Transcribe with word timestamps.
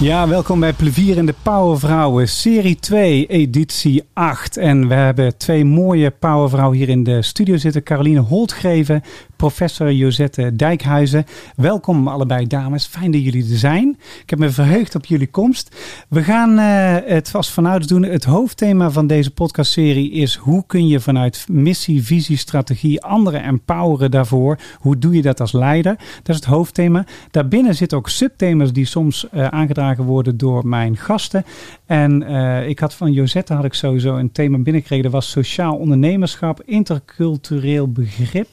Ja, 0.00 0.28
welkom 0.28 0.60
bij 0.60 0.72
Plevier 0.72 1.18
en 1.18 1.26
de 1.26 1.34
Powervrouwen, 1.42 2.28
serie 2.28 2.76
2, 2.76 3.26
editie 3.26 4.02
8. 4.12 4.56
En 4.56 4.88
we 4.88 4.94
hebben 4.94 5.36
twee 5.36 5.64
mooie 5.64 6.10
powervrouwen 6.10 6.78
hier 6.78 6.88
in 6.88 7.02
de 7.04 7.22
studio 7.22 7.56
zitten. 7.56 7.82
Caroline 7.82 8.20
Holtgreven, 8.20 9.02
professor 9.38 9.92
Josette 9.92 10.56
Dijkhuizen. 10.56 11.24
Welkom 11.56 12.08
allebei 12.08 12.46
dames, 12.46 12.86
fijn 12.86 13.10
dat 13.10 13.24
jullie 13.24 13.50
er 13.50 13.58
zijn. 13.58 13.96
Ik 14.22 14.30
heb 14.30 14.38
me 14.38 14.50
verheugd 14.50 14.94
op 14.94 15.04
jullie 15.04 15.26
komst. 15.26 15.76
We 16.08 16.22
gaan 16.22 16.58
uh, 16.58 16.96
het 17.04 17.30
vast 17.30 17.50
vanuit 17.50 17.88
doen. 17.88 18.02
Het 18.02 18.24
hoofdthema 18.24 18.90
van 18.90 19.06
deze 19.06 19.30
podcastserie 19.30 20.10
is 20.10 20.34
hoe 20.34 20.64
kun 20.66 20.86
je 20.86 21.00
vanuit 21.00 21.46
missie, 21.50 22.02
visie, 22.02 22.36
strategie 22.36 23.02
anderen 23.02 23.42
empoweren 23.42 24.10
daarvoor. 24.10 24.58
Hoe 24.78 24.98
doe 24.98 25.14
je 25.14 25.22
dat 25.22 25.40
als 25.40 25.52
leider? 25.52 25.96
Dat 25.96 26.28
is 26.28 26.34
het 26.34 26.44
hoofdthema. 26.44 27.04
Daarbinnen 27.30 27.74
zitten 27.74 27.98
ook 27.98 28.08
subthema's 28.08 28.72
die 28.72 28.86
soms 28.86 29.26
uh, 29.34 29.46
aangedragen 29.46 30.04
worden 30.04 30.36
door 30.36 30.66
mijn 30.66 30.96
gasten. 30.96 31.44
En 31.86 32.22
uh, 32.22 32.68
ik 32.68 32.78
had 32.78 32.94
van 32.94 33.12
Josette 33.12 33.54
had 33.54 33.64
ik 33.64 33.74
sowieso 33.74 34.16
een 34.16 34.32
thema 34.32 34.58
binnengekregen. 34.58 35.04
Dat 35.04 35.12
was 35.12 35.30
sociaal 35.30 35.76
ondernemerschap, 35.76 36.62
intercultureel 36.64 37.92
begrip, 37.92 38.48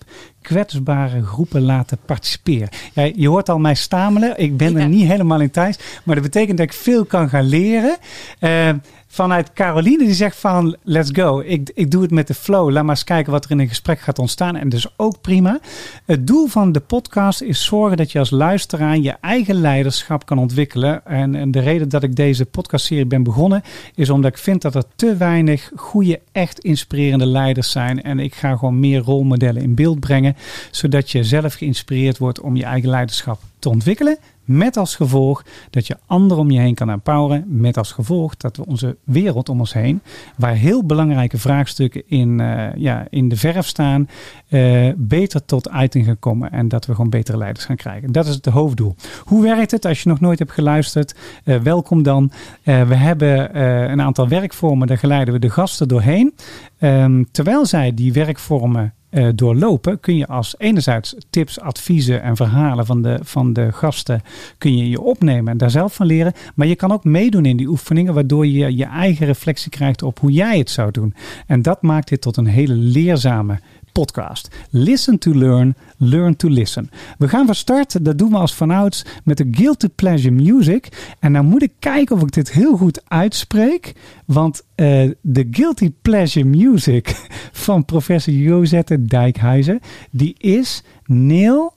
kwetsbare 0.46 1.24
groepen 1.24 1.62
laten 1.62 1.98
participeren. 2.06 2.70
Ja, 2.94 3.12
je 3.16 3.28
hoort 3.28 3.50
al 3.50 3.60
mij 3.60 3.76
stamelen. 3.76 4.40
Ik 4.40 4.58
ben 4.58 4.78
er 4.78 4.88
niet 4.88 5.08
helemaal 5.08 5.42
in 5.42 5.52
thuis. 5.52 5.78
Maar 6.04 6.16
dat 6.16 6.24
betekent 6.24 6.58
dat 6.58 6.68
ik 6.68 6.74
veel 6.74 7.06
kan 7.06 7.30
gaan 7.30 7.48
leren. 7.48 7.98
Uh, 8.40 8.70
vanuit 9.16 9.54
Caroline 9.54 10.06
die 10.06 10.14
zegt 10.14 10.38
van 10.38 10.76
let's 10.84 11.10
go. 11.14 11.40
Ik, 11.40 11.72
ik 11.74 11.92
doe 11.92 12.02
het 12.02 12.12
met 12.12 12.28
de 12.28 12.34
flow. 12.34 12.70
Laat 12.70 12.84
maar 12.84 12.96
eens 12.96 13.04
kijken 13.04 13.32
wat 13.32 13.46
er 13.46 13.52
in 13.52 13.60
een 13.60 13.68
gesprek 13.68 14.00
gaat 14.00 14.20
ontstaan. 14.20 14.56
En 14.56 14.70
dus 14.70 14.88
ook 14.98 15.22
prima. 15.22 15.60
Het 16.06 16.28
doel 16.28 16.48
van 16.48 16.72
de 16.72 16.80
podcast 16.80 17.42
is 17.42 17.66
zorgen 17.66 17.98
dat 17.98 18.12
je 18.12 18.20
als 18.20 18.30
luisteraar 18.30 18.98
je 18.98 19.16
eigen 19.22 19.56
leiderschap 19.56 20.26
kan 20.26 20.38
ontwikkelen. 20.38 21.06
En, 21.06 21.36
en 21.36 21.52
de 21.52 21.60
reden 21.60 21.90
dat 21.90 22.04
ik 22.04 22.16
deze 22.16 22.46
podcastserie 22.46 23.06
ben 23.06 23.24
begonnen 23.24 23.64
is 23.96 24.10
omdat 24.10 24.32
ik 24.32 24.38
vind 24.38 24.62
dat 24.62 24.76
er 24.76 24.84
te 24.96 25.16
weinig 25.16 25.72
goede, 25.76 26.20
echt 26.32 26.60
inspirerende 26.60 27.26
leiders 27.26 27.72
zijn. 27.72 28.04
En 28.04 28.20
ik 28.20 28.36
ga 28.36 28.56
gewoon 28.56 28.80
meer 28.80 29.00
rolmodellen 29.00 29.62
in 29.62 29.76
beeld 29.76 30.00
brengen. 30.00 30.36
Zodat 30.72 31.12
je 31.12 31.24
zelf 31.24 31.54
geïnspireerd 31.54 32.18
wordt 32.18 32.42
om 32.42 32.56
je 32.56 32.64
eigen 32.64 32.90
leiderschap 32.90 33.40
te 33.66 33.72
ontwikkelen. 33.72 34.18
Met 34.44 34.78
als 34.78 34.96
gevolg 34.96 35.44
dat 35.70 35.88
je 35.88 35.98
anderen 36.06 36.44
om 36.44 36.52
je 36.52 36.60
heen 36.60 36.76
kan 36.76 36.90
empoweren. 36.90 37.46
Met 37.48 37.78
als 37.78 37.92
gevolg 37.92 38.38
dat 38.38 38.58
we 38.58 38.66
onze 38.66 38.98
wereld 39.04 39.50
om 39.50 39.60
ons 39.60 39.74
heen, 39.74 40.02
waar 40.38 40.54
heel 40.54 40.84
belangrijke 40.84 41.38
vraagstukken 41.38 42.04
in, 42.08 42.40
uh, 42.40 42.76
ja, 42.76 43.08
in 43.10 43.30
de 43.30 43.36
verf 43.36 43.68
staan, 43.68 44.10
uh, 44.50 44.92
beter 44.98 45.46
tot 45.46 45.70
uiting 45.70 46.06
gaan 46.06 46.20
komen. 46.20 46.52
En 46.52 46.68
dat 46.68 46.86
we 46.86 46.96
gewoon 46.96 47.10
betere 47.10 47.38
leiders 47.38 47.66
gaan 47.66 47.76
krijgen. 47.76 48.12
Dat 48.12 48.28
is 48.28 48.36
het 48.36 48.46
hoofddoel. 48.46 48.96
Hoe 49.24 49.44
werkt 49.44 49.72
het? 49.72 49.86
Als 49.86 50.04
je 50.04 50.10
nog 50.10 50.20
nooit 50.20 50.40
hebt 50.40 50.52
geluisterd, 50.52 51.16
uh, 51.46 51.58
welkom 51.58 52.04
dan. 52.04 52.32
we 52.64 52.96
hebben 52.96 53.62
een 53.92 54.02
aantal 54.02 54.28
werkvormen, 54.28 54.88
daar 54.88 54.98
geleiden 54.98 55.34
we 55.34 55.40
de 55.40 55.50
gasten 55.50 55.88
doorheen. 55.88 56.34
Um, 56.80 57.32
terwijl 57.32 57.66
zij 57.66 57.94
die 57.94 58.14
werkvormen 58.14 58.94
uh, 59.16 59.28
doorlopen, 59.36 60.00
kun 60.00 60.18
je 60.18 60.28
als 60.28 60.56
enerzijds 60.58 61.16
tips, 61.30 61.60
adviezen 61.60 62.22
en 62.22 62.36
verhalen 62.36 62.86
van 62.86 63.02
de, 63.02 63.20
van 63.22 63.54
de 63.54 63.72
gasten 63.72 64.22
kun 64.58 64.78
je 64.78 64.90
je 64.90 65.02
opnemen 65.02 65.52
en 65.52 65.58
daar 65.58 65.70
zelf 65.70 65.94
van 65.94 66.06
leren. 66.06 66.34
Maar 66.56 66.68
je 66.68 66.76
kan 66.76 66.92
ook 66.92 67.04
meedoen 67.04 67.46
in 67.46 67.58
die 67.58 67.68
oefeningen, 67.68 68.14
waardoor 68.14 68.48
je 68.48 68.76
je 68.76 68.86
eigen 68.86 69.26
reflectie 69.26 69.72
krijgt 69.72 70.04
op 70.04 70.20
hoe 70.20 70.32
jij 70.32 70.58
het 70.58 70.70
zou 70.70 70.92
doen. 70.92 71.14
En 71.48 71.62
dat 71.62 71.82
maakt 71.82 72.10
dit 72.10 72.22
tot 72.22 72.38
een 72.38 72.46
hele 72.46 72.74
leerzame 72.74 73.60
podcast. 74.02 74.56
Listen 74.70 75.18
to 75.18 75.34
learn, 75.34 75.76
learn 75.98 76.36
to 76.36 76.50
listen. 76.50 76.90
We 77.18 77.28
gaan 77.28 77.46
van 77.46 77.56
start, 77.56 78.06
dat 78.06 78.18
doen 78.18 78.30
we 78.30 78.38
als 78.38 78.54
vanouds, 78.54 79.06
met 79.24 79.38
de 79.38 79.48
Guilty 79.52 79.88
Pleasure 79.88 80.34
Music. 80.34 81.16
En 81.20 81.34
dan 81.34 81.46
moet 81.46 81.62
ik 81.62 81.72
kijken 81.80 82.16
of 82.16 82.22
ik 82.22 82.32
dit 82.32 82.52
heel 82.52 82.78
goed 82.78 83.02
uitspreek. 83.08 83.94
Want 84.26 84.62
uh, 84.76 85.12
de 85.22 85.48
Guilty 85.52 85.92
Pleasure 86.02 86.46
Music 86.46 87.28
van 87.66 87.86
professor 87.86 88.34
Josette 88.34 89.06
Dijkhuizen, 89.06 89.80
die 90.12 90.36
is 90.38 90.84
Neil 91.06 91.74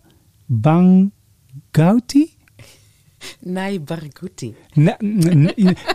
Bangouti. 0.46 2.36
Nai 3.39 3.79
Barghouti. 3.79 4.55
Na, 4.73 4.97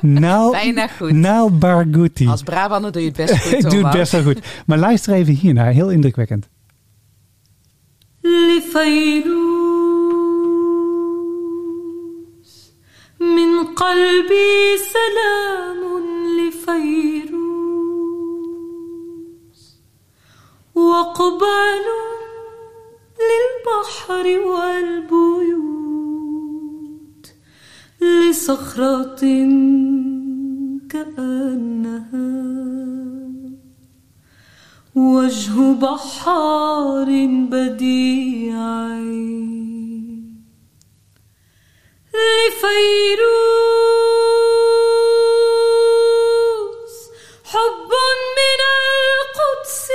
nou, 0.01 0.51
Bijna 0.51 0.89
goed. 0.89 1.13
Naal 1.13 1.59
Barghouti. 1.59 2.27
Als 2.29 2.43
Brabander 2.43 2.93
doe 2.93 3.03
je 3.03 3.09
het 3.09 3.17
best 3.17 3.43
goed. 3.43 3.53
Ik 3.53 3.71
doe 3.71 3.83
het 3.83 3.93
best 3.93 4.13
wel 4.13 4.23
goed. 4.23 4.39
Maar 4.67 4.79
luister 4.79 5.15
even 5.15 5.35
hiernaar, 5.35 5.73
heel 5.73 5.91
indrukwekkend. 5.91 6.49
لفيروز 11.89 12.73
من 13.21 13.65
قلبي 13.65 14.79
سلام 14.93 15.81
لفيروز 16.39 17.39
وقبال 20.75 21.85
للبحر 23.19 24.27
والبيوت 24.49 25.72
لصخرة 28.04 29.22
كأنها. 30.90 32.34
وجه 34.96 35.74
بحار 35.82 37.08
بديع. 37.52 38.64
لفيروز 42.14 42.94
حب 47.44 47.92
من 48.38 48.60
القدس 48.80 49.88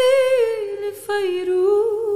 لفيروز. 0.82 2.07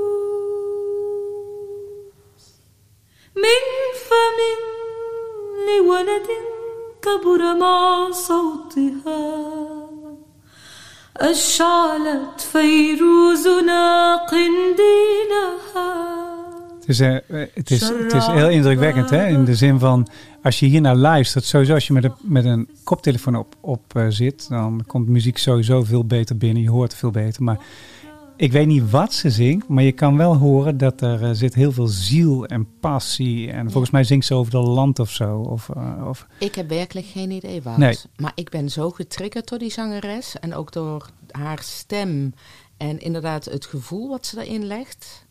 كبر 7.11 7.59
مع 7.59 8.11
صوتها 8.11 9.57
أشعلت 11.17 12.41
فيروزنا 12.51 14.15
قنديلها 14.15 16.17
Het 16.87 16.95
is, 16.95 17.01
uh, 17.01 17.17
het, 17.53 17.71
is, 17.71 17.81
het 17.81 18.13
is 18.13 18.27
heel 18.27 18.49
indrukwekkend, 18.49 19.09
hè? 19.09 19.27
In 19.27 19.45
de 19.45 19.55
zin 19.55 19.79
van, 19.79 20.07
als 20.43 20.59
je 20.59 20.65
hier 20.65 20.81
naar 20.81 20.95
luistert, 20.95 21.45
sowieso 21.45 21.73
als 21.73 21.87
je 21.87 21.93
met 21.93 22.03
een, 22.03 22.13
met 22.21 22.45
een 22.45 22.69
koptelefoon 22.83 23.35
op, 23.35 23.55
op 23.59 23.81
uh, 23.97 24.05
zit, 24.09 24.49
dan 24.49 24.83
komt 24.87 25.07
muziek 25.07 25.37
sowieso 25.37 25.83
veel 25.83 26.05
beter 26.05 26.37
binnen. 26.37 26.63
Je 26.63 26.69
hoort 26.69 26.91
het 26.91 26.99
veel 26.99 27.11
beter. 27.11 27.43
Maar 27.43 27.59
ik 28.36 28.52
weet 28.52 28.66
niet 28.66 28.90
wat 28.90 29.12
ze 29.14 29.30
zingt, 29.30 29.68
maar 29.68 29.82
je 29.84 29.92
kan 29.92 30.16
wel 30.16 30.36
horen 30.36 30.78
dat 30.78 31.00
er 31.00 31.22
uh, 31.22 31.30
zit 31.32 31.54
heel 31.54 31.72
veel 31.72 31.86
ziel 31.86 32.46
en 32.46 32.78
passie. 32.80 33.50
En 33.50 33.70
volgens 33.70 33.92
mij 33.92 34.04
zingt 34.04 34.26
ze 34.26 34.34
over 34.34 34.50
de 34.50 34.58
land 34.58 34.98
of 34.98 35.10
zo. 35.10 35.36
Of, 35.38 35.68
uh, 35.76 36.06
of... 36.08 36.26
Ik 36.38 36.54
heb 36.54 36.68
werkelijk 36.68 37.06
geen 37.06 37.30
idee 37.30 37.62
wat. 37.62 37.76
Nee. 37.76 37.96
Maar 38.16 38.32
ik 38.34 38.50
ben 38.50 38.68
zo 38.70 38.90
getriggerd 38.90 39.48
door 39.48 39.58
die 39.58 39.72
zangeres. 39.72 40.38
En 40.40 40.54
ook 40.54 40.72
door 40.72 41.10
haar 41.30 41.58
stem. 41.62 42.34
En 42.76 42.98
inderdaad 43.00 43.44
het 43.44 43.66
gevoel 43.66 44.08
wat 44.08 44.26
ze 44.26 44.44
erin 44.46 44.64
legt. 44.66 45.26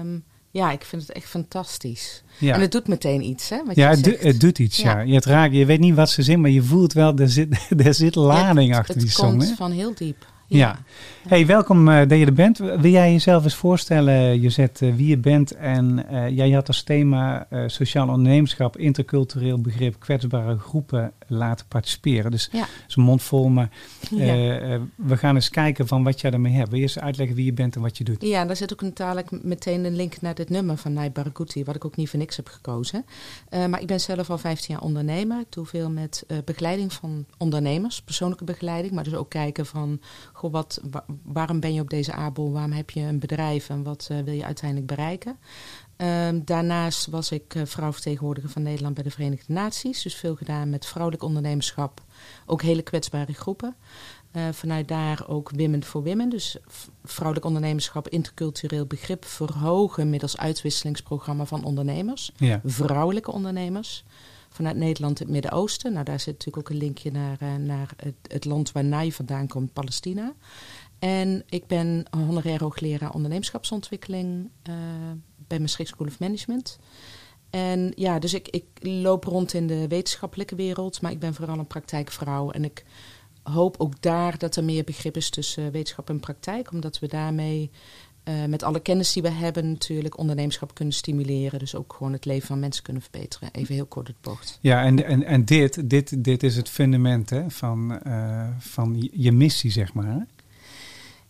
Um, 0.00 0.24
ja, 0.50 0.70
ik 0.72 0.84
vind 0.84 1.02
het 1.02 1.12
echt 1.12 1.26
fantastisch. 1.28 2.22
Ja. 2.38 2.54
En 2.54 2.60
het 2.60 2.72
doet 2.72 2.88
meteen 2.88 3.22
iets, 3.22 3.48
hè? 3.48 3.64
Wat 3.66 3.76
ja, 3.76 3.90
het, 3.90 4.04
do- 4.04 4.16
het 4.18 4.40
doet 4.40 4.58
iets, 4.58 4.76
ja. 4.76 5.00
Je, 5.00 5.14
het 5.14 5.24
raakt, 5.24 5.54
je 5.54 5.64
weet 5.66 5.80
niet 5.80 5.94
wat 5.94 6.10
ze 6.10 6.22
zingt, 6.22 6.40
maar 6.40 6.50
je 6.50 6.62
voelt 6.62 6.92
wel, 6.92 7.16
er 7.16 7.28
zit, 7.30 7.66
er 7.86 7.94
zit 7.94 8.14
lading 8.14 8.68
het, 8.70 8.78
achter 8.78 8.94
het 8.94 9.04
die 9.04 9.12
song. 9.12 9.28
komt 9.30 9.48
Hè? 9.48 9.54
van 9.54 9.70
heel 9.70 9.94
diep. 9.94 10.26
Ja. 10.50 10.78
Hey, 11.26 11.46
welkom 11.46 11.88
eh, 11.88 12.08
dat 12.08 12.18
je 12.18 12.26
er 12.26 12.32
bent. 12.32 12.58
Wil 12.58 12.90
jij 12.90 13.12
jezelf 13.12 13.44
eens 13.44 13.54
voorstellen, 13.54 14.40
Josette, 14.40 14.86
uh, 14.86 14.94
wie 14.94 15.08
je 15.08 15.18
bent? 15.18 15.54
En 15.54 16.06
uh, 16.10 16.28
jij 16.28 16.50
had 16.50 16.66
als 16.66 16.82
thema 16.82 17.46
uh, 17.50 17.62
sociaal 17.66 18.08
ondernemerschap, 18.08 18.76
intercultureel 18.76 19.60
begrip, 19.60 19.98
kwetsbare 19.98 20.58
groepen 20.58 21.12
laten 21.28 21.66
participeren. 21.68 22.30
Dus 22.30 22.48
Ja. 22.52 22.66
is 22.88 22.96
een 22.96 23.02
mond 23.02 23.22
vol, 23.22 23.48
maar 23.48 23.70
Ja. 24.10 24.16
eh, 24.18 24.74
eh, 24.74 24.80
we 24.94 25.16
gaan 25.16 25.34
eens 25.34 25.48
kijken 25.50 25.86
van 25.86 26.02
wat 26.04 26.20
jij 26.20 26.30
ermee 26.30 26.52
hebt. 26.52 26.68
Wil 26.68 26.76
je 26.78 26.82
eens 26.84 26.98
uitleggen 26.98 27.36
wie 27.36 27.44
je 27.44 27.52
bent 27.52 27.74
en 27.76 27.80
wat 27.82 27.98
je 27.98 28.04
doet? 28.04 28.22
Ja, 28.22 28.44
daar 28.44 28.56
zit 28.56 28.72
ook 28.72 28.96
dadelijk 28.96 29.42
meteen 29.44 29.84
een 29.84 29.96
link 29.96 30.20
naar 30.20 30.34
dit 30.34 30.48
nummer 30.50 30.76
van 30.76 30.92
Nai 30.92 31.10
wat 31.64 31.74
ik 31.76 31.84
ook 31.84 31.96
niet 31.96 32.08
voor 32.08 32.18
niks 32.18 32.36
heb 32.36 32.48
gekozen. 32.48 33.04
Eh, 33.48 33.66
maar 33.66 33.80
ik 33.80 33.86
ben 33.86 34.00
zelf 34.00 34.30
al 34.30 34.38
15 34.38 34.74
jaar 34.74 34.82
ondernemer. 34.84 35.40
Ik 35.40 35.52
doe 35.52 35.66
veel 35.66 35.90
met 35.90 36.24
begeleiding 36.44 36.92
van 36.92 37.24
ondernemers, 37.38 38.02
persoonlijke 38.02 38.44
begeleiding, 38.44 38.92
maar 38.92 39.04
dus 39.04 39.14
ook 39.14 39.30
kijken 39.30 39.66
van, 39.66 40.00
goh, 40.32 40.52
wat, 40.52 40.80
wa- 40.90 41.04
waarom 41.22 41.60
ben 41.60 41.74
je 41.74 41.80
op 41.80 41.90
deze 41.90 42.12
aardbol, 42.12 42.52
waarom 42.52 42.72
heb 42.72 42.90
je 42.90 43.00
een 43.00 43.18
bedrijf 43.18 43.68
en 43.68 43.82
wat 43.82 44.10
wil 44.24 44.34
je 44.34 44.44
uiteindelijk 44.44 44.86
bereiken. 44.88 45.36
Ehm, 45.98 46.40
daarnaast 46.44 47.06
was 47.06 47.30
ik 47.32 47.54
eh, 47.54 47.62
vrouwvertegenwoordiger 47.64 48.50
van 48.50 48.62
Nederland 48.62 48.94
bij 48.94 49.04
de 49.04 49.10
Verenigde 49.10 49.52
Naties, 49.52 50.02
dus 50.02 50.14
veel 50.14 50.36
gedaan 50.36 50.70
met 50.70 50.86
vrouwelijk 50.86 51.22
ondernemerschap, 51.22 52.02
ook 52.46 52.62
hele 52.62 52.82
kwetsbare 52.82 53.32
groepen. 53.32 53.76
Eh, 54.30 54.48
vanuit 54.52 54.88
daar 54.88 55.28
ook 55.28 55.50
Women 55.56 55.84
for 55.84 56.02
Women, 56.02 56.28
dus 56.28 56.56
vrouwelijk 57.04 57.46
ondernemerschap, 57.46 58.08
intercultureel 58.08 58.86
begrip 58.86 59.24
verhogen 59.24 60.10
middels 60.10 60.36
uitwisselingsprogramma 60.36 61.44
van 61.44 61.64
ondernemers, 61.64 62.32
Ja. 62.36 62.60
vrouwelijke 62.64 63.32
ondernemers. 63.32 64.04
Vanuit 64.48 64.76
Nederland, 64.76 65.18
het 65.18 65.28
Midden-Oosten. 65.28 65.92
Nou, 65.92 66.04
daar 66.04 66.20
zit 66.20 66.32
natuurlijk 66.38 66.58
ook 66.58 66.72
een 66.74 66.82
linkje 66.82 67.10
naar, 67.10 67.36
eh, 67.40 67.54
naar 67.54 67.90
het, 67.96 68.14
het 68.22 68.44
land 68.44 68.72
waar 68.72 68.84
Nai 68.84 69.12
vandaan 69.12 69.46
komt, 69.46 69.72
Palestina. 69.72 70.32
En 70.98 71.42
ik 71.48 71.66
ben 71.66 72.04
honorair 72.10 72.60
hoogleraar 72.60 73.12
ondernemerschapsontwikkeling 73.14 74.50
bij 75.48 75.58
Maastricht 75.58 75.90
School 75.90 76.06
of 76.06 76.18
Management. 76.18 76.78
En 77.50 77.92
ja, 77.96 78.18
dus 78.18 78.34
ik, 78.34 78.48
ik 78.48 78.64
loop 78.80 79.24
rond 79.24 79.52
in 79.54 79.66
de 79.66 79.88
wetenschappelijke 79.88 80.54
wereld, 80.54 81.00
maar 81.00 81.10
ik 81.10 81.18
ben 81.18 81.34
vooral 81.34 81.58
een 81.58 81.66
praktijkvrouw. 81.66 82.50
En 82.50 82.64
ik 82.64 82.84
hoop 83.42 83.74
ook 83.78 84.02
daar 84.02 84.38
dat 84.38 84.56
er 84.56 84.64
meer 84.64 84.84
begrip 84.84 85.16
is 85.16 85.30
tussen 85.30 85.70
wetenschap 85.72 86.08
en 86.08 86.20
praktijk, 86.20 86.72
omdat 86.72 86.98
we 86.98 87.06
daarmee 87.08 87.70
eh, 88.22 88.44
met 88.44 88.62
alle 88.62 88.80
kennis 88.80 89.12
die 89.12 89.22
we 89.22 89.30
hebben 89.30 89.68
natuurlijk 89.70 90.18
ondernemerschap 90.18 90.74
kunnen 90.74 90.94
stimuleren. 90.94 91.58
Dus 91.58 91.74
ook 91.74 91.92
gewoon 91.96 92.12
het 92.12 92.24
leven 92.24 92.46
van 92.46 92.58
mensen 92.58 92.82
kunnen 92.82 93.02
verbeteren. 93.02 93.48
Even 93.52 93.74
heel 93.74 93.86
kort 93.86 94.06
het 94.06 94.20
bocht. 94.20 94.58
Ja, 94.60 94.82
en, 94.84 95.04
en, 95.04 95.24
en 95.24 95.44
dit, 95.44 95.90
dit, 95.90 96.24
dit 96.24 96.42
is 96.42 96.56
het 96.56 96.68
fundament 96.68 97.30
hè, 97.30 97.50
van, 97.50 98.02
eh, 98.02 98.48
van 98.58 98.96
je- 99.02 99.10
je 99.12 99.32
missie, 99.32 99.70
zeg 99.70 99.92
maar. 99.94 100.26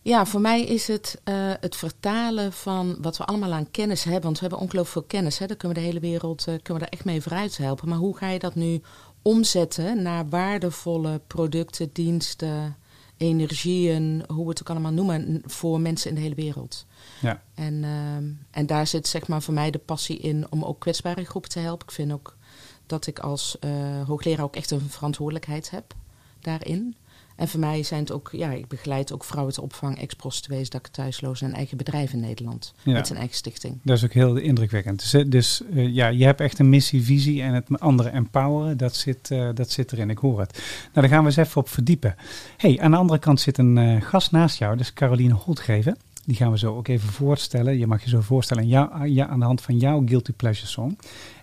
Ja, 0.09 0.25
voor 0.25 0.41
mij 0.41 0.63
is 0.63 0.87
het 0.87 1.21
eh, 1.23 1.35
het 1.59 1.75
vertalen 1.75 2.53
van 2.53 2.97
wat 3.01 3.17
we 3.17 3.25
allemaal 3.25 3.53
aan 3.53 3.71
kennis 3.71 4.03
hebben. 4.03 4.23
Want 4.23 4.35
we 4.35 4.41
hebben 4.41 4.59
ongelooflijk 4.59 4.91
veel 4.91 5.19
kennis. 5.19 5.37
Hè. 5.37 5.47
Daar 5.47 5.55
kunnen 5.55 5.77
we 5.77 5.83
de 5.83 5.89
hele 5.89 5.99
wereld 5.99 6.39
eh, 6.39 6.45
kunnen 6.45 6.73
we 6.73 6.79
daar 6.79 6.89
echt 6.89 7.05
mee 7.05 7.21
vooruit 7.21 7.57
helpen. 7.57 7.89
Maar 7.89 7.97
hoe 7.97 8.17
ga 8.17 8.29
je 8.29 8.39
dat 8.39 8.55
nu 8.55 8.81
omzetten 9.21 10.01
naar 10.01 10.29
waardevolle 10.29 11.21
producten, 11.27 11.89
diensten, 11.93 12.77
energieën, 13.17 14.23
hoe 14.27 14.43
we 14.43 14.49
het 14.49 14.61
ook 14.61 14.69
allemaal 14.69 14.91
noemen, 14.91 15.41
voor 15.45 15.79
mensen 15.79 16.09
in 16.09 16.15
de 16.15 16.21
hele 16.21 16.35
wereld? 16.35 16.85
Ja. 17.21 17.41
En, 17.53 17.83
ehm, 17.83 18.23
en 18.51 18.65
daar 18.65 18.87
zit 18.87 19.07
zeg 19.07 19.27
maar 19.27 19.41
voor 19.41 19.53
mij 19.53 19.71
de 19.71 19.79
passie 19.79 20.17
in 20.17 20.45
om 20.49 20.63
ook 20.63 20.79
kwetsbare 20.79 21.25
groepen 21.25 21.49
te 21.49 21.59
helpen. 21.59 21.87
Ik 21.87 21.93
vind 21.93 22.11
ook 22.11 22.37
dat 22.85 23.07
ik 23.07 23.19
als 23.19 23.59
eh, 23.59 23.71
hoogleraar 24.07 24.45
ook 24.45 24.55
echt 24.55 24.71
een 24.71 24.89
verantwoordelijkheid 24.89 25.69
heb 25.69 25.93
daarin. 26.39 26.95
En 27.39 27.47
voor 27.47 27.59
mij 27.59 27.83
zijn 27.83 27.99
het 27.99 28.11
ook, 28.11 28.29
ja, 28.31 28.51
ik 28.51 28.67
begeleid 28.67 29.13
ook 29.13 29.23
vrouwen 29.23 29.53
te 29.53 29.61
opvang, 29.61 29.97
ex-prostituees, 29.97 30.69
dakenthuislozen 30.69 31.47
en 31.47 31.53
eigen 31.53 31.77
bedrijf 31.77 32.13
in 32.13 32.19
Nederland. 32.19 32.73
Ja. 32.83 32.93
Met 32.93 33.07
zijn 33.07 33.19
eigen 33.19 33.37
stichting. 33.37 33.79
Dat 33.83 33.97
is 33.97 34.03
ook 34.03 34.13
heel 34.13 34.35
indrukwekkend. 34.35 34.99
Dus, 34.99 35.13
eh, 35.13 35.23
dus 35.27 35.61
eh, 35.73 35.93
ja, 35.93 36.07
je 36.07 36.25
hebt 36.25 36.41
echt 36.41 36.59
een 36.59 36.69
missie, 36.69 37.03
visie 37.03 37.41
en 37.41 37.53
het 37.53 37.79
anderen 37.79 38.11
empoweren, 38.13 38.77
dat 38.77 38.95
zit, 38.95 39.31
eh, 39.31 39.49
dat 39.53 39.71
zit 39.71 39.91
erin. 39.91 40.09
Ik 40.09 40.17
hoor 40.17 40.39
het. 40.39 40.51
Nou, 40.53 40.91
daar 40.93 41.09
gaan 41.09 41.19
we 41.19 41.25
eens 41.25 41.35
even 41.37 41.61
op 41.61 41.69
verdiepen. 41.69 42.15
hey, 42.57 42.79
aan 42.79 42.91
de 42.91 42.97
andere 42.97 43.19
kant 43.19 43.39
zit 43.39 43.57
een 43.57 44.01
gast 44.01 44.31
naast 44.31 44.57
jou, 44.57 44.71
dat 44.71 44.85
is 44.85 44.93
Caroline 44.93 45.33
Holtgeven. 45.33 45.97
Die 46.25 46.35
gaan 46.35 46.51
we 46.51 46.57
zo 46.57 46.75
ook 46.75 46.87
even 46.87 47.09
voorstellen. 47.09 47.77
Je 47.77 47.87
mag 47.87 48.03
je 48.03 48.09
zo 48.09 48.21
voorstellen 48.21 48.63
aan, 48.63 48.69
jou, 48.69 49.07
ja, 49.07 49.27
aan 49.27 49.39
de 49.39 49.45
hand 49.45 49.61
van 49.61 49.77
jouw 49.77 50.03
Guilty 50.05 50.31
Pleasure 50.31 50.67
song. 50.67 50.97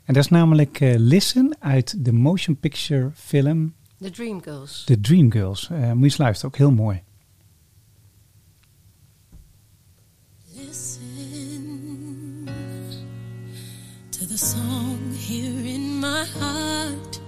En 0.04 0.14
dat 0.14 0.24
is 0.24 0.28
namelijk 0.30 0.78
Listen 0.80 1.56
uit 1.58 2.04
de 2.04 2.12
motion 2.12 2.56
picture 2.56 3.10
film 3.14 3.72
The 3.98 4.10
Dream 4.10 4.40
Girls. 4.40 4.84
The 4.84 5.00
Dreamgirls. 5.00 5.70
Eh 5.70 5.92
moet 5.92 5.98
je 5.98 6.04
eens 6.04 6.16
luisteren, 6.16 6.50
ook 6.50 6.56
heel 6.56 6.70
mooi. 6.70 7.02
Listen 10.54 11.08
to 14.10 14.26
the 14.26 14.36
song 14.36 14.98
here 15.28 15.68
in 15.68 15.98
my 15.98 16.24
heart, 16.38 17.20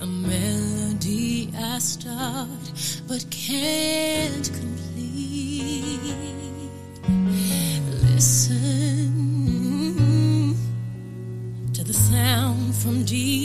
a 0.00 0.06
melody 0.06 1.48
I 1.54 1.78
start 1.78 3.02
but 3.06 3.26
can't 3.30 4.50
complete. 4.52 5.98
Listen 8.14 9.10
to 11.72 11.84
the 11.84 11.92
sound 11.92 12.74
from 12.74 13.04
deep 13.04 13.39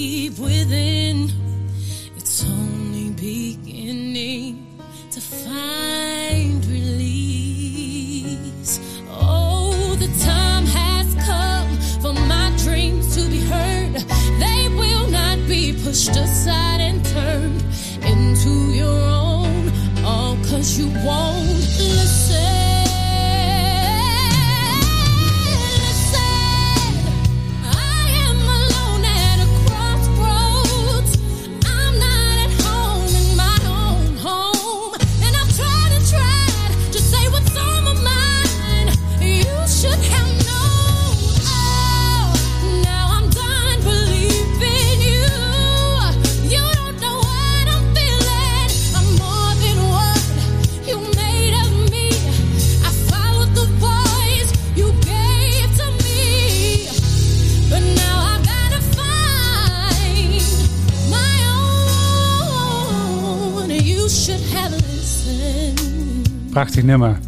nummer. 66.86 67.20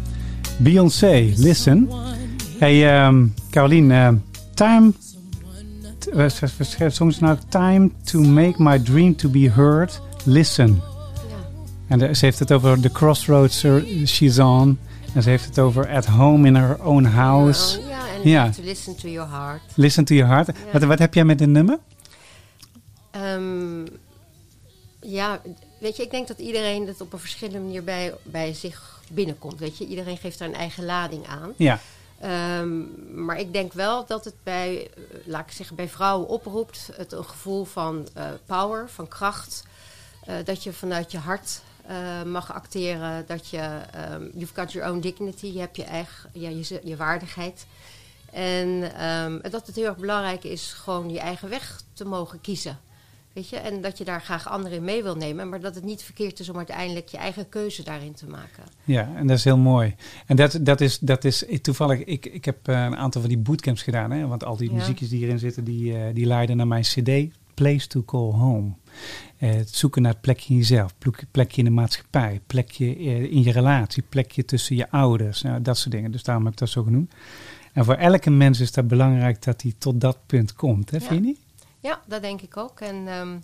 Beyoncé, 0.56 1.32
Listen. 1.36 1.88
Hey, 2.58 2.96
ehm 3.02 3.26
Caroline, 3.50 3.94
ehm, 3.94 4.16
time. 4.54 4.92
eh, 6.14 6.88
soms 6.88 7.18
nou 7.18 7.38
Time 7.48 7.90
to 8.04 8.20
make 8.20 8.62
my 8.62 8.78
dream 8.82 9.16
to 9.16 9.28
be 9.28 9.50
heard. 9.50 10.00
Listen. 10.24 10.80
En 11.88 11.98
de- 11.98 12.14
ze 12.14 12.24
heeft 12.24 12.38
het 12.38 12.52
over 12.52 12.80
the 12.80 12.90
crossroads 12.90 13.64
she's 14.04 14.38
on. 14.38 14.78
En 15.14 15.22
ze 15.22 15.28
heeft 15.30 15.44
het 15.44 15.58
over 15.58 15.88
at 15.88 16.06
home 16.06 16.46
in 16.46 16.54
her 16.54 16.84
own 16.84 17.04
house. 17.04 17.80
Ja, 17.88 17.98
en 18.24 18.30
Ja. 18.30 18.50
to 18.50 18.62
listen 18.62 18.96
to 18.96 19.08
your 19.08 19.30
heart. 19.30 19.60
Listen 19.74 20.04
to 20.04 20.14
your 20.14 20.32
heart. 20.32 20.50
Wat, 20.72 20.82
wat 20.82 20.98
heb 20.98 21.14
jij 21.14 21.24
met 21.24 21.40
een 21.40 21.52
nummer? 21.52 21.78
Ehm, 23.10 23.86
ja, 25.00 25.40
weet 25.80 25.96
je, 25.96 26.02
ik 26.02 26.10
denk 26.10 26.28
dat 26.28 26.38
iedereen 26.38 26.86
dat 26.86 27.00
op 27.00 27.12
een 27.12 27.18
verschillende 27.18 27.58
manier 27.60 27.84
bij, 27.84 28.14
bij 28.22 28.52
zich 28.54 28.97
binnenkomt. 29.10 29.58
Weet 29.58 29.78
je, 29.78 29.86
iedereen 29.86 30.16
geeft 30.16 30.38
daar 30.38 30.48
een 30.48 30.54
eigen 30.54 30.84
lading 30.84 31.26
aan. 31.26 31.52
Ja, 31.56 31.80
Ehm, 32.20 32.84
maar 33.24 33.38
ik 33.38 33.52
denk 33.52 33.72
wel 33.72 34.06
dat 34.06 34.24
het 34.24 34.34
bij, 34.42 34.90
eh, 34.94 35.02
laat 35.24 35.46
ik 35.46 35.52
zeggen, 35.52 35.76
bij 35.76 35.88
vrouwen 35.88 36.28
oproept 36.28 36.90
het 36.92 37.12
een 37.12 37.24
gevoel 37.24 37.64
van 37.64 38.08
eh, 38.14 38.26
power, 38.46 38.88
van 38.88 39.08
kracht. 39.08 39.64
Eh, 40.24 40.34
dat 40.44 40.62
je 40.62 40.72
vanuit 40.72 41.12
je 41.12 41.18
hart 41.18 41.60
mag 42.26 42.54
acteren. 42.54 43.26
Dat 43.26 43.48
je, 43.48 43.80
ehm, 43.92 44.28
you've 44.34 44.54
got 44.54 44.72
your 44.72 44.90
own 44.90 45.00
dignity, 45.00 45.46
je 45.46 45.58
hebt 45.58 45.76
je 45.76 45.84
eigen, 45.84 46.30
ja, 46.32 46.48
je, 46.48 46.80
je 46.84 46.96
waardigheid. 46.96 47.66
En 48.32 48.94
ehm, 48.94 49.50
dat 49.50 49.66
het 49.66 49.76
heel 49.76 49.84
erg 49.84 49.96
belangrijk 49.96 50.44
is 50.44 50.72
gewoon 50.72 51.10
je 51.10 51.18
eigen 51.18 51.48
weg 51.48 51.80
te 51.92 52.04
mogen 52.04 52.40
kiezen. 52.40 52.78
Weet 53.32 53.48
je, 53.48 53.56
en 53.56 53.80
dat 53.80 53.98
je 53.98 54.04
daar 54.04 54.20
graag 54.20 54.48
anderen 54.48 54.78
in 54.78 54.84
mee 54.84 55.02
wil 55.02 55.14
nemen, 55.16 55.48
maar 55.48 55.60
dat 55.60 55.74
het 55.74 55.84
niet 55.84 56.02
verkeerd 56.02 56.40
is 56.40 56.48
om 56.48 56.56
uiteindelijk 56.56 57.08
je 57.08 57.16
eigen 57.16 57.48
keuze 57.48 57.82
daarin 57.82 58.12
te 58.14 58.26
maken. 58.26 58.62
Ja, 58.84 59.10
en 59.16 59.26
dat 59.26 59.36
is 59.36 59.44
heel 59.44 59.56
mooi. 59.58 59.94
En 60.26 60.36
dat, 60.36 60.58
dat, 60.62 60.80
is, 60.80 60.98
dat 60.98 61.24
is 61.24 61.44
toevallig, 61.62 62.04
ik, 62.04 62.26
ik 62.26 62.44
heb 62.44 62.68
eh, 62.68 62.82
een 62.84 62.96
aantal 62.96 63.20
van 63.20 63.30
die 63.30 63.38
bootcamps 63.38 63.82
gedaan, 63.82 64.10
hè, 64.10 64.26
want 64.26 64.44
al 64.44 64.56
die 64.56 64.70
Ja. 64.70 64.76
muziekjes 64.76 65.08
die 65.08 65.18
hierin 65.18 65.38
zitten, 65.38 65.64
die, 65.64 65.94
eh, 65.96 66.14
die 66.14 66.26
leiden 66.26 66.56
naar 66.56 66.66
mijn 66.66 66.82
CD, 66.82 67.10
Place 67.54 67.86
to 67.86 68.02
Call 68.04 68.30
Home. 68.32 68.70
Eh, 69.38 69.50
het 69.50 69.70
zoeken 69.74 70.02
naar 70.02 70.12
het 70.12 70.20
plekje 70.20 70.50
in 70.52 70.56
jezelf, 70.58 70.94
plek- 70.98 71.24
plekje 71.30 71.58
in 71.58 71.64
de 71.64 71.70
maatschappij, 71.70 72.40
plekje 72.46 72.96
in 73.30 73.42
je 73.42 73.52
relatie, 73.52 74.02
plekje 74.08 74.44
tussen 74.44 74.76
je 74.76 74.90
ouders, 74.90 75.42
nou, 75.42 75.62
dat 75.62 75.78
soort 75.78 75.90
dingen. 75.94 76.10
Dus 76.10 76.22
daarom 76.22 76.44
heb 76.44 76.52
ik 76.52 76.58
dat 76.58 76.68
zo 76.68 76.82
genoemd. 76.82 77.12
En 77.72 77.84
voor 77.84 77.94
elke 77.94 78.30
mens 78.30 78.60
is 78.60 78.72
dat 78.72 78.88
belangrijk 78.88 79.42
dat 79.42 79.62
hij 79.62 79.74
tot 79.78 80.00
dat 80.00 80.18
punt 80.26 80.54
komt, 80.54 80.90
hè, 80.90 80.96
Ja. 80.96 81.02
vind 81.06 81.20
je 81.20 81.26
niet? 81.26 81.38
Ja, 81.80 82.00
dat 82.06 82.22
denk 82.22 82.40
ik 82.40 82.56
ook. 82.56 82.80
En 82.80 83.08
ehm, 83.08 83.38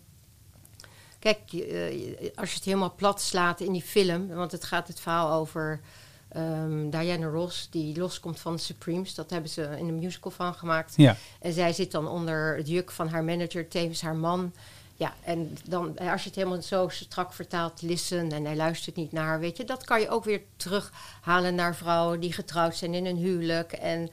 kijk, 1.19 1.53
eh, 1.53 2.31
als 2.35 2.51
je 2.51 2.57
het 2.57 2.65
helemaal 2.65 2.95
plat 2.97 3.21
slaat 3.21 3.61
in 3.61 3.73
die 3.73 3.83
film, 3.83 4.29
want 4.29 4.53
het 4.53 4.65
gaat 4.65 4.89
het 4.89 5.01
verhaal 5.01 5.33
over 5.33 5.81
ehm, 6.29 6.91
Diana 6.91 7.27
Ross, 7.27 7.69
die 7.71 7.99
loskomt 7.99 8.41
van 8.41 8.53
de 8.53 8.61
Supremes. 8.61 9.15
Dat 9.15 9.31
hebben 9.31 9.51
ze 9.51 9.63
in 9.63 9.89
een 9.89 9.99
musical 9.99 10.31
van 10.31 10.55
gemaakt. 10.55 10.93
Ja, 10.97 11.17
En 11.41 11.53
zij 11.53 11.73
zit 11.73 11.91
dan 11.91 12.09
onder 12.09 12.57
het 12.57 12.69
juk 12.69 12.91
van 12.91 13.09
haar 13.09 13.25
manager, 13.25 13.69
tevens 13.69 14.01
haar 14.01 14.17
man. 14.17 14.53
Ja, 14.97 15.15
en 15.25 15.57
dan, 15.65 15.99
als 15.99 16.23
je 16.23 16.29
het 16.29 16.37
helemaal 16.37 16.63
zo 16.63 16.89
strak 16.89 17.33
vertaalt, 17.33 17.83
listen 17.83 18.33
en 18.33 18.45
hij 18.45 18.57
luistert 18.57 18.97
niet 18.97 19.13
naar 19.13 19.27
haar, 19.27 19.41
weet 19.41 19.57
je, 19.57 19.65
dat 19.65 19.85
kan 19.85 20.01
je 20.01 20.09
ook 20.09 20.25
weer 20.25 20.43
terughalen 20.57 21.55
naar 21.55 21.77
vrouwen 21.77 22.21
die 22.21 22.33
getrouwd 22.33 22.77
zijn 22.77 22.95
in 22.95 23.07
een 23.07 23.17
huwelijk 23.17 23.73
en 23.73 24.11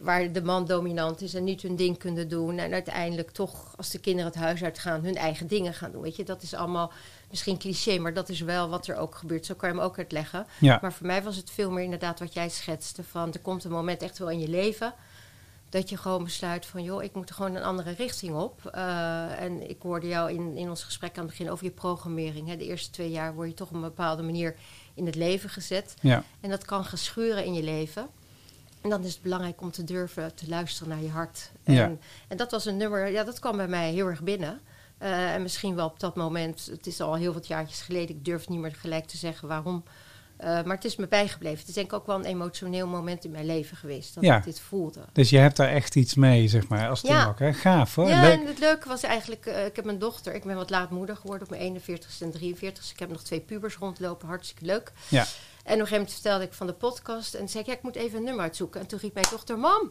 waar 0.00 0.32
de 0.32 0.42
man 0.42 0.66
dominant 0.66 1.20
is 1.20 1.34
en 1.34 1.44
niet 1.44 1.62
hun 1.62 1.76
ding 1.76 1.98
kunnen 1.98 2.28
doen 2.28 2.58
en 2.58 2.72
uiteindelijk 2.72 3.30
toch, 3.30 3.74
als 3.76 3.90
de 3.90 3.98
kinderen 3.98 4.30
het 4.30 4.40
huis 4.40 4.62
uitgaan, 4.62 5.04
hun 5.04 5.16
eigen 5.16 5.46
dingen 5.46 5.74
gaan 5.74 5.92
doen, 5.92 6.02
weet 6.02 6.16
je. 6.16 6.24
Dat 6.24 6.42
is 6.42 6.54
allemaal 6.54 6.92
misschien 7.30 7.58
cliché, 7.58 7.98
maar 7.98 8.14
dat 8.14 8.28
is 8.28 8.40
wel 8.40 8.68
wat 8.68 8.86
er 8.86 8.96
ook 8.96 9.14
gebeurt. 9.14 9.46
Zo 9.46 9.54
kan 9.54 9.68
je 9.68 9.74
hem 9.74 9.84
ook 9.84 9.98
uitleggen. 9.98 10.46
ja, 10.58 10.78
Maar 10.82 10.92
voor 10.92 11.06
mij 11.06 11.22
was 11.22 11.36
het 11.36 11.50
veel 11.50 11.70
meer 11.70 11.84
inderdaad 11.84 12.18
wat 12.18 12.32
jij 12.32 12.48
schetste. 12.48 13.02
Van 13.04 13.32
er 13.32 13.40
komt 13.40 13.64
een 13.64 13.70
moment 13.70 14.02
echt 14.02 14.18
wel 14.18 14.30
in 14.30 14.40
je 14.40 14.48
leven. 14.48 14.94
Dat 15.68 15.88
je 15.88 15.96
gewoon 15.96 16.24
besluit 16.24 16.66
van 16.66 16.82
joh, 16.82 17.02
ik 17.02 17.14
moet 17.14 17.28
er 17.28 17.34
gewoon 17.34 17.54
een 17.54 17.62
andere 17.62 17.90
richting 17.90 18.34
op. 18.36 18.66
Eh, 18.66 19.40
en 19.40 19.70
ik 19.70 19.82
hoorde 19.82 20.08
jou 20.08 20.30
in, 20.32 20.56
in 20.56 20.68
ons 20.68 20.84
gesprek 20.84 21.18
aan 21.18 21.22
het 21.26 21.30
begin 21.30 21.50
over 21.50 21.64
je 21.64 21.70
programmering. 21.70 22.48
Hè. 22.48 22.56
De 22.56 22.66
eerste 22.66 22.90
twee 22.90 23.10
jaar 23.10 23.34
word 23.34 23.48
je 23.48 23.54
toch 23.54 23.68
op 23.68 23.74
een 23.74 23.80
bepaalde 23.80 24.22
manier 24.22 24.56
in 24.94 25.06
het 25.06 25.14
leven 25.14 25.50
gezet. 25.50 25.94
ja, 26.00 26.24
En 26.40 26.50
dat 26.50 26.64
kan 26.64 26.84
geschuren 26.84 27.44
in 27.44 27.54
je 27.54 27.62
leven. 27.62 28.08
En 28.80 28.90
dan 28.90 29.04
is 29.04 29.12
het 29.12 29.22
belangrijk 29.22 29.60
om 29.60 29.70
te 29.70 29.84
durven 29.84 30.34
te 30.34 30.48
luisteren 30.48 30.88
naar 30.88 31.02
je 31.02 31.10
hart. 31.10 31.50
En, 31.64 31.74
Ja. 31.74 31.92
en 32.28 32.36
dat 32.36 32.50
was 32.50 32.64
een 32.66 32.76
nummer, 32.76 33.08
ja, 33.10 33.24
dat 33.24 33.38
kwam 33.38 33.56
bij 33.56 33.68
mij 33.68 33.92
heel 33.92 34.06
erg 34.06 34.22
binnen. 34.22 34.60
Eh, 34.98 35.34
en 35.34 35.42
misschien 35.42 35.74
wel 35.74 35.86
op 35.86 36.00
dat 36.00 36.16
moment, 36.16 36.66
het 36.70 36.86
is 36.86 37.00
al 37.00 37.14
heel 37.14 37.32
wat 37.32 37.46
jaartjes 37.46 37.80
geleden, 37.80 38.16
ik 38.16 38.24
durf 38.24 38.48
niet 38.48 38.58
meer 38.60 38.74
gelijk 38.74 39.06
te 39.06 39.16
zeggen 39.16 39.48
waarom. 39.48 39.84
Eh, 40.36 40.46
maar 40.48 40.74
het 40.76 40.84
is 40.84 40.96
me 40.96 41.06
bijgebleven. 41.08 41.58
Het 41.58 41.68
is 41.68 41.74
denk 41.74 41.86
ik 41.86 41.92
ook 41.92 42.06
wel 42.06 42.16
een 42.18 42.24
emotioneel 42.24 42.86
moment 42.86 43.24
in 43.24 43.30
mijn 43.30 43.46
leven 43.46 43.76
geweest 43.76 44.14
dat 44.14 44.24
Ja. 44.24 44.36
ik 44.36 44.44
dit 44.44 44.60
voelde. 44.60 45.00
Dus 45.12 45.30
je 45.30 45.38
hebt 45.38 45.56
daar 45.56 45.68
echt 45.68 45.96
iets 45.96 46.14
mee, 46.14 46.48
zeg 46.48 46.68
maar, 46.68 46.88
als 46.88 47.00
Ja. 47.00 47.26
ook, 47.26 47.38
hè? 47.38 47.52
Gaaf 47.52 47.94
hoor, 47.94 48.08
ja, 48.08 48.20
leuk. 48.20 48.40
en 48.40 48.46
het 48.46 48.58
leuke 48.58 48.88
was 48.88 49.02
eigenlijk, 49.02 49.46
eh, 49.46 49.66
ik 49.66 49.76
heb 49.76 49.84
een 49.86 49.98
dochter. 49.98 50.34
Ik 50.34 50.44
ben 50.44 50.56
wat 50.56 50.70
laat 50.70 50.90
moeder 50.90 51.16
geworden 51.16 51.42
op 51.42 51.50
mijn 51.50 51.62
41ste 51.62 52.24
en 52.24 52.30
43ste. 52.30 52.92
Ik 52.92 52.98
heb 52.98 53.10
nog 53.10 53.22
twee 53.22 53.40
pubers 53.40 53.76
rondlopen, 53.76 54.28
hartstikke 54.28 54.64
leuk. 54.64 54.92
Ja. 55.08 55.24
En 55.64 55.74
op 55.74 55.80
een 55.80 55.86
gegeven 55.86 55.92
moment 55.96 56.12
vertelde 56.12 56.44
ik 56.44 56.52
van 56.52 56.66
de 56.66 56.72
podcast. 56.72 57.34
En 57.34 57.48
zei 57.48 57.62
ik, 57.62 57.68
ja, 57.68 57.76
ik 57.76 57.82
moet 57.82 57.96
even 57.96 58.18
een 58.18 58.24
nummer 58.24 58.42
uitzoeken. 58.42 58.80
En 58.80 58.86
toen 58.86 58.98
riep 58.98 59.14
mijn 59.14 59.26
dochter, 59.30 59.58
mam, 59.58 59.90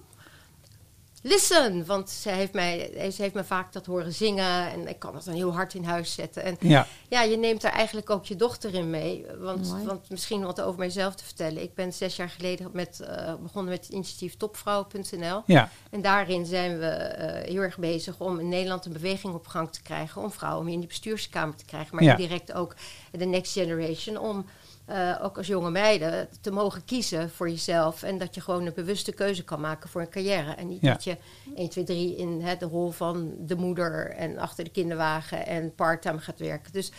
listen. 1.22 1.86
Want 1.86 2.10
zij 2.10 2.34
heeft, 2.34 2.54
mij, 2.54 2.92
ze 3.12 3.22
heeft 3.22 3.34
me 3.34 3.44
vaak 3.44 3.74
dat 3.74 3.86
horen 3.86 4.14
zingen. 4.14 4.72
En 4.72 4.88
ik 4.88 5.00
kan 5.00 5.14
dat 5.14 5.24
dan 5.24 5.34
heel 5.34 5.54
hard 5.54 5.74
in 5.74 5.84
huis 5.84 6.14
zetten. 6.14 6.44
En 6.44 6.58
Ja, 6.60 6.88
ja, 7.08 7.22
je 7.22 7.38
neemt 7.38 7.62
daar 7.62 7.72
eigenlijk 7.72 8.10
ook 8.10 8.26
je 8.26 8.36
dochter 8.36 8.74
in 8.74 8.90
mee. 8.90 9.26
Want, 9.38 9.70
Mooi. 9.70 9.86
want 9.86 10.10
misschien 10.10 10.44
wat 10.44 10.62
over 10.62 10.80
mijzelf 10.80 11.16
te 11.16 11.24
vertellen. 11.24 11.62
Ik 11.62 11.74
ben 11.74 11.94
zes 11.94 12.16
jaar 12.16 12.30
geleden 12.30 12.70
met, 12.74 13.00
eh, 13.00 13.34
begonnen 13.42 13.72
met 13.72 13.86
het 13.86 13.94
initiatief 13.94 14.38
topvrouwen.nl. 14.38 15.42
ja, 15.46 15.70
En 15.92 16.02
daarin 16.02 16.46
zijn 16.46 16.80
we 16.80 16.86
eh, 16.88 17.48
heel 17.52 17.62
erg 17.62 17.78
bezig 17.78 18.20
om 18.20 18.40
in 18.40 18.50
Nederland 18.50 18.86
een 18.86 18.94
beweging 18.94 19.34
op 19.34 19.48
gang 19.48 19.72
te 19.72 19.82
krijgen. 19.82 20.22
Om 20.22 20.32
vrouwen 20.32 20.64
meer 20.66 20.74
in 20.74 20.80
die 20.80 20.90
bestuurskamer 20.90 21.56
te 21.56 21.66
krijgen. 21.66 21.96
Maar 21.96 22.04
Ja. 22.04 22.12
indirect 22.18 22.54
ook 22.54 22.76
de 23.12 23.26
next 23.26 23.54
generation. 23.54 24.18
Om 24.18 24.46
eh, 24.90 25.16
ook 25.22 25.38
als 25.38 25.48
jonge 25.48 25.70
meiden 25.72 26.28
te 26.42 26.52
mogen 26.52 26.86
kiezen 26.86 27.30
voor 27.30 27.50
jezelf. 27.50 28.04
En 28.04 28.18
dat 28.18 28.36
je 28.36 28.42
gewoon 28.42 28.66
een 28.66 28.74
bewuste 28.74 29.12
keuze 29.12 29.44
kan 29.44 29.62
maken 29.62 29.90
voor 29.90 30.02
een 30.02 30.10
carrière. 30.10 30.52
En 30.52 30.68
niet 30.68 30.82
Ja. 30.82 30.92
dat 30.94 31.04
je 31.04 31.18
1, 31.56 31.70
2, 31.70 31.84
3 31.84 32.16
in 32.16 32.42
hè, 32.42 32.58
de 32.58 32.66
rol 32.66 32.92
van 32.92 33.34
de 33.40 33.56
moeder 33.56 34.12
en 34.12 34.38
achter 34.38 34.64
de 34.64 34.70
kinderwagen 34.70 35.46
en 35.46 35.76
parttime 35.76 36.20
gaat 36.20 36.40
werken. 36.40 36.72
Dus 36.72 36.92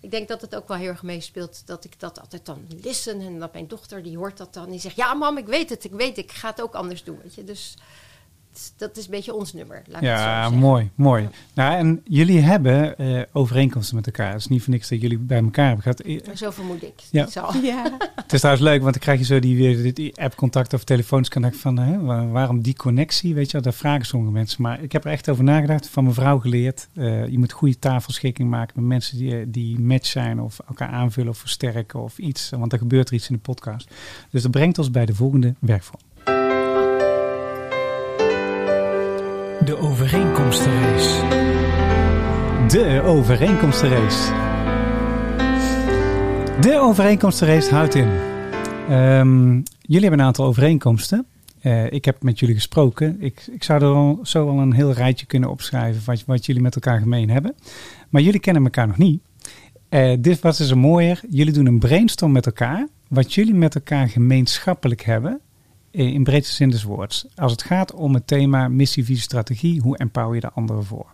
ik 0.00 0.10
denk 0.10 0.28
dat 0.28 0.40
het 0.40 0.54
ook 0.54 0.68
wel 0.68 0.76
heel 0.76 0.88
erg 0.88 1.02
meespeelt 1.02 1.66
dat 1.66 1.84
ik 1.84 2.00
dat 2.00 2.20
altijd 2.20 2.46
dan 2.46 2.66
listen. 2.82 3.20
En 3.20 3.38
dat 3.38 3.52
mijn 3.52 3.68
dochter 3.68 4.02
die 4.02 4.16
hoort 4.16 4.36
dat 4.36 4.54
dan. 4.54 4.70
Die 4.70 4.80
zegt, 4.80 4.96
ja 4.96 5.14
mam, 5.14 5.38
ik 5.38 5.46
weet 5.46 5.70
het, 5.70 5.84
ik 5.84 5.92
weet 5.92 6.16
het. 6.16 6.24
Ik 6.24 6.32
ga 6.32 6.48
het 6.50 6.62
ook 6.62 6.74
anders 6.74 7.04
doen. 7.04 7.18
Weet 7.22 7.34
je? 7.34 7.44
Dus 7.44 7.74
dat 8.76 8.96
is 8.96 9.04
een 9.04 9.10
beetje 9.10 9.34
ons 9.34 9.52
nummer. 9.52 9.82
Laat 9.86 10.02
ik 10.02 10.08
het 10.08 10.18
zo 10.18 10.24
ja 10.24 10.50
mooi, 10.50 10.90
mooi. 10.94 11.28
Nou, 11.54 11.74
en 11.76 12.00
jullie 12.04 12.40
hebben 12.40 12.98
eh, 12.98 13.22
overeenkomsten 13.32 13.96
met 13.96 14.06
elkaar. 14.06 14.30
Het 14.32 14.40
is 14.40 14.46
niet 14.46 14.62
voor 14.62 14.72
niks 14.72 14.88
dat 14.88 15.00
jullie 15.00 15.18
bij 15.18 15.42
elkaar 15.42 15.66
hebben 15.66 15.82
gehad. 15.82 16.00
Eh, 16.00 16.36
Zo 16.36 16.50
vermoed 16.50 16.82
ik. 16.82 16.92
Ja. 17.10 17.26
Zo. 17.26 17.46
Ja. 17.62 17.96
Het 18.16 18.32
is 18.32 18.38
trouwens 18.40 18.66
leuk, 18.66 18.80
want 18.80 18.92
dan 18.92 19.02
krijg 19.02 19.18
je 19.18 19.24
zo 19.24 19.38
die, 19.38 19.76
die, 19.82 19.92
die 19.92 20.20
app-contact 20.20 20.74
of 20.74 20.84
telefoons 20.84 21.28
contact 21.28 21.56
van 21.56 21.78
hè, 21.78 22.00
waarom 22.30 22.62
die 22.62 22.74
connectie, 22.76 23.34
weet 23.34 23.46
je 23.46 23.52
wel, 23.52 23.62
dat 23.62 23.74
vragen 23.74 24.06
sommige 24.06 24.32
mensen. 24.32 24.62
Maar 24.62 24.82
ik 24.82 24.92
heb 24.92 25.04
er 25.04 25.10
echt 25.10 25.28
over 25.28 25.44
nagedacht, 25.44 25.88
van 25.88 26.02
mijn 26.02 26.14
vrouw 26.14 26.38
geleerd. 26.38 26.88
eh, 26.94 27.26
je 27.28 27.38
moet 27.38 27.52
goede 27.52 27.78
tafelschikking 27.78 28.50
maken 28.50 28.72
met 28.80 28.84
mensen 28.84 29.18
die, 29.18 29.50
die 29.50 29.80
match 29.80 30.06
zijn 30.06 30.40
of 30.40 30.58
elkaar 30.68 30.88
aanvullen 30.88 31.30
of 31.30 31.38
versterken 31.38 32.00
of 32.02 32.18
iets. 32.18 32.50
Want 32.50 32.72
er 32.72 32.78
gebeurt 32.78 33.08
er 33.08 33.14
iets 33.14 33.28
in 33.28 33.34
de 33.34 33.40
podcast. 33.40 33.90
Dus 34.30 34.42
dat 34.42 34.50
brengt 34.50 34.78
ons 34.78 34.90
bij 34.90 35.06
de 35.06 35.14
volgende 35.14 35.54
werkvorm. 35.58 36.00
De 39.68 39.78
overeenkomstenrace. 39.78 41.26
De 42.68 43.02
overeenkomstenrace. 43.04 44.32
De 46.60 46.78
overeenkomstenrace 46.80 47.74
houdt 47.74 47.94
in. 47.94 48.08
Ehm, 48.88 49.52
jullie 49.80 50.00
hebben 50.00 50.18
een 50.18 50.26
aantal 50.26 50.46
overeenkomsten. 50.46 51.26
Eh, 51.60 51.92
ik 51.92 52.04
heb 52.04 52.22
met 52.22 52.38
jullie 52.38 52.54
gesproken. 52.54 53.16
Ik, 53.20 53.46
ik 53.50 53.62
zou 53.62 53.82
er 53.82 53.88
al, 53.88 54.18
zo 54.22 54.48
al 54.48 54.58
een 54.58 54.72
heel 54.72 54.92
rijtje 54.92 55.26
kunnen 55.26 55.50
opschrijven 55.50 56.02
wat, 56.04 56.24
wat 56.26 56.46
jullie 56.46 56.62
met 56.62 56.74
elkaar 56.74 57.00
gemeen 57.00 57.30
hebben. 57.30 57.54
Maar 58.08 58.22
jullie 58.22 58.40
kennen 58.40 58.64
elkaar 58.64 58.86
nog 58.86 58.98
niet. 58.98 59.22
Eh, 59.88 60.16
dit 60.20 60.40
was 60.40 60.58
dus 60.58 60.70
een 60.70 60.78
mooier. 60.78 61.20
Jullie 61.28 61.52
doen 61.52 61.66
een 61.66 61.78
brainstorm 61.78 62.32
met 62.32 62.46
elkaar. 62.46 62.88
Wat 63.08 63.34
jullie 63.34 63.54
met 63.54 63.74
elkaar 63.74 64.08
gemeenschappelijk 64.08 65.02
hebben. 65.02 65.40
Eh, 65.90 66.06
In 66.06 66.24
breedste 66.24 66.54
zin 66.54 66.70
des 66.70 66.82
woords. 66.82 67.26
Als 67.34 67.52
het 67.52 67.62
gaat 67.62 67.94
om 67.94 68.14
het 68.14 68.26
thema 68.26 68.68
missie, 68.68 69.04
visie, 69.04 69.22
strategie. 69.22 69.80
Hoe 69.80 69.96
empower 69.96 70.34
je 70.34 70.40
de 70.40 70.50
anderen 70.50 70.84
voor? 70.84 71.06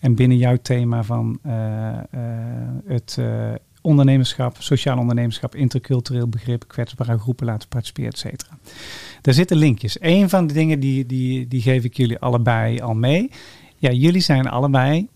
En 0.00 0.14
binnen 0.14 0.36
jouw 0.36 0.56
thema 0.62 1.02
van 1.02 1.38
eh, 1.42 1.88
eh, 1.98 2.02
het 2.86 3.18
ondernemerschap, 3.80 4.56
sociaal 4.58 4.98
ondernemerschap, 4.98 5.54
intercultureel 5.54 6.28
begrip, 6.28 6.68
kwetsbare 6.68 7.18
groepen 7.18 7.46
laten 7.46 7.68
participeren, 7.68 8.10
et 8.10 8.18
cetera. 8.18 8.58
Daar 9.20 9.34
zitten 9.34 9.56
linkjes. 9.56 9.96
Een 10.00 10.28
van 10.28 10.46
de 10.46 10.54
dingen 10.54 10.80
die, 10.80 11.06
die, 11.06 11.48
die 11.48 11.62
geef 11.62 11.84
ik 11.84 11.96
jullie 11.96 12.18
allebei 12.18 12.80
al 12.80 12.94
mee. 12.94 13.30
Ja, 13.76 13.90
jullie 13.90 14.20
zijn 14.20 14.48
allebei 14.48 15.08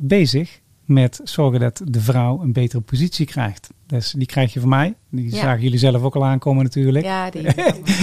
bezig 0.00 0.60
met 0.84 1.20
zorgen 1.24 1.60
dat 1.60 1.80
de 1.84 2.00
vrouw 2.00 2.40
een 2.42 2.52
betere 2.52 2.80
positie 2.82 3.26
krijgt. 3.26 3.68
Dus 3.86 4.10
die 4.16 4.26
krijg 4.26 4.52
je 4.52 4.60
van 4.60 4.68
mij. 4.68 4.94
Die 5.10 5.30
Ja. 5.30 5.36
zagen 5.40 5.62
jullie 5.62 5.78
zelf 5.78 6.02
ook 6.02 6.14
al 6.16 6.24
aankomen 6.24 6.64
natuurlijk. 6.64 7.04
Ja, 7.04 7.30
die. 7.30 7.40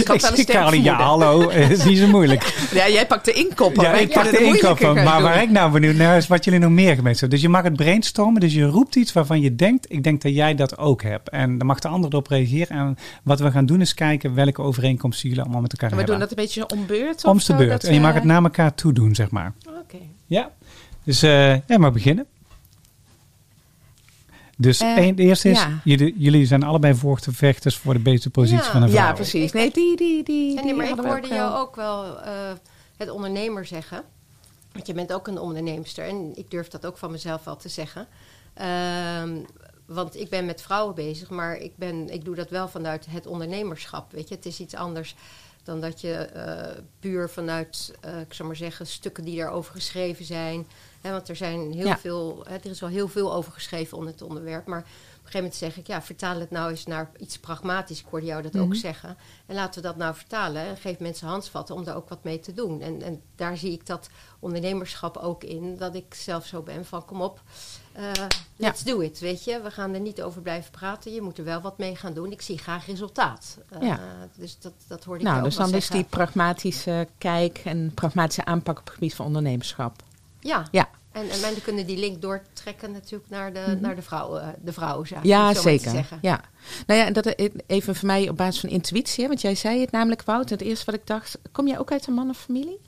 Ik 0.01 0.11
sterk 0.15 0.47
Caroline, 0.47 0.83
ja 0.83 0.95
hallo, 1.01 1.50
het 1.50 1.71
is 1.77 1.83
niet 1.83 1.97
zo 1.97 2.07
moeilijk. 2.07 2.67
Ja, 2.73 2.89
jij 2.89 3.07
pakt 3.07 3.25
de 3.25 3.33
inkopper. 3.33 3.83
Ja, 3.83 3.93
ik 3.93 4.13
pak 4.13 4.31
de 4.31 4.43
inkoppen. 4.43 4.93
Maar 4.93 5.13
doen. 5.15 5.23
waar 5.23 5.41
ik 5.41 5.50
nou 5.50 5.71
benieuwd 5.71 5.95
naar 5.95 6.17
is 6.17 6.27
wat 6.27 6.43
jullie 6.43 6.59
nog 6.59 6.69
meer 6.71 6.95
gemeen 6.95 7.11
hebben. 7.11 7.29
Dus 7.29 7.41
je 7.41 7.50
mag 7.50 7.63
het 7.63 7.75
brainstormen. 7.75 8.41
Dus 8.41 8.53
je 8.53 8.65
roept 8.65 8.95
iets 8.95 9.13
waarvan 9.13 9.41
je 9.41 9.55
denkt, 9.55 9.85
ik 9.91 10.03
denk 10.03 10.21
dat 10.21 10.33
jij 10.33 10.55
dat 10.55 10.77
ook 10.77 11.01
hebt. 11.03 11.29
En 11.29 11.57
dan 11.57 11.67
mag 11.67 11.79
de 11.79 11.88
ander 11.88 12.09
erop 12.11 12.27
reageren. 12.27 12.77
En 12.77 12.97
wat 13.23 13.39
we 13.39 13.51
gaan 13.51 13.65
doen 13.65 13.81
is 13.81 13.93
kijken 13.93 14.33
welke 14.33 14.61
overeenkomsten 14.61 15.29
jullie 15.29 15.43
allemaal 15.43 15.61
met 15.61 15.71
elkaar 15.71 15.91
En 15.91 15.97
we 15.97 16.03
doen 16.03 16.19
hebben. 16.19 16.38
dat 16.38 16.38
een 16.38 16.63
beetje 16.63 16.79
om 16.79 16.85
beurt? 16.85 17.25
Om 17.25 17.38
de 17.38 17.55
beurt. 17.55 17.83
En 17.83 17.93
je 17.93 18.00
mag 18.00 18.13
het 18.13 18.23
naar 18.23 18.43
elkaar 18.43 18.75
toe 18.75 18.93
doen, 18.93 19.15
zeg 19.15 19.31
maar. 19.31 19.53
Oké. 19.67 19.97
Ja. 20.25 20.51
Dus 21.03 21.21
eh 21.23 21.53
ja, 21.67 21.77
maar 21.77 21.91
beginnen. 21.91 22.25
Dus 24.62 24.80
Eh, 24.80 24.98
één, 24.98 25.15
de 25.15 25.24
eerste 25.24 25.50
is, 25.50 25.60
ja. 25.60 25.82
jullie, 25.84 26.15
jullie 26.18 26.46
zijn 26.46 26.63
allebei 26.63 26.96
vechters 27.15 27.77
voor 27.77 27.94
de 27.94 28.00
betere 28.00 28.30
positie 28.30 28.65
Ja. 28.65 28.72
van 28.72 28.82
een 28.82 28.89
vrouw. 28.89 29.06
Ja, 29.06 29.13
precies. 29.13 29.51
Nee, 29.51 29.72
die, 29.72 29.96
die, 29.96 30.24
die. 30.24 30.50
En 30.50 30.56
die 30.56 30.63
nee, 30.65 30.74
maar 30.74 30.89
ik 30.89 31.06
hoorde 31.06 31.27
ook 31.27 31.34
jou 31.34 31.51
wel. 31.51 31.60
ook 31.60 31.75
wel 31.75 32.22
eh, 32.22 32.32
het 32.98 33.10
ondernemer 33.10 33.65
zeggen. 33.65 34.03
Want 34.72 34.88
je 34.88 34.94
bent 34.94 35.13
ook 35.13 35.27
een 35.27 35.39
onderneemster. 35.39 36.06
En 36.08 36.32
ik 36.36 36.51
durf 36.51 36.68
dat 36.68 36.86
ook 36.86 36.98
van 36.98 37.12
mezelf 37.12 37.44
wel 37.44 37.56
te 37.56 37.70
zeggen. 37.70 38.08
Ehm, 38.53 39.38
want 39.86 40.20
ik 40.20 40.30
ben 40.30 40.46
met 40.46 40.62
vrouwen 40.62 40.96
bezig. 40.96 41.30
Maar 41.30 41.58
ik, 41.58 41.72
ben, 41.75 42.10
ik 42.13 42.25
doe 42.25 42.36
dat 42.36 42.50
wel 42.50 42.68
vanuit 42.68 43.06
het 43.10 43.27
ondernemerschap. 43.27 44.12
Weet 44.12 44.30
je, 44.30 44.36
het 44.36 44.46
is 44.46 44.60
iets 44.60 44.75
anders 44.75 45.15
dan 45.63 45.82
dat 45.82 46.01
je 46.01 46.13
eh, 46.13 46.77
puur 47.00 47.30
vanuit, 47.30 47.94
eh, 48.01 48.20
ik 48.20 48.34
zou 48.34 48.48
maar 48.48 48.58
zeggen, 48.58 48.88
stukken 48.88 49.24
die 49.24 49.38
daarover 49.38 49.74
geschreven 49.74 50.25
zijn. 50.25 50.68
Want 51.01 51.29
er, 51.29 51.36
zijn 51.36 51.72
heel 51.72 51.86
Ja. 51.88 51.98
veel, 51.98 52.46
er 52.46 52.65
is 52.65 52.79
wel 52.79 52.89
heel 52.89 53.08
veel 53.08 53.34
over 53.34 53.51
geschreven 53.51 53.98
onder 53.98 54.13
het 54.13 54.22
onderwerp. 54.22 54.65
Maar 54.67 54.79
op 54.79 54.86
een 54.86 55.38
gegeven 55.39 55.39
moment 55.39 55.55
zeg 55.55 55.77
ik, 55.77 55.88
ja, 55.88 56.01
vertaal 56.01 56.39
het 56.39 56.51
nou 56.51 56.70
eens 56.70 56.86
naar 56.86 57.10
iets 57.17 57.38
pragmatisch. 57.39 58.00
Ik 58.00 58.05
hoorde 58.10 58.25
jou 58.25 58.41
dat 58.41 58.53
Mhm. 58.53 58.63
ook 58.63 58.75
zeggen. 58.75 59.17
En 59.46 59.55
laten 59.55 59.81
we 59.81 59.88
dat 59.88 59.98
nou 59.98 60.15
vertalen. 60.15 60.62
En 60.65 60.77
geef 60.77 61.00
mensen 61.00 61.27
handsvatten 61.27 61.75
om 61.75 61.84
daar 61.84 61.96
ook 61.96 62.10
wat 62.10 62.24
mee 62.24 62.39
te 62.39 62.53
doen. 62.53 62.81
En, 62.81 63.01
en 63.01 63.22
daar 63.36 63.58
zie 63.58 63.72
ik 63.72 63.86
dat 63.86 64.10
ondernemerschap 64.39 65.17
ook 65.17 65.43
in. 65.43 65.77
Dat 65.77 65.96
ik 65.96 66.13
zelf 66.13 66.46
zo 66.46 66.62
ben 66.62 66.86
van, 66.86 67.05
kom 67.05 67.22
op, 67.22 67.41
eh, 67.91 68.12
let's 68.55 68.84
do 68.84 69.00
it, 69.00 69.20
weet 69.20 69.43
je. 69.43 69.62
We 69.62 69.72
gaan 69.72 69.93
er 69.93 70.00
niet 70.00 70.22
over 70.22 70.41
blijven 70.41 70.72
praten. 70.72 71.13
Je 71.13 71.22
moet 71.22 71.38
er 71.38 71.43
wel 71.43 71.62
wat 71.62 71.77
mee 71.77 71.96
gaan 71.96 72.13
doen. 72.13 72.31
Ik 72.31 72.41
zie 72.41 72.58
graag 72.58 72.86
resultaat. 72.86 73.58
Eh, 73.70 73.81
Ja. 73.81 74.00
Dus 74.36 74.60
dat, 74.60 74.74
dat 74.88 75.03
hoorde 75.03 75.22
ik 75.24 75.27
Nou, 75.29 75.43
dus 75.43 75.53
ook 75.53 75.60
dan 75.60 75.70
wel 75.70 75.79
is 75.79 75.88
die 75.89 76.03
pragmatische 76.03 77.08
kijk 77.17 77.62
en 77.65 77.91
pragmatische 77.93 78.46
aanpak 78.46 78.79
op 78.79 78.86
het 78.86 78.93
gebied 78.93 79.15
van 79.15 79.25
ondernemerschap. 79.25 80.03
Ja. 80.41 80.67
Ja. 80.71 80.89
En, 81.12 81.29
en 81.29 81.39
mensen 81.39 81.62
kunnen 81.62 81.86
die 81.86 81.98
link 81.98 82.21
doortrekken 82.21 82.91
natuurlijk 82.91 83.29
naar 83.29 83.53
de, 83.53 83.77
naar 83.81 83.95
de, 83.95 84.01
vrouwen, 84.01 84.55
de 84.62 84.74
vrouwenzaak. 84.74 85.24
Ja, 85.24 85.53
zeker. 85.53 85.91
zeggen. 85.91 86.17
Ja. 86.21 86.41
Nou 86.88 87.00
ja, 87.00 87.05
en 87.05 87.13
dat 87.13 87.25
eh, 87.25 87.50
even 87.67 87.95
voor 87.95 88.07
mij 88.07 88.29
op 88.29 88.38
basis 88.38 88.60
van 88.62 88.69
intuïtie, 88.69 89.21
hè, 89.24 89.27
want 89.27 89.41
jij 89.41 89.55
zei 89.55 89.81
het 89.81 89.91
namelijk, 89.91 90.24
Wout. 90.24 90.50
Het 90.50 90.62
eerste 90.62 90.86
wat 90.86 90.95
ik 90.95 91.07
dacht, 91.07 91.38
kom 91.51 91.67
jij 91.67 91.79
ook 91.79 91.91
uit 91.91 92.07
een 92.07 92.13
mannenfamilie? 92.13 92.79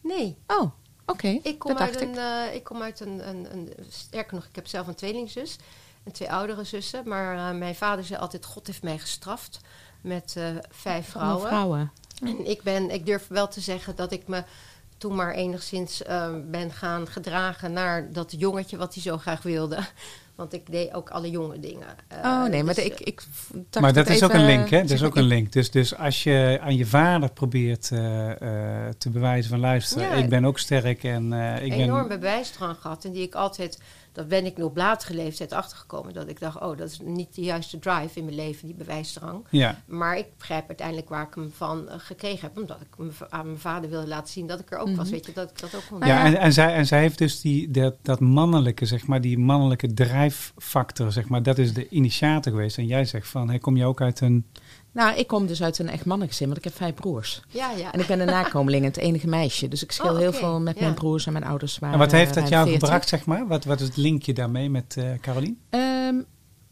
Nee, 0.00 0.36
Oh, 0.46 0.70
oké. 1.06 1.38
ik 1.42 1.58
kom 1.58 1.76
uit, 1.76 2.00
een, 2.00 2.10
ik. 2.10 2.16
eh, 2.16 2.54
ik 2.54 2.64
kom 2.64 2.82
uit 2.82 3.00
een, 3.00 3.28
een, 3.28 3.46
een... 3.52 3.72
Sterker 3.88 4.34
nog, 4.34 4.44
ik 4.44 4.54
heb 4.54 4.66
zelf 4.66 4.86
een 4.86 4.94
tweelingzus 4.94 5.56
en 6.04 6.12
twee 6.12 6.30
oudere 6.32 6.64
zussen. 6.64 7.08
Maar 7.08 7.36
eh, 7.50 7.58
mijn 7.58 7.74
vader 7.74 8.04
zei 8.04 8.20
altijd, 8.20 8.44
God 8.44 8.66
heeft 8.66 8.82
mij 8.82 8.98
gestraft 8.98 9.60
met 10.00 10.34
eh, 10.36 10.46
vijf 10.70 11.08
vrouwen. 11.08 11.46
vrouwen. 11.46 11.92
En 12.22 12.46
ik, 12.46 12.62
ben, 12.62 12.90
ik 12.90 13.06
durf 13.06 13.26
wel 13.28 13.48
te 13.48 13.60
zeggen 13.60 13.96
dat 13.96 14.12
ik 14.12 14.28
me 14.28 14.44
toen 14.98 15.14
maar 15.14 15.34
enigszins 15.34 16.02
eh, 16.02 16.28
ben 16.50 16.70
gaan 16.72 17.06
gedragen 17.06 17.72
naar 17.72 18.12
dat 18.12 18.34
jongetje 18.38 18.76
wat 18.76 18.94
hij 18.94 19.02
zo 19.02 19.18
graag 19.18 19.42
wilde. 19.42 19.78
Want 20.34 20.52
ik 20.52 20.70
deed 20.70 20.94
ook 20.94 21.10
alle 21.10 21.30
jonge 21.30 21.60
dingen. 21.60 21.86
Eh, 22.08 22.18
Oh 22.24 22.44
nee, 22.44 22.64
maar 22.64 22.74
dus, 22.74 22.84
ik, 22.84 23.00
ik 23.00 23.22
dacht 23.50 23.80
maar 23.80 23.92
dat 23.92 24.08
is 24.08 24.22
ook 24.22 24.32
een 24.32 24.44
link, 24.44 24.68
hè? 24.68 24.80
Dat 24.80 24.90
is 24.90 25.02
ook 25.02 25.16
een 25.16 25.22
link. 25.22 25.52
Dus, 25.52 25.70
dus 25.70 25.96
als 25.96 26.22
je 26.22 26.58
aan 26.62 26.76
je 26.76 26.86
vader 26.86 27.32
probeert 27.32 27.90
eh, 27.92 28.30
eh, 28.30 28.94
te 28.98 29.10
bewijzen 29.10 29.50
van 29.50 29.60
luister, 29.60 30.00
Ja. 30.00 30.12
ik 30.12 30.28
ben 30.28 30.44
ook 30.44 30.58
sterk 30.58 31.04
en 31.04 31.32
eh, 31.32 31.56
ik 31.56 31.62
een 31.62 31.68
ben... 31.68 31.78
enorme 31.80 32.08
bewijsdrang 32.08 32.76
gehad. 32.80 33.04
En 33.04 33.12
die 33.12 33.22
ik 33.22 33.34
altijd, 33.34 33.78
dat 34.14 34.28
ben 34.28 34.44
ik 34.44 34.56
nu 34.56 34.62
op 34.62 34.76
latere 34.76 35.14
leeftijd 35.14 35.52
achtergekomen. 35.52 36.14
Dat 36.14 36.28
ik 36.28 36.40
dacht, 36.40 36.60
oh, 36.60 36.76
dat 36.76 36.90
is 36.90 37.00
niet 37.04 37.34
de 37.34 37.42
juiste 37.42 37.78
drive 37.78 38.18
in 38.18 38.24
mijn 38.24 38.36
leven, 38.36 38.66
die 38.66 38.76
bewijsdrang. 38.76 39.44
Ja, 39.50 39.82
Maar 39.86 40.18
ik 40.18 40.26
begrijp 40.38 40.68
uiteindelijk 40.68 41.08
waar 41.08 41.26
ik 41.26 41.34
hem 41.34 41.52
van 41.52 41.88
eh, 41.88 41.94
gekregen 41.98 42.40
heb. 42.40 42.58
Omdat 42.58 42.80
ik 42.80 43.12
aan 43.28 43.46
mijn 43.46 43.58
vader 43.58 43.90
wilde 43.90 44.06
laten 44.06 44.32
zien 44.32 44.46
dat 44.46 44.60
ik 44.60 44.72
er 44.72 44.78
ook 44.78 44.96
was. 44.96 45.10
Weet 45.10 45.26
je, 45.26 45.32
dat 45.32 45.50
ik 45.50 45.60
dat 45.60 45.74
ook 45.74 45.82
kon 45.88 45.98
ja, 45.98 46.06
ja. 46.06 46.24
En, 46.24 46.38
en, 46.38 46.52
zij, 46.52 46.74
en 46.74 46.86
zij 46.86 47.00
heeft 47.00 47.18
dus 47.18 47.40
die, 47.40 47.70
dat, 47.70 47.94
dat 48.02 48.20
mannelijke, 48.20 48.86
zeg 48.86 49.06
maar, 49.06 49.20
die 49.20 49.38
mannelijke 49.38 49.94
drijfactor, 49.94 51.12
zeg 51.12 51.28
maar, 51.28 51.42
dat 51.42 51.58
is 51.58 51.74
de 51.74 51.88
initiator 51.88 52.52
geweest. 52.52 52.78
En 52.78 52.86
jij 52.86 53.04
zegt 53.04 53.28
van, 53.28 53.48
hey, 53.48 53.58
kom 53.58 53.76
je 53.76 53.84
ook 53.84 54.00
uit 54.00 54.20
een... 54.20 54.46
Nou, 54.94 55.16
ik 55.18 55.26
kom 55.26 55.46
dus 55.46 55.62
uit 55.62 55.78
een 55.78 55.88
echt 55.88 56.04
mannengezin, 56.04 56.46
want 56.46 56.58
ik 56.58 56.64
heb 56.64 56.74
vijf 56.74 56.94
broers. 56.94 57.42
Ja, 57.48 57.70
ja. 57.70 57.92
En 57.92 58.00
ik 58.00 58.06
ben 58.06 58.20
een 58.20 58.26
nakomeling, 58.26 58.84
het 58.84 58.96
enige 58.96 59.26
meisje. 59.28 59.68
Dus 59.68 59.82
ik 59.82 59.92
scheel 59.92 60.10
Oh, 60.12 60.18
heel 60.18 60.28
oké. 60.28 60.36
veel 60.38 60.60
met 60.60 60.74
Ja. 60.74 60.80
mijn 60.82 60.94
broers 60.94 61.26
en 61.26 61.32
mijn 61.32 61.44
ouders 61.44 61.78
waren 61.78 61.94
En 61.94 62.00
wat 62.00 62.12
heeft 62.12 62.34
dat 62.34 62.48
jou 62.48 62.62
40. 62.68 62.82
gebracht, 62.88 63.08
zeg 63.08 63.26
maar? 63.26 63.46
Wat, 63.46 63.64
wat 63.64 63.80
is 63.80 63.86
het 63.86 63.96
linkje 63.96 64.32
daarmee 64.32 64.70
met 64.70 64.94
eh 64.98 65.04
Carolien? 65.20 65.58
Ehm, 65.70 66.14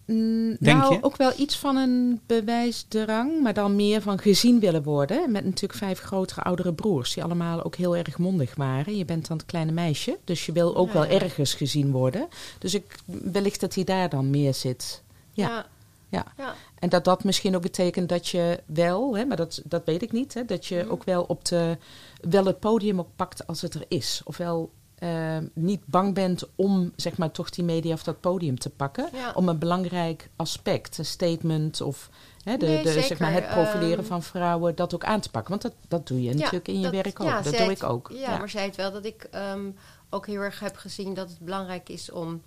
mm, 0.07 0.57
Denk 0.61 0.79
nou, 0.79 0.95
je? 0.95 1.03
ook 1.03 1.17
wel 1.17 1.33
iets 1.37 1.57
van 1.59 1.77
een 1.77 2.21
bewijsdrang, 2.27 3.43
maar 3.43 3.55
dan 3.55 3.77
meer 3.77 4.03
van 4.03 4.19
gezien 4.19 4.61
willen 4.61 4.83
worden. 4.83 5.33
Met 5.33 5.45
natuurlijk 5.45 5.79
vijf 5.79 6.01
grotere 6.01 6.43
oudere 6.43 6.75
broers, 6.75 7.15
die 7.15 7.25
allemaal 7.25 7.63
ook 7.63 7.75
heel 7.77 7.97
erg 7.97 8.19
mondig 8.19 8.55
waren. 8.55 8.97
Je 8.97 9.05
bent 9.05 9.29
dan 9.29 9.37
het 9.37 9.47
kleine 9.47 9.73
meisje, 9.73 10.19
dus 10.25 10.47
je 10.47 10.53
wil 10.53 10.77
ook 10.77 10.87
Ja, 10.87 10.93
wel 10.93 11.05
ergens 11.07 11.55
gezien 11.55 11.91
worden. 11.91 12.29
Dus 12.59 12.75
ik, 12.75 12.97
wellicht 13.33 13.61
dat 13.61 13.75
hij 13.75 13.85
daar 13.85 14.09
dan 14.09 14.31
meer 14.31 14.55
zit. 14.55 15.03
Ja. 15.33 15.49
ja. 15.49 15.67
Ja. 16.13 16.25
ja. 16.37 16.55
En 16.79 16.89
dat 16.89 17.05
dat 17.05 17.25
misschien 17.25 17.57
ook 17.57 17.63
betekent 17.63 18.09
dat 18.09 18.29
je 18.29 18.61
wel, 18.67 19.17
hè, 19.17 19.25
maar 19.25 19.37
dat, 19.37 19.61
dat 19.65 19.83
weet 19.85 20.03
ik 20.03 20.13
niet, 20.13 20.35
hè, 20.35 20.45
dat 20.45 20.67
je 20.67 20.77
Mhm. 20.83 20.91
ook 20.93 21.05
wel 21.05 21.23
op 21.23 21.45
de 21.45 21.79
wel 22.21 22.45
het 22.45 22.61
podium 22.61 22.99
ook 22.99 23.09
pakt 23.17 23.47
als 23.47 23.61
het 23.61 23.75
er 23.75 23.85
is. 23.89 24.21
Ofwel 24.25 24.71
eh, 24.99 25.37
niet 25.55 25.81
bang 25.87 26.15
bent 26.15 26.43
om 26.55 26.93
zeg 26.97 27.17
maar 27.17 27.31
toch 27.31 27.51
die 27.51 27.65
media 27.65 27.93
of 27.93 28.03
dat 28.03 28.21
podium 28.21 28.59
te 28.59 28.71
pakken. 28.71 29.09
Ja. 29.13 29.33
Om 29.35 29.49
een 29.49 29.59
belangrijk 29.59 30.29
aspect, 30.37 30.99
een 30.99 31.05
statement 31.05 31.81
of 31.81 32.11
hè, 32.45 32.57
de, 32.57 32.67
Nee, 32.67 32.83
de, 32.83 32.93
zeg 33.03 33.19
maar 33.19 33.33
het 33.33 33.49
profileren 33.49 33.99
Ehm, 33.99 34.07
van 34.07 34.23
vrouwen, 34.23 34.75
dat 34.75 34.95
ook 34.95 35.05
aan 35.05 35.21
te 35.21 35.31
pakken. 35.31 35.51
Want 35.51 35.63
dat, 35.63 35.75
dat 35.89 36.07
doe 36.07 36.23
je 36.23 36.35
natuurlijk 36.35 36.69
in 36.69 36.77
je 36.77 36.83
dat- 36.83 36.93
werk 36.93 37.21
ook. 37.21 37.27
ja, 37.29 37.35
dat 37.43 37.53
doe 37.53 37.63
het- 37.63 37.71
ik 37.71 37.83
ook. 37.83 38.11
Ja, 38.15 38.39
maar 38.39 38.49
zij 38.49 38.65
het 38.65 38.77
wel 38.77 38.93
dat 38.93 39.05
ik 39.05 39.27
ehm, 39.31 39.71
ook 40.11 40.27
heel 40.27 40.41
erg 40.41 40.61
heb 40.61 40.77
gezien 40.77 41.15
dat 41.15 41.29
het 41.29 41.39
belangrijk 41.39 41.89
is 41.89 42.11
om. 42.11 42.43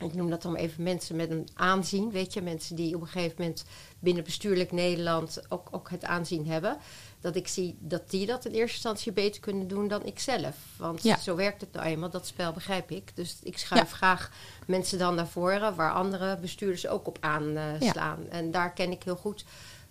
Ik 0.00 0.14
noem 0.14 0.30
dat 0.30 0.42
dan 0.42 0.54
even 0.56 0.82
mensen 0.82 1.16
met 1.16 1.30
een 1.30 1.48
aanzien. 1.54 2.10
Weet 2.10 2.32
je, 2.32 2.42
mensen 2.42 2.76
die 2.76 2.94
op 2.94 3.00
een 3.00 3.06
gegeven 3.06 3.34
moment 3.38 3.64
binnen 3.98 4.24
bestuurlijk 4.24 4.72
Nederland 4.72 5.40
ook, 5.48 5.68
ook 5.70 5.90
het 5.90 6.04
aanzien 6.04 6.46
hebben. 6.46 6.76
Dat 7.20 7.36
ik 7.36 7.48
zie 7.48 7.76
dat 7.80 8.10
die 8.10 8.26
dat 8.26 8.44
in 8.44 8.52
eerste 8.52 8.72
instantie 8.74 9.12
beter 9.12 9.40
kunnen 9.40 9.68
doen 9.68 9.88
dan 9.88 10.04
ik 10.04 10.18
zelf. 10.18 10.56
Want 10.76 11.02
Ja. 11.02 11.18
zo 11.18 11.36
werkt 11.36 11.60
het 11.60 11.72
nou 11.72 11.86
eenmaal, 11.86 12.10
dat 12.10 12.26
spel 12.26 12.52
begrijp 12.52 12.90
ik. 12.90 13.10
Dus 13.16 13.36
ik 13.42 13.58
schuif 13.58 13.90
graag 13.92 14.30
mensen 14.66 14.98
dan 14.98 15.14
naar 15.14 15.28
voren 15.28 15.74
waar 15.74 15.92
andere 15.92 16.36
bestuurders 16.36 16.86
ook 16.86 17.06
op 17.06 17.18
aanslaan. 17.20 18.18
Ja. 18.24 18.28
En 18.30 18.50
daar 18.50 18.72
ken 18.72 18.90
ik 18.90 19.02
heel 19.02 19.16
goed 19.16 19.44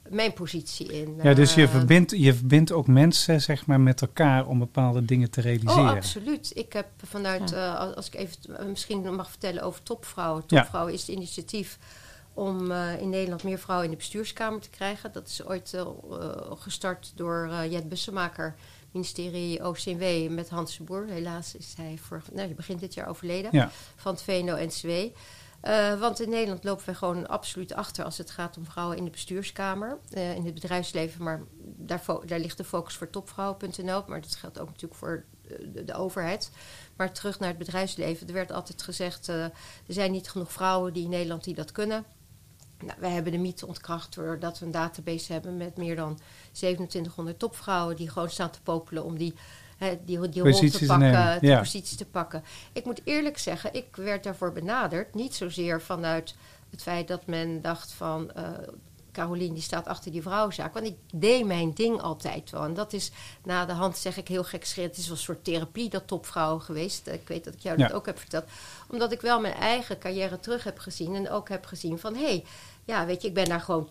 mijn 0.09 0.33
positie 0.33 0.93
in. 0.93 1.19
Ja, 1.23 1.33
dus 1.33 1.53
je 1.53 1.61
Eh, 1.63 1.69
verbindt, 1.69 2.11
je 2.11 2.33
verbindt 2.33 2.71
ook 2.71 2.87
mensen, 2.87 3.41
zeg 3.41 3.65
maar, 3.65 3.79
met 3.79 4.01
elkaar 4.01 4.47
om 4.47 4.59
bepaalde 4.59 5.05
dingen 5.05 5.29
te 5.29 5.41
realiseren. 5.41 5.83
Oh, 5.83 5.91
absoluut. 5.95 6.51
Ik 6.55 6.73
heb 6.73 6.87
vanuit, 7.03 7.49
Ja. 7.49 7.87
eh, 7.89 7.95
als- 7.95 8.07
ik 8.07 8.15
even 8.15 8.37
misschien 8.69 9.15
mag 9.15 9.29
vertellen 9.29 9.63
over 9.63 9.83
Topvrouwen. 9.83 10.43
Ja. 10.47 10.59
Topvrouwen 10.61 10.93
is 10.93 10.99
het 11.01 11.09
initiatief 11.09 11.77
om 12.33 12.71
eh, 12.71 13.01
in 13.01 13.09
Nederland 13.09 13.43
meer 13.43 13.59
vrouwen 13.59 13.85
in 13.85 13.91
de 13.91 13.97
bestuurskamer 13.97 14.59
te 14.61 14.69
krijgen. 14.69 15.11
Dat 15.11 15.27
is 15.27 15.45
ooit 15.45 15.73
gestart 16.55 17.11
door 17.15 17.49
eh, 17.51 17.71
Jet 17.71 17.89
Bussemaker, 17.89 18.55
ministerie 18.91 19.65
OCW, 19.67 20.29
met 20.29 20.49
Hans 20.49 20.77
de 20.77 20.83
Boer. 20.83 21.05
Helaas 21.07 21.55
is 21.55 21.73
hij 21.77 21.97
voor, 22.01 22.21
nou, 22.33 22.53
begint 22.53 22.79
dit 22.79 22.93
jaar 22.93 23.07
overleden, 23.07 23.49
Ja. 23.53 23.71
van 23.95 24.11
het 24.13 24.21
VNO-NCW. 24.21 24.89
Eh, 25.59 25.99
want 25.99 26.21
in 26.21 26.29
Nederland 26.29 26.63
lopen 26.63 26.85
we 26.85 26.95
gewoon 26.95 27.27
absoluut 27.27 27.73
achter 27.73 28.03
als 28.03 28.17
het 28.17 28.31
gaat 28.31 28.57
om 28.57 28.65
vrouwen 28.65 28.97
in 28.97 29.03
de 29.03 29.09
bestuurskamer, 29.09 29.97
eh, 30.11 30.35
in 30.35 30.45
het 30.45 30.53
bedrijfsleven. 30.53 31.23
Maar 31.23 31.41
daar, 31.61 32.03
daar 32.25 32.39
ligt 32.39 32.57
de 32.57 32.63
focus 32.63 32.95
voor 32.95 33.09
topvrouwen.nl, 33.09 34.03
maar 34.07 34.21
dat 34.21 34.35
geldt 34.35 34.59
ook 34.59 34.67
natuurlijk 34.67 34.99
voor 34.99 35.25
eh, 35.49 35.57
de, 35.73 35.83
de 35.83 35.93
overheid. 35.93 36.51
Maar 36.95 37.11
terug 37.11 37.39
naar 37.39 37.49
het 37.49 37.57
bedrijfsleven. 37.57 38.27
Er 38.27 38.33
werd 38.33 38.51
altijd 38.51 38.81
gezegd, 38.81 39.29
eh, 39.29 39.43
er 39.43 39.53
zijn 39.87 40.11
niet 40.11 40.29
genoeg 40.29 40.51
vrouwen 40.51 40.93
die 40.93 41.03
in 41.03 41.09
Nederland 41.09 41.43
die 41.43 41.55
dat 41.55 41.71
kunnen. 41.71 42.05
Nou, 42.79 42.99
wij 42.99 43.11
hebben 43.11 43.31
de 43.31 43.37
mythe 43.37 43.67
ontkracht 43.67 44.15
doordat 44.15 44.59
we 44.59 44.65
een 44.65 44.71
database 44.71 45.33
hebben 45.33 45.57
met 45.57 45.77
meer 45.77 45.95
dan 45.95 46.19
2700 46.51 47.39
topvrouwen 47.39 47.95
die 47.95 48.09
gewoon 48.09 48.29
staan 48.29 48.51
te 48.51 48.61
popelen 48.61 49.03
om 49.03 49.17
die, 49.17 49.33
die, 49.77 50.29
die 50.29 50.41
rol 50.41 50.69
te 50.69 50.85
pakken, 50.85 51.39
de 51.39 51.47
ja. 51.47 51.59
posities 51.59 51.97
te 51.97 52.05
pakken. 52.05 52.43
Ik 52.73 52.85
moet 52.85 53.01
eerlijk 53.03 53.37
zeggen, 53.37 53.73
ik 53.73 53.95
werd 53.95 54.23
daarvoor 54.23 54.51
benaderd. 54.51 55.15
Niet 55.15 55.35
zozeer 55.35 55.81
vanuit 55.81 56.35
het 56.69 56.81
feit 56.81 57.07
dat 57.07 57.25
men 57.25 57.61
dacht 57.61 57.91
van... 57.91 58.31
eh 58.31 58.43
Carolien 59.17 59.53
die 59.53 59.63
staat 59.63 59.87
achter 59.87 60.11
die 60.11 60.21
vrouwenzaak. 60.21 60.73
Want 60.73 60.85
ik 60.85 60.95
deed 61.13 61.45
mijn 61.45 61.73
ding 61.73 62.01
altijd 62.01 62.49
wel. 62.49 62.63
En 62.63 62.73
dat 62.73 62.93
is 62.93 63.11
na 63.43 63.65
de 63.65 63.73
hand, 63.73 63.97
zeg 63.97 64.17
ik 64.17 64.27
heel 64.27 64.43
gek 64.43 64.67
het 64.75 64.97
is 64.97 65.07
wel 65.07 65.15
een 65.15 65.21
soort 65.21 65.43
therapie, 65.43 65.89
dat 65.89 66.07
topvrouwen 66.07 66.61
geweest. 66.61 67.07
Ik 67.07 67.27
weet 67.27 67.43
dat 67.43 67.53
ik 67.53 67.59
jou 67.59 67.77
Ja. 67.77 67.87
dat 67.87 67.95
ook 67.95 68.05
heb 68.05 68.19
verteld. 68.19 68.45
Omdat 68.89 69.11
ik 69.11 69.21
wel 69.21 69.39
mijn 69.39 69.53
eigen 69.53 69.99
carrière 69.99 70.39
terug 70.39 70.63
heb 70.63 70.79
gezien. 70.79 71.15
En 71.15 71.29
ook 71.29 71.49
heb 71.49 71.65
gezien 71.65 71.99
van... 71.99 72.15
hé, 72.15 72.23
hey, 72.23 72.45
ja, 72.85 73.05
weet 73.05 73.21
je, 73.21 73.27
ik 73.27 73.33
ben 73.33 73.49
daar 73.49 73.61
gewoon 73.61 73.89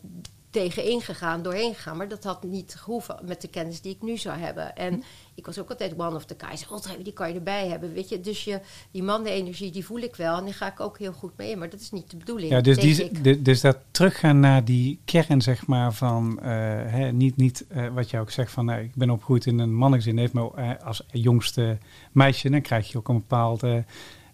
tegen 0.56 0.84
ingegaan, 0.84 1.42
doorheen 1.42 1.74
gegaan. 1.74 1.96
Maar 1.96 2.08
dat 2.08 2.24
had 2.24 2.42
niet 2.42 2.74
gehoeven 2.78 3.18
met 3.24 3.40
de 3.40 3.48
kennis 3.48 3.80
die 3.80 3.94
ik 3.94 4.02
nu 4.02 4.16
zou 4.16 4.38
hebben. 4.38 4.76
En 4.76 5.02
ik 5.34 5.46
was 5.46 5.58
ook 5.58 5.68
altijd 5.70 5.94
one 5.98 6.14
of 6.14 6.24
the 6.24 6.34
guys. 6.38 6.62
God, 6.62 6.96
die 7.02 7.12
kan 7.12 7.28
je 7.28 7.34
erbij 7.34 7.68
hebben, 7.68 7.92
weet 7.92 8.08
je. 8.08 8.20
Dus 8.20 8.44
je, 8.44 8.60
die 8.90 9.02
mannenenergie, 9.02 9.70
die 9.70 9.84
voel 9.84 9.98
ik 9.98 10.16
wel. 10.16 10.36
En 10.38 10.44
daar 10.44 10.54
ga 10.54 10.66
ik 10.72 10.80
ook 10.80 10.98
heel 10.98 11.12
goed 11.12 11.32
mee 11.36 11.50
in. 11.50 11.58
Maar 11.58 11.70
dat 11.70 11.80
is 11.80 11.90
niet 11.90 12.10
de 12.10 12.16
bedoeling, 12.16 12.50
Ja, 12.52 12.60
dus, 12.60 12.76
die, 12.76 13.20
de- 13.20 13.42
dus 13.42 13.60
dat 13.60 13.78
teruggaan 13.90 14.40
naar 14.40 14.64
die 14.64 15.00
kern, 15.04 15.42
zeg 15.42 15.66
maar, 15.66 15.92
van 15.92 16.40
eh, 16.40 16.48
hè, 16.86 17.12
niet, 17.12 17.36
niet 17.36 17.64
eh, 17.68 17.86
wat 17.88 18.10
je 18.10 18.18
ook 18.18 18.30
zegt 18.30 18.52
van 18.52 18.64
nou, 18.64 18.80
ik 18.82 18.94
ben 18.94 19.10
opgegroeid 19.10 19.46
in 19.46 19.58
een 19.58 19.74
mannengezin, 19.74 20.18
heeft 20.18 20.32
me 20.32 20.50
eh, 20.56 20.70
als 20.84 21.02
jongste 21.10 21.78
meisje, 22.12 22.50
dan 22.50 22.60
krijg 22.60 22.90
je 22.92 22.98
ook 22.98 23.08
een 23.08 23.14
bepaalde 23.14 23.84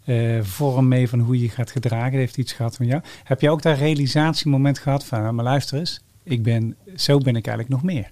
eh, 0.05 0.41
vorm 0.43 0.89
mee 0.89 1.09
van 1.09 1.19
hoe 1.21 1.41
je 1.41 1.49
gaat 1.49 1.71
gedragen. 1.71 2.11
Dat 2.11 2.21
heeft 2.21 2.37
iets 2.37 2.53
gehad 2.53 2.77
van 2.77 2.87
jou. 2.87 3.03
Heb 3.25 3.41
je 3.41 3.51
ook 3.51 3.63
dat 3.63 3.79
realisatiemoment 3.79 4.79
gehad 4.79 5.05
van, 5.05 5.21
nou, 5.23 5.33
maar 5.35 5.45
luister 5.45 5.79
eens, 5.79 6.01
ik 6.23 6.43
ben, 6.43 6.77
zo 6.97 7.19
ben 7.19 7.37
ik 7.37 7.47
eigenlijk 7.47 7.69
nog 7.69 7.83
meer. 7.83 8.11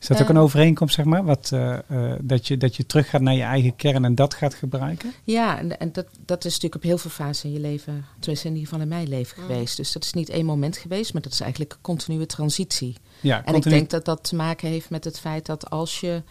Is 0.00 0.06
dat 0.06 0.16
ook 0.20 0.28
Eh. 0.28 0.30
een 0.30 0.40
overeenkomst, 0.40 0.94
zeg 0.94 1.04
maar, 1.04 1.24
wat, 1.24 1.50
eh, 1.52 1.78
eh, 1.88 2.18
dat, 2.22 2.46
je, 2.46 2.56
dat 2.56 2.76
je 2.76 2.86
teruggaat 2.86 3.20
naar 3.20 3.34
je 3.34 3.42
eigen 3.42 3.76
kern 3.76 4.04
en 4.04 4.14
dat 4.14 4.34
gaat 4.34 4.54
gebruiken? 4.54 5.12
Ja, 5.24 5.58
en, 5.58 5.78
en 5.80 5.92
dat, 5.92 6.06
dat 6.24 6.44
is 6.44 6.52
natuurlijk 6.52 6.74
op 6.74 6.82
heel 6.82 6.98
veel 6.98 7.10
fasen 7.10 7.48
in 7.48 7.54
je 7.54 7.60
leven, 7.60 8.04
tenminste 8.18 8.46
in 8.48 8.54
ieder 8.54 8.68
geval 8.68 8.82
in 8.82 8.88
mijn 8.88 9.08
leven 9.08 9.40
Mm. 9.42 9.46
geweest. 9.46 9.76
Dus 9.76 9.92
dat 9.92 10.04
is 10.04 10.12
niet 10.12 10.28
één 10.28 10.44
moment 10.44 10.76
geweest, 10.76 11.12
maar 11.12 11.22
dat 11.22 11.32
is 11.32 11.40
eigenlijk 11.40 11.72
een 11.72 11.78
continue 11.80 12.26
transitie. 12.26 12.96
Ja, 13.20 13.36
En 13.44 13.52
continu- 13.52 13.74
ik 13.74 13.80
denk 13.80 13.90
dat 13.90 14.04
dat 14.04 14.28
te 14.28 14.36
maken 14.36 14.68
heeft 14.68 14.90
met 14.90 15.04
het 15.04 15.20
feit 15.20 15.46
dat 15.46 15.70
als 15.70 16.00
je 16.00 16.22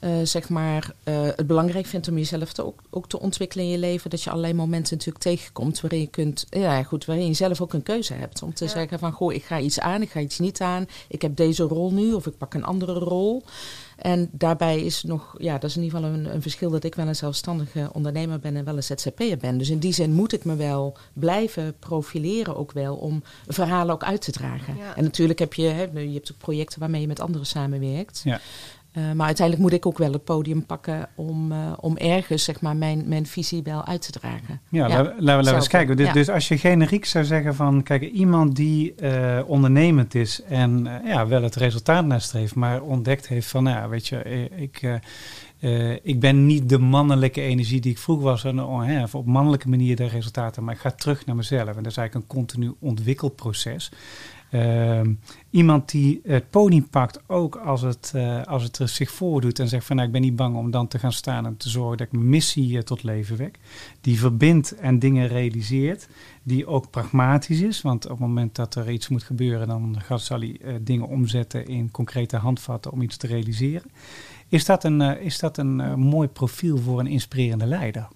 eh, 0.00 0.10
zeg 0.22 0.48
maar, 0.48 0.92
eh, 1.04 1.22
het 1.36 1.46
belangrijk 1.46 1.86
vindt 1.86 2.08
om 2.08 2.16
jezelf 2.16 2.52
te, 2.52 2.64
ook, 2.66 2.80
ook 2.90 3.08
te 3.08 3.20
ontwikkelen 3.20 3.64
in 3.64 3.70
je 3.70 3.78
leven. 3.78 4.10
Dat 4.10 4.22
je 4.22 4.30
allerlei 4.30 4.54
momenten 4.54 4.96
natuurlijk 4.96 5.24
tegenkomt 5.24 5.80
waarin 5.80 6.00
je 6.00 6.06
kunt, 6.06 6.46
ja 6.50 6.82
goed, 6.82 7.04
waarin 7.04 7.26
je 7.26 7.32
zelf 7.34 7.60
ook 7.60 7.72
een 7.72 7.82
keuze 7.82 8.12
hebt. 8.14 8.42
Om 8.42 8.54
te 8.54 8.64
Ja. 8.64 8.70
zeggen 8.70 8.98
van, 8.98 9.12
goh, 9.12 9.32
ik 9.32 9.44
ga 9.44 9.58
iets 9.58 9.80
aan, 9.80 10.02
ik 10.02 10.10
ga 10.10 10.20
iets 10.20 10.38
niet 10.38 10.60
aan. 10.60 10.86
Ik 11.08 11.22
heb 11.22 11.36
deze 11.36 11.62
rol 11.62 11.92
nu 11.92 12.12
of 12.12 12.26
ik 12.26 12.36
pak 12.38 12.54
een 12.54 12.64
andere 12.64 12.92
rol. 12.92 13.42
En 13.96 14.28
daarbij 14.32 14.80
is 14.84 15.02
nog, 15.02 15.34
ja, 15.38 15.52
dat 15.58 15.70
is 15.70 15.76
in 15.76 15.82
ieder 15.82 15.98
geval 15.98 16.14
een, 16.14 16.34
een 16.34 16.42
verschil 16.42 16.70
dat 16.70 16.84
ik 16.84 16.94
wel 16.94 17.06
een 17.06 17.14
zelfstandige 17.16 17.90
ondernemer 17.92 18.38
ben 18.38 18.56
en 18.56 18.64
wel 18.64 18.76
een 18.76 18.82
ZZP'er 18.82 19.36
ben. 19.38 19.58
Dus 19.58 19.70
in 19.70 19.78
die 19.78 19.92
zin 19.92 20.12
moet 20.12 20.32
ik 20.32 20.44
me 20.44 20.56
wel 20.56 20.96
blijven 21.12 21.74
profileren 21.78 22.56
ook 22.56 22.72
wel 22.72 22.94
om 22.96 23.22
verhalen 23.46 23.94
ook 23.94 24.04
uit 24.04 24.20
te 24.22 24.32
dragen. 24.32 24.76
Ja. 24.76 24.96
En 24.96 25.02
natuurlijk 25.04 25.38
heb 25.38 25.54
je, 25.54 25.66
hè, 25.66 25.82
je 26.00 26.12
hebt 26.12 26.32
ook 26.32 26.38
projecten 26.38 26.80
waarmee 26.80 27.00
je 27.00 27.06
met 27.06 27.20
anderen 27.20 27.46
samenwerkt. 27.46 28.20
Ja. 28.24 28.40
Eh, 28.92 29.12
maar 29.12 29.26
uiteindelijk 29.26 29.58
moet 29.68 29.72
ik 29.78 29.86
ook 29.86 29.98
wel 29.98 30.12
het 30.12 30.24
podium 30.24 30.66
pakken 30.66 31.08
om, 31.14 31.52
eh, 31.52 31.72
om 31.80 31.96
ergens 31.96 32.44
zeg 32.44 32.60
maar, 32.60 32.76
mijn, 32.76 33.02
mijn 33.08 33.26
visie 33.26 33.62
wel 33.62 33.84
uit 33.86 34.02
te 34.02 34.10
dragen. 34.12 34.60
Ja, 34.68 34.88
laten 34.88 35.04
we- 35.04 35.08
laten 35.08 35.16
we- 35.24 35.24
laten 35.32 35.50
we 35.50 35.56
eens 35.56 35.68
kijken. 35.68 35.96
Dus, 35.96 36.06
ja. 36.06 36.12
dus 36.12 36.28
als 36.28 36.48
je 36.48 36.58
generiek 36.58 37.04
zou 37.04 37.24
zeggen 37.24 37.54
van, 37.54 37.82
kijk, 37.82 38.02
iemand 38.02 38.56
die 38.56 38.94
eh, 38.94 39.38
ondernemend 39.46 40.14
is 40.14 40.42
en 40.42 40.88
ja, 41.04 41.26
wel 41.26 41.42
het 41.42 41.54
resultaat 41.54 42.04
nastreeft, 42.06 42.54
maar 42.54 42.82
ontdekt 42.82 43.28
heeft 43.28 43.48
van, 43.48 43.62
nou 43.62 43.76
ja, 43.76 43.88
weet 43.88 44.06
je, 44.08 44.48
ik, 44.56 45.00
ik 46.02 46.20
ben 46.20 46.46
niet 46.46 46.68
de 46.68 46.78
mannelijke 46.78 47.40
energie 47.40 47.80
die 47.80 47.90
ik 47.90 47.98
vroeger 47.98 48.24
was, 48.24 48.44
en, 48.44 48.62
oh, 48.62 49.02
op 49.12 49.26
mannelijke 49.26 49.68
manier 49.68 49.96
de 49.96 50.06
resultaten, 50.06 50.64
maar 50.64 50.74
ik 50.74 50.80
ga 50.80 50.90
terug 50.90 51.26
naar 51.26 51.36
mezelf. 51.36 51.68
En 51.76 51.82
dat 51.82 51.86
is 51.92 51.96
eigenlijk 51.96 52.14
een 52.14 52.36
continu 52.36 52.74
ontwikkelproces. 52.80 53.90
Ehm, 54.50 55.14
iemand 55.50 55.90
die 55.90 56.20
het 56.24 56.50
podium 56.50 56.88
pakt, 56.88 57.20
ook 57.26 57.56
als 57.56 57.80
het, 57.80 58.12
eh, 58.14 58.42
als 58.42 58.62
het 58.62 58.78
er 58.78 58.88
zich 58.88 59.10
voordoet 59.10 59.58
en 59.58 59.68
zegt 59.68 59.86
van 59.86 59.96
nou, 59.96 60.08
ik 60.08 60.14
ben 60.14 60.22
niet 60.22 60.36
bang 60.36 60.56
om 60.56 60.70
dan 60.70 60.88
te 60.88 60.98
gaan 60.98 61.12
staan 61.12 61.46
en 61.46 61.56
te 61.56 61.68
zorgen 61.68 61.96
dat 61.96 62.06
ik 62.06 62.12
mijn 62.12 62.28
missie 62.28 62.76
eh, 62.76 62.82
tot 62.82 63.02
leven 63.02 63.36
wek. 63.36 63.58
Die 64.00 64.18
verbindt 64.18 64.74
en 64.74 64.98
dingen 64.98 65.28
realiseert, 65.28 66.08
die 66.42 66.66
ook 66.66 66.90
pragmatisch 66.90 67.60
is, 67.60 67.82
want 67.82 68.04
op 68.04 68.10
het 68.10 68.20
moment 68.20 68.56
dat 68.56 68.74
er 68.74 68.90
iets 68.90 69.08
moet 69.08 69.22
gebeuren, 69.22 69.68
dan 69.68 69.96
gaat, 70.00 70.20
zal 70.20 70.38
hij 70.38 70.56
eh, 70.60 70.74
dingen 70.80 71.06
omzetten 71.06 71.66
in 71.66 71.90
concrete 71.90 72.36
handvatten 72.36 72.92
om 72.92 73.02
iets 73.02 73.16
te 73.16 73.26
realiseren. 73.26 73.90
Is 74.48 74.64
dat 74.64 74.84
een, 74.84 75.00
is 75.00 75.38
dat 75.38 75.58
een 75.58 76.00
mooi 76.00 76.28
profiel 76.28 76.78
voor 76.78 77.00
een 77.00 77.06
inspirerende 77.06 77.66
leider? 77.66 78.08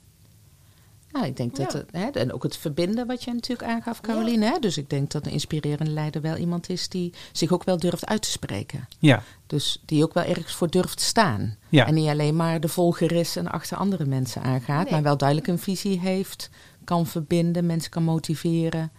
Ja, 1.14 1.24
ik 1.24 1.36
denk 1.36 1.56
dat 1.56 1.72
Ja. 1.72 1.78
het, 1.78 1.88
hè, 2.14 2.20
en 2.20 2.32
ook 2.32 2.42
het 2.42 2.56
verbinden 2.56 3.06
wat 3.06 3.22
je 3.24 3.32
natuurlijk 3.32 3.68
aangaf, 3.70 4.00
Caroline. 4.00 4.44
Hè? 4.46 4.58
Dus 4.58 4.78
ik 4.78 4.90
denk 4.90 5.10
dat 5.10 5.26
een 5.26 5.32
inspirerende 5.32 5.90
leider 5.92 6.20
wel 6.20 6.36
iemand 6.36 6.68
is 6.68 6.88
die 6.88 7.12
zich 7.32 7.52
ook 7.52 7.64
wel 7.64 7.76
durft 7.78 8.06
uit 8.06 8.22
te 8.22 8.30
spreken. 8.30 8.88
Ja, 8.98 9.22
Dus 9.46 9.82
die 9.86 10.02
ook 10.04 10.14
wel 10.14 10.24
ergens 10.24 10.52
voor 10.54 10.70
durft 10.70 11.00
staan. 11.00 11.56
Ja. 11.68 11.86
En 11.86 11.94
niet 11.94 12.08
alleen 12.08 12.36
maar 12.36 12.60
de 12.60 12.68
volger 12.68 13.12
is 13.12 13.36
en 13.36 13.48
achter 13.50 13.76
andere 13.76 14.04
mensen 14.04 14.42
aangaat, 14.42 14.82
Nee. 14.84 14.92
maar 14.92 15.02
wel 15.02 15.16
duidelijk 15.16 15.48
een 15.48 15.58
visie 15.58 16.00
heeft, 16.00 16.50
kan 16.84 17.06
verbinden, 17.06 17.66
mensen 17.66 17.90
kan 17.90 18.02
motiveren. 18.02 18.92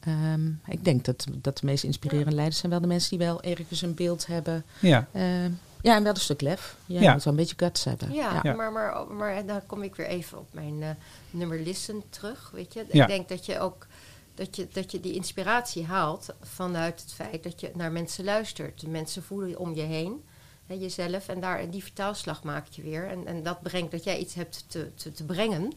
Ehm, 0.00 0.46
ik 0.66 0.84
denk 0.84 1.04
dat, 1.04 1.24
dat 1.32 1.58
de 1.58 1.66
meest 1.66 1.84
inspirerende 1.84 2.34
leiders 2.34 2.58
zijn 2.58 2.72
wel 2.72 2.80
de 2.80 2.86
mensen 2.86 3.10
die 3.18 3.26
wel 3.26 3.42
ergens 3.42 3.82
een 3.82 3.94
beeld 3.94 4.26
hebben. 4.26 4.64
ja, 4.80 5.08
Ehm, 5.12 5.50
ja, 5.82 5.96
en 5.96 6.02
wel 6.02 6.14
een 6.14 6.20
stuk 6.20 6.40
lef. 6.40 6.76
Ja, 6.86 7.00
Ja. 7.00 7.06
Je 7.08 7.12
moet 7.12 7.24
wel 7.24 7.32
een 7.32 7.38
beetje 7.38 7.54
guts 7.58 7.84
hebben. 7.84 8.12
Ja, 8.12 8.40
Ja. 8.42 8.54
Maar, 8.54 8.72
maar, 8.72 9.06
maar 9.06 9.46
dan 9.46 9.66
kom 9.66 9.82
ik 9.82 9.94
weer 9.96 10.06
even 10.06 10.38
op 10.38 10.48
mijn 10.52 10.82
eh, 10.82 10.88
nummer 11.30 11.58
listen 11.60 12.02
terug. 12.10 12.50
Weet 12.52 12.72
je? 12.74 12.84
Ja. 12.92 13.02
Ik 13.02 13.08
denk 13.08 13.28
dat 13.28 13.46
je 13.46 13.58
ook 13.58 13.86
dat 14.34 14.56
je, 14.56 14.68
dat 14.72 14.90
je 14.92 15.00
die 15.00 15.14
inspiratie 15.14 15.86
haalt 15.86 16.26
vanuit 16.42 17.00
het 17.00 17.12
feit 17.12 17.42
dat 17.42 17.60
je 17.60 17.70
naar 17.74 17.92
mensen 17.92 18.24
luistert. 18.24 18.80
De 18.80 18.88
mensen 18.88 19.22
voelen 19.22 19.58
om 19.58 19.74
je 19.74 19.82
heen, 19.82 20.24
hè, 20.66 20.74
jezelf. 20.74 21.28
En, 21.28 21.40
daar, 21.40 21.58
en 21.58 21.70
die 21.70 21.82
vertaalslag 21.82 22.42
maak 22.42 22.66
je 22.70 22.82
weer. 22.82 23.08
En, 23.08 23.26
en 23.26 23.42
dat 23.42 23.62
brengt 23.62 23.90
dat 23.90 24.04
jij 24.04 24.18
iets 24.18 24.34
hebt 24.34 24.64
te, 24.68 24.94
te, 24.94 25.12
te 25.12 25.24
brengen. 25.24 25.72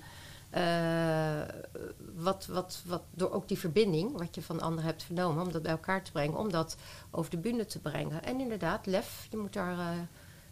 eh, 0.49 0.61
wat, 2.25 2.47
wat, 2.51 2.83
wat 2.85 3.01
door 3.13 3.31
ook 3.31 3.47
die 3.47 3.59
verbinding, 3.59 4.17
wat 4.17 4.35
je 4.35 4.41
van 4.41 4.61
anderen 4.61 4.85
hebt 4.89 5.03
vernomen, 5.03 5.45
om 5.45 5.51
dat 5.51 5.61
bij 5.61 5.71
elkaar 5.71 6.03
te 6.03 6.11
brengen, 6.11 6.37
om 6.37 6.51
dat 6.51 6.77
over 7.11 7.31
de 7.31 7.37
bühne 7.37 7.65
te 7.65 7.79
brengen. 7.79 8.23
En 8.23 8.39
inderdaad, 8.39 8.85
lef, 8.85 9.27
je 9.29 9.37
moet 9.37 9.53
daar 9.53 9.71
eh, 9.71 9.85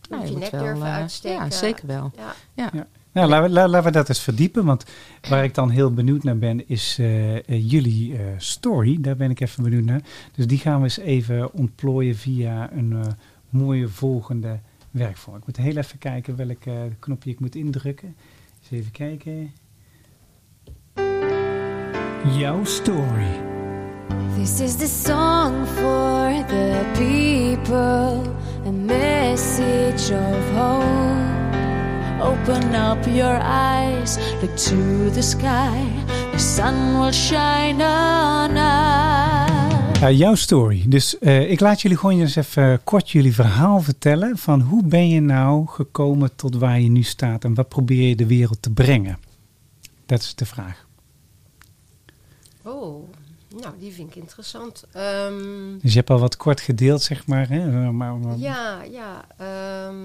je 0.01 0.09
Nou, 0.09 0.21
moet 0.21 0.21
je 0.21 0.25
je 0.27 0.31
moet 0.41 0.51
nek 0.51 0.61
durven 0.61 0.85
eh, 0.87 0.93
uitsteken. 0.93 1.43
Ja, 1.43 1.49
zeker 1.51 1.87
wel. 1.87 2.11
Ja. 2.15 2.33
Ja. 2.53 2.69
Ja. 2.73 2.87
Nou, 3.11 3.29
laten 3.29 3.47
we, 3.47 3.53
la- 3.53 3.67
laten 3.67 3.87
we 3.87 3.91
dat 3.97 4.09
eens 4.09 4.19
verdiepen. 4.19 4.65
Want 4.65 4.85
waar 5.29 5.43
ik 5.43 5.53
dan 5.53 5.69
heel 5.69 5.93
benieuwd 5.93 6.23
naar 6.23 6.37
ben, 6.37 6.67
is 6.67 6.97
eh, 6.99 7.69
jullie 7.69 8.17
eh, 8.17 8.25
story. 8.37 8.97
Daar 9.01 9.15
ben 9.15 9.29
ik 9.31 9.39
even 9.39 9.63
benieuwd 9.63 9.83
naar. 9.83 10.01
Dus 10.35 10.47
die 10.47 10.57
gaan 10.57 10.77
we 10.77 10.83
eens 10.83 10.97
even 10.97 11.53
ontplooien 11.53 12.15
via 12.15 12.71
een 12.71 12.93
eh, 12.93 13.07
mooie 13.49 13.87
volgende 13.87 14.59
werkvorm. 14.91 15.37
Ik 15.37 15.45
moet 15.45 15.57
heel 15.57 15.77
even 15.77 15.97
kijken 15.97 16.35
welk 16.35 16.65
eh, 16.65 16.73
knopje 16.99 17.29
ik 17.29 17.39
moet 17.39 17.55
indrukken. 17.55 18.15
Eens 18.61 18.71
even 18.71 18.91
kijken. 18.91 19.53
Jouw 22.31 22.63
story. 22.63 23.41
This 24.37 24.59
is 24.59 24.75
the 24.75 24.87
song 24.87 25.65
for 25.65 26.45
the 26.47 26.85
people, 26.93 28.23
a 28.65 28.71
message 28.71 30.09
of 30.11 30.51
hope. 30.55 30.83
Open 32.21 32.75
up 32.75 33.05
your 33.07 33.39
eyes, 33.41 34.17
look 34.41 34.55
to 34.55 35.11
the 35.11 35.21
sky, 35.21 35.85
the 36.31 36.39
sun 36.39 36.99
will 36.99 37.11
shine 37.11 37.81
on 37.81 38.51
us. 38.51 39.99
Ja, 39.99 40.11
jouw 40.11 40.35
story. 40.35 40.83
Dus 40.87 41.19
eh, 41.19 41.51
ik 41.51 41.59
laat 41.59 41.81
jullie 41.81 41.97
gewoon 41.97 42.19
eens 42.19 42.35
even 42.35 42.83
kort 42.83 43.09
jullie 43.09 43.33
verhaal 43.33 43.81
vertellen. 43.81 44.37
Van 44.37 44.61
hoe 44.61 44.83
ben 44.83 45.09
je 45.09 45.21
nou 45.21 45.67
gekomen 45.67 46.35
tot 46.35 46.55
waar 46.55 46.79
je 46.79 46.89
nu 46.89 47.03
staat 47.03 47.43
en 47.43 47.53
wat 47.53 47.69
probeer 47.69 48.07
je 48.07 48.15
de 48.15 48.27
wereld 48.27 48.61
te 48.61 48.69
brengen? 48.69 49.17
Dat 50.05 50.19
is 50.19 50.35
de 50.35 50.45
vraag. 50.45 50.85
Oh, 52.63 53.09
nou, 53.61 53.73
die 53.79 53.93
vind 53.93 54.09
ik 54.09 54.15
interessant. 54.15 54.83
Ehm, 54.91 55.77
Dus 55.81 55.91
je 55.91 55.97
hebt 55.97 56.09
al 56.09 56.19
wat 56.19 56.37
kort 56.37 56.61
gedeeld, 56.61 57.01
zeg 57.01 57.27
maar. 57.27 57.49
Hè? 57.49 57.91
Maar, 57.91 58.13
maar- 58.15 58.37
ja, 58.37 58.81
ja. 58.83 59.25
ehm, 59.37 60.03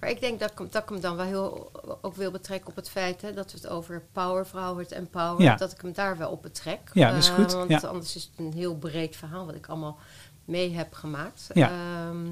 maar 0.00 0.10
ik 0.10 0.20
denk 0.20 0.40
dat 0.40 0.50
ik, 0.50 0.58
hem- 0.58 0.68
dat 0.70 0.82
ik 0.82 0.88
hem 0.88 1.00
dan 1.00 1.16
wel 1.16 1.24
heel 1.26 1.70
ook 2.02 2.14
wil 2.14 2.30
betrekken 2.30 2.70
op 2.70 2.76
het 2.76 2.90
feit 2.90 3.22
hè, 3.22 3.32
dat 3.32 3.52
we 3.52 3.58
het 3.58 3.68
over 3.68 4.02
powervrouwen, 4.12 4.82
het 4.82 4.92
empower, 4.92 5.42
Ja. 5.42 5.56
dat 5.56 5.72
ik 5.72 5.80
hem 5.80 5.92
daar 5.92 6.16
wel 6.18 6.30
op 6.30 6.42
betrek. 6.42 6.80
Ja, 6.92 7.08
dat 7.10 7.18
is 7.18 7.28
Eh, 7.28 7.34
goed, 7.34 7.52
want 7.52 7.70
ja. 7.70 7.78
anders 7.80 8.16
is 8.16 8.22
het 8.22 8.46
een 8.46 8.52
heel 8.52 8.76
breed 8.76 9.16
verhaal 9.16 9.46
wat 9.46 9.54
ik 9.54 9.66
allemaal 9.66 9.98
mee 10.44 10.72
heb 10.74 10.92
gemaakt. 10.94 11.50
Ja. 11.54 11.70
Ehm, 11.70 12.26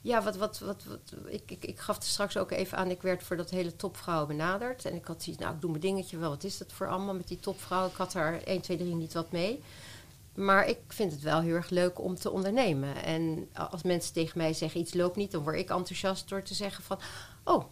ja, 0.00 0.22
wat, 0.22 0.36
wat, 0.36 0.58
wat, 0.58 0.84
wat 0.84 1.14
ik, 1.26 1.50
ik, 1.50 1.64
ik 1.64 1.78
gaf 1.78 1.96
er 1.96 2.02
straks 2.02 2.36
ook 2.36 2.50
even 2.50 2.78
aan. 2.78 2.90
Ik 2.90 3.02
werd 3.02 3.22
voor 3.22 3.36
dat 3.36 3.50
hele 3.50 3.76
topvrouwen 3.76 4.28
benaderd. 4.28 4.84
En 4.84 4.94
ik 4.94 5.04
had 5.04 5.22
zoiets, 5.22 5.42
nou, 5.42 5.54
ik 5.54 5.60
doe 5.60 5.70
mijn 5.70 5.82
dingetje 5.82 6.18
wel. 6.18 6.30
Wat 6.30 6.44
is 6.44 6.58
dat 6.58 6.72
voor 6.72 6.88
allemaal 6.88 7.14
met 7.14 7.28
die 7.28 7.40
topvrouwen? 7.40 7.90
Ik 7.90 7.96
had 7.96 8.12
daar 8.12 8.42
1, 8.42 8.60
2, 8.60 8.76
3 8.76 8.94
niet 8.94 9.12
wat 9.12 9.32
mee. 9.32 9.62
Maar 10.34 10.68
ik 10.68 10.78
vind 10.88 11.12
het 11.12 11.20
wel 11.20 11.40
heel 11.40 11.54
erg 11.54 11.70
leuk 11.70 12.00
om 12.00 12.14
te 12.14 12.30
ondernemen. 12.30 13.04
En 13.04 13.48
als 13.52 13.82
mensen 13.82 14.12
tegen 14.12 14.38
mij 14.38 14.52
zeggen 14.52 14.80
iets 14.80 14.94
loopt 14.94 15.16
niet, 15.16 15.30
dan 15.30 15.42
word 15.42 15.56
ik 15.56 15.70
enthousiast 15.70 16.28
door 16.28 16.42
te 16.42 16.54
zeggen 16.54 16.84
van, 16.84 16.98
oh, 17.44 17.64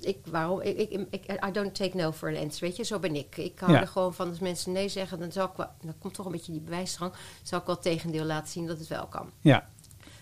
ik, 0.00 0.18
waarom, 0.26 0.60
ik, 0.60 0.78
ik, 0.90 1.06
ik, 1.10 1.44
I 1.48 1.52
don't 1.52 1.74
take 1.74 1.96
no 1.96 2.12
for 2.12 2.28
an 2.28 2.36
answer, 2.42 2.66
weet 2.68 2.76
je, 2.76 2.84
zo 2.84 2.98
ben 2.98 3.16
ik. 3.16 3.36
Ik 3.36 3.58
hou 3.58 3.72
Ja. 3.72 3.80
er 3.80 3.88
gewoon 3.88 4.14
van 4.14 4.28
als 4.28 4.38
mensen 4.38 4.72
nee 4.72 4.88
zeggen, 4.88 5.18
dan 5.18 5.32
zal 5.32 5.46
ik 5.46 5.56
wel, 5.56 5.68
dan 5.82 5.94
komt 5.98 6.14
toch 6.14 6.26
een 6.26 6.32
beetje 6.32 6.52
die 6.52 6.60
bewijsdrang, 6.60 7.12
zal 7.42 7.58
ik 7.58 7.66
wel 7.66 7.78
tegendeel 7.78 8.24
laten 8.24 8.48
zien 8.52 8.66
dat 8.66 8.78
het 8.78 8.88
wel 8.88 9.06
kan. 9.06 9.30
ja, 9.40 9.68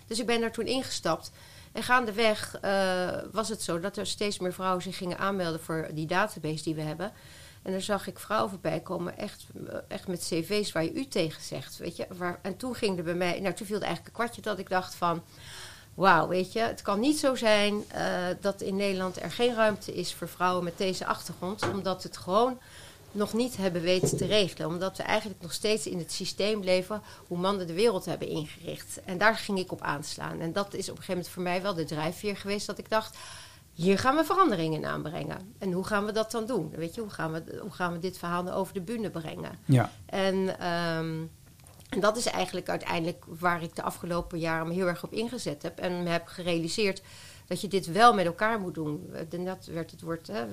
Dus 0.07 0.19
ik 0.19 0.25
ben 0.25 0.41
daar 0.41 0.51
toen 0.51 0.65
ingestapt. 0.67 1.31
En 1.71 1.83
gaandeweg 1.83 2.57
eh 2.61 3.07
was 3.31 3.49
het 3.49 3.61
zo 3.61 3.79
dat 3.79 3.97
er 3.97 4.07
steeds 4.07 4.39
meer 4.39 4.53
vrouwen 4.53 4.81
zich 4.81 4.97
gingen 4.97 5.17
aanmelden 5.17 5.59
voor 5.59 5.87
die 5.93 6.07
database 6.07 6.63
die 6.63 6.75
we 6.75 6.81
hebben. 6.81 7.11
En 7.61 7.71
daar 7.71 7.81
zag 7.81 8.07
ik 8.07 8.19
vrouwen 8.19 8.49
voorbij 8.49 8.79
komen, 8.79 9.17
echt, 9.17 9.45
eh, 9.67 9.75
echt 9.87 10.07
met 10.07 10.27
cv's 10.29 10.71
waar 10.71 10.83
je 10.83 10.93
u 10.93 11.07
tegen 11.07 11.41
zegt. 11.41 11.77
Weet 11.77 11.95
je? 11.95 12.07
Waar, 12.17 12.39
en 12.41 12.57
toen 12.57 12.75
ging 12.75 12.97
er 12.97 13.03
bij 13.03 13.13
mij, 13.13 13.39
nou 13.39 13.53
toen 13.53 13.65
viel 13.67 13.75
er 13.75 13.83
eigenlijk 13.83 14.07
een 14.17 14.23
kwartje 14.23 14.41
dat 14.41 14.59
ik 14.59 14.69
dacht 14.69 14.95
van... 14.95 15.23
Wauw, 15.93 16.27
weet 16.27 16.53
je, 16.53 16.59
het 16.59 16.81
kan 16.81 16.99
niet 16.99 17.19
zo 17.19 17.35
zijn 17.35 17.83
eh, 17.87 18.27
dat 18.41 18.61
in 18.61 18.75
Nederland 18.75 19.21
er 19.21 19.31
geen 19.31 19.55
ruimte 19.55 19.93
is 19.93 20.13
voor 20.13 20.27
vrouwen 20.27 20.63
met 20.63 20.77
deze 20.77 21.05
achtergrond. 21.05 21.69
Omdat 21.73 22.03
het 22.03 22.17
gewoon 22.17 22.59
nog 23.11 23.33
niet 23.33 23.57
hebben 23.57 23.81
weten 23.81 24.17
te 24.17 24.25
regelen. 24.25 24.67
Omdat 24.67 24.97
we 24.97 25.03
eigenlijk 25.03 25.41
nog 25.41 25.53
steeds 25.53 25.87
in 25.87 25.97
het 25.97 26.11
systeem 26.11 26.63
leven 26.63 27.01
hoe 27.27 27.37
mannen 27.37 27.67
de 27.67 27.73
wereld 27.73 28.05
hebben 28.05 28.27
ingericht. 28.27 28.99
En 29.05 29.17
daar 29.17 29.35
ging 29.35 29.59
ik 29.59 29.71
op 29.71 29.81
aanslaan. 29.81 30.39
En 30.39 30.53
dat 30.53 30.73
is 30.73 30.89
op 30.89 30.97
een 30.97 31.03
gegeven 31.03 31.13
moment 31.13 31.29
voor 31.29 31.43
mij 31.43 31.61
wel 31.61 31.73
de 31.73 31.85
drijfveer 31.85 32.37
geweest 32.37 32.67
dat 32.67 32.77
ik 32.77 32.89
dacht... 32.89 33.17
Hier 33.73 33.99
gaan 33.99 34.15
we 34.15 34.23
veranderingen 34.23 34.79
in 34.79 34.85
aanbrengen. 34.85 35.53
En 35.57 35.71
hoe 35.71 35.85
gaan 35.85 36.05
we 36.05 36.11
dat 36.11 36.31
dan 36.31 36.45
doen? 36.45 36.69
Weet 36.75 36.95
je, 36.95 37.01
hoe 37.01 37.09
gaan 37.09 37.31
we, 37.31 37.57
hoe 37.61 37.71
gaan 37.71 37.93
we 37.93 37.99
dit 37.99 38.17
verhaal 38.17 38.43
nou 38.43 38.55
over 38.55 38.73
de 38.73 38.81
bühne 38.81 39.09
brengen? 39.09 39.59
ja, 39.65 39.91
En, 40.05 40.59
ehm, 40.59 41.21
en 41.89 41.99
dat 41.99 42.17
is 42.17 42.25
eigenlijk 42.25 42.69
uiteindelijk 42.69 43.25
waar 43.27 43.63
ik 43.63 43.75
de 43.75 43.81
afgelopen 43.81 44.39
jaren 44.39 44.67
me 44.67 44.73
heel 44.73 44.87
erg 44.87 45.03
op 45.03 45.13
ingezet 45.13 45.61
heb. 45.63 45.79
En 45.79 46.03
me 46.03 46.09
heb 46.09 46.27
gerealiseerd 46.27 47.01
dat 47.49 47.61
je 47.61 47.67
dit 47.67 47.91
wel 47.91 48.13
met 48.13 48.25
elkaar 48.25 48.59
moet 48.59 48.73
doen. 48.73 49.09
Eh, 49.13 49.45
Dat 49.45 49.65
werd 49.65 49.91
het 49.91 50.01
woord, 50.01 50.27
hè, 50.27 50.45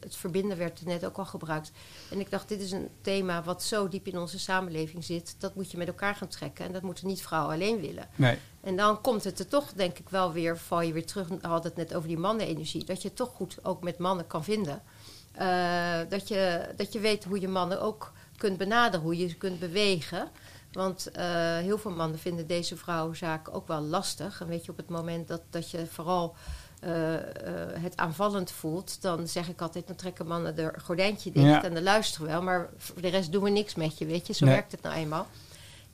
het 0.00 0.16
verbinden 0.16 0.58
werd 0.58 0.84
net 0.84 1.04
ook 1.04 1.16
al 1.18 1.24
gebruikt. 1.24 1.72
En 2.10 2.20
ik 2.20 2.30
dacht, 2.30 2.48
dit 2.48 2.60
is 2.60 2.70
een 2.72 2.88
thema 3.00 3.42
wat 3.42 3.62
zo 3.62 3.88
diep 3.88 4.06
in 4.06 4.18
onze 4.18 4.38
samenleving 4.38 5.04
zit. 5.04 5.34
Dat 5.38 5.54
moet 5.54 5.70
je 5.70 5.76
met 5.76 5.88
elkaar 5.88 6.14
gaan 6.14 6.28
trekken. 6.28 6.64
En 6.64 6.72
dat 6.72 6.82
moeten 6.82 7.06
niet 7.06 7.22
vrouwen 7.22 7.54
alleen 7.54 7.80
willen. 7.80 8.08
Nee. 8.16 8.38
En 8.60 8.76
dan 8.76 9.00
komt 9.00 9.24
het 9.24 9.38
er 9.38 9.46
toch, 9.46 9.72
denk 9.72 9.98
ik, 9.98 10.08
wel 10.08 10.32
weer, 10.32 10.58
val 10.58 10.80
je 10.80 10.92
weer 10.92 11.06
terug. 11.06 11.28
We 11.28 11.38
hadden 11.40 11.72
het 11.74 11.76
net 11.76 11.94
over 11.94 12.08
die 12.08 12.18
mannenenergie. 12.18 12.84
Dat 12.84 13.02
je 13.02 13.08
het 13.08 13.16
toch 13.16 13.30
goed 13.30 13.58
ook 13.62 13.82
met 13.82 13.98
mannen 13.98 14.26
kan 14.26 14.44
vinden. 14.44 14.82
Eh, 15.32 15.98
dat, 16.08 16.28
je, 16.28 16.68
dat 16.76 16.92
je 16.92 16.98
weet 16.98 17.24
hoe 17.24 17.40
je 17.40 17.48
mannen 17.48 17.80
ook 17.80 18.12
kunt 18.36 18.56
benaderen, 18.56 19.00
hoe 19.04 19.16
je 19.16 19.28
ze 19.28 19.36
kunt 19.36 19.58
bewegen. 19.58 20.28
Want 20.72 21.10
eh, 21.10 21.24
heel 21.56 21.78
veel 21.78 21.90
mannen 21.90 22.18
vinden 22.18 22.46
deze 22.46 22.76
vrouwenzaak 22.76 23.54
ook 23.54 23.66
wel 23.66 23.80
lastig. 23.80 24.40
En 24.40 24.46
weet 24.46 24.64
je, 24.64 24.70
op 24.70 24.76
het 24.76 24.88
moment 24.88 25.28
dat, 25.28 25.40
dat 25.50 25.70
je 25.70 25.86
vooral 25.86 26.34
eh, 26.80 27.14
eh, 27.14 27.22
het 27.82 27.96
aanvallend 27.96 28.50
voelt, 28.50 29.02
dan 29.02 29.28
zeg 29.28 29.48
ik 29.48 29.60
altijd, 29.60 29.86
dan 29.86 29.96
trekken 29.96 30.26
mannen 30.26 30.58
er 30.58 30.80
gordijntje 30.82 31.30
dicht 31.32 31.46
Ja. 31.46 31.64
en 31.64 31.74
dan 31.74 31.82
luisteren 31.82 32.26
we 32.26 32.32
wel. 32.32 32.42
Maar 32.42 32.68
voor 32.76 33.00
de 33.02 33.08
rest 33.08 33.32
doen 33.32 33.42
we 33.42 33.50
niks 33.50 33.74
met 33.74 33.98
je, 33.98 34.06
weet 34.06 34.26
je. 34.26 34.32
Zo 34.32 34.44
Nee. 34.44 34.54
werkt 34.54 34.72
het 34.72 34.82
nou 34.82 34.94
eenmaal. 34.94 35.26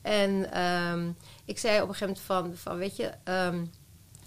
En 0.01 0.51
ehm, 0.51 1.09
ik 1.45 1.57
zei 1.59 1.81
op 1.81 1.87
een 1.89 1.95
gegeven 1.95 2.23
moment 2.29 2.55
van, 2.55 2.71
van 2.71 2.77
weet 2.77 2.95
je, 2.95 3.11
ehm, 3.23 3.65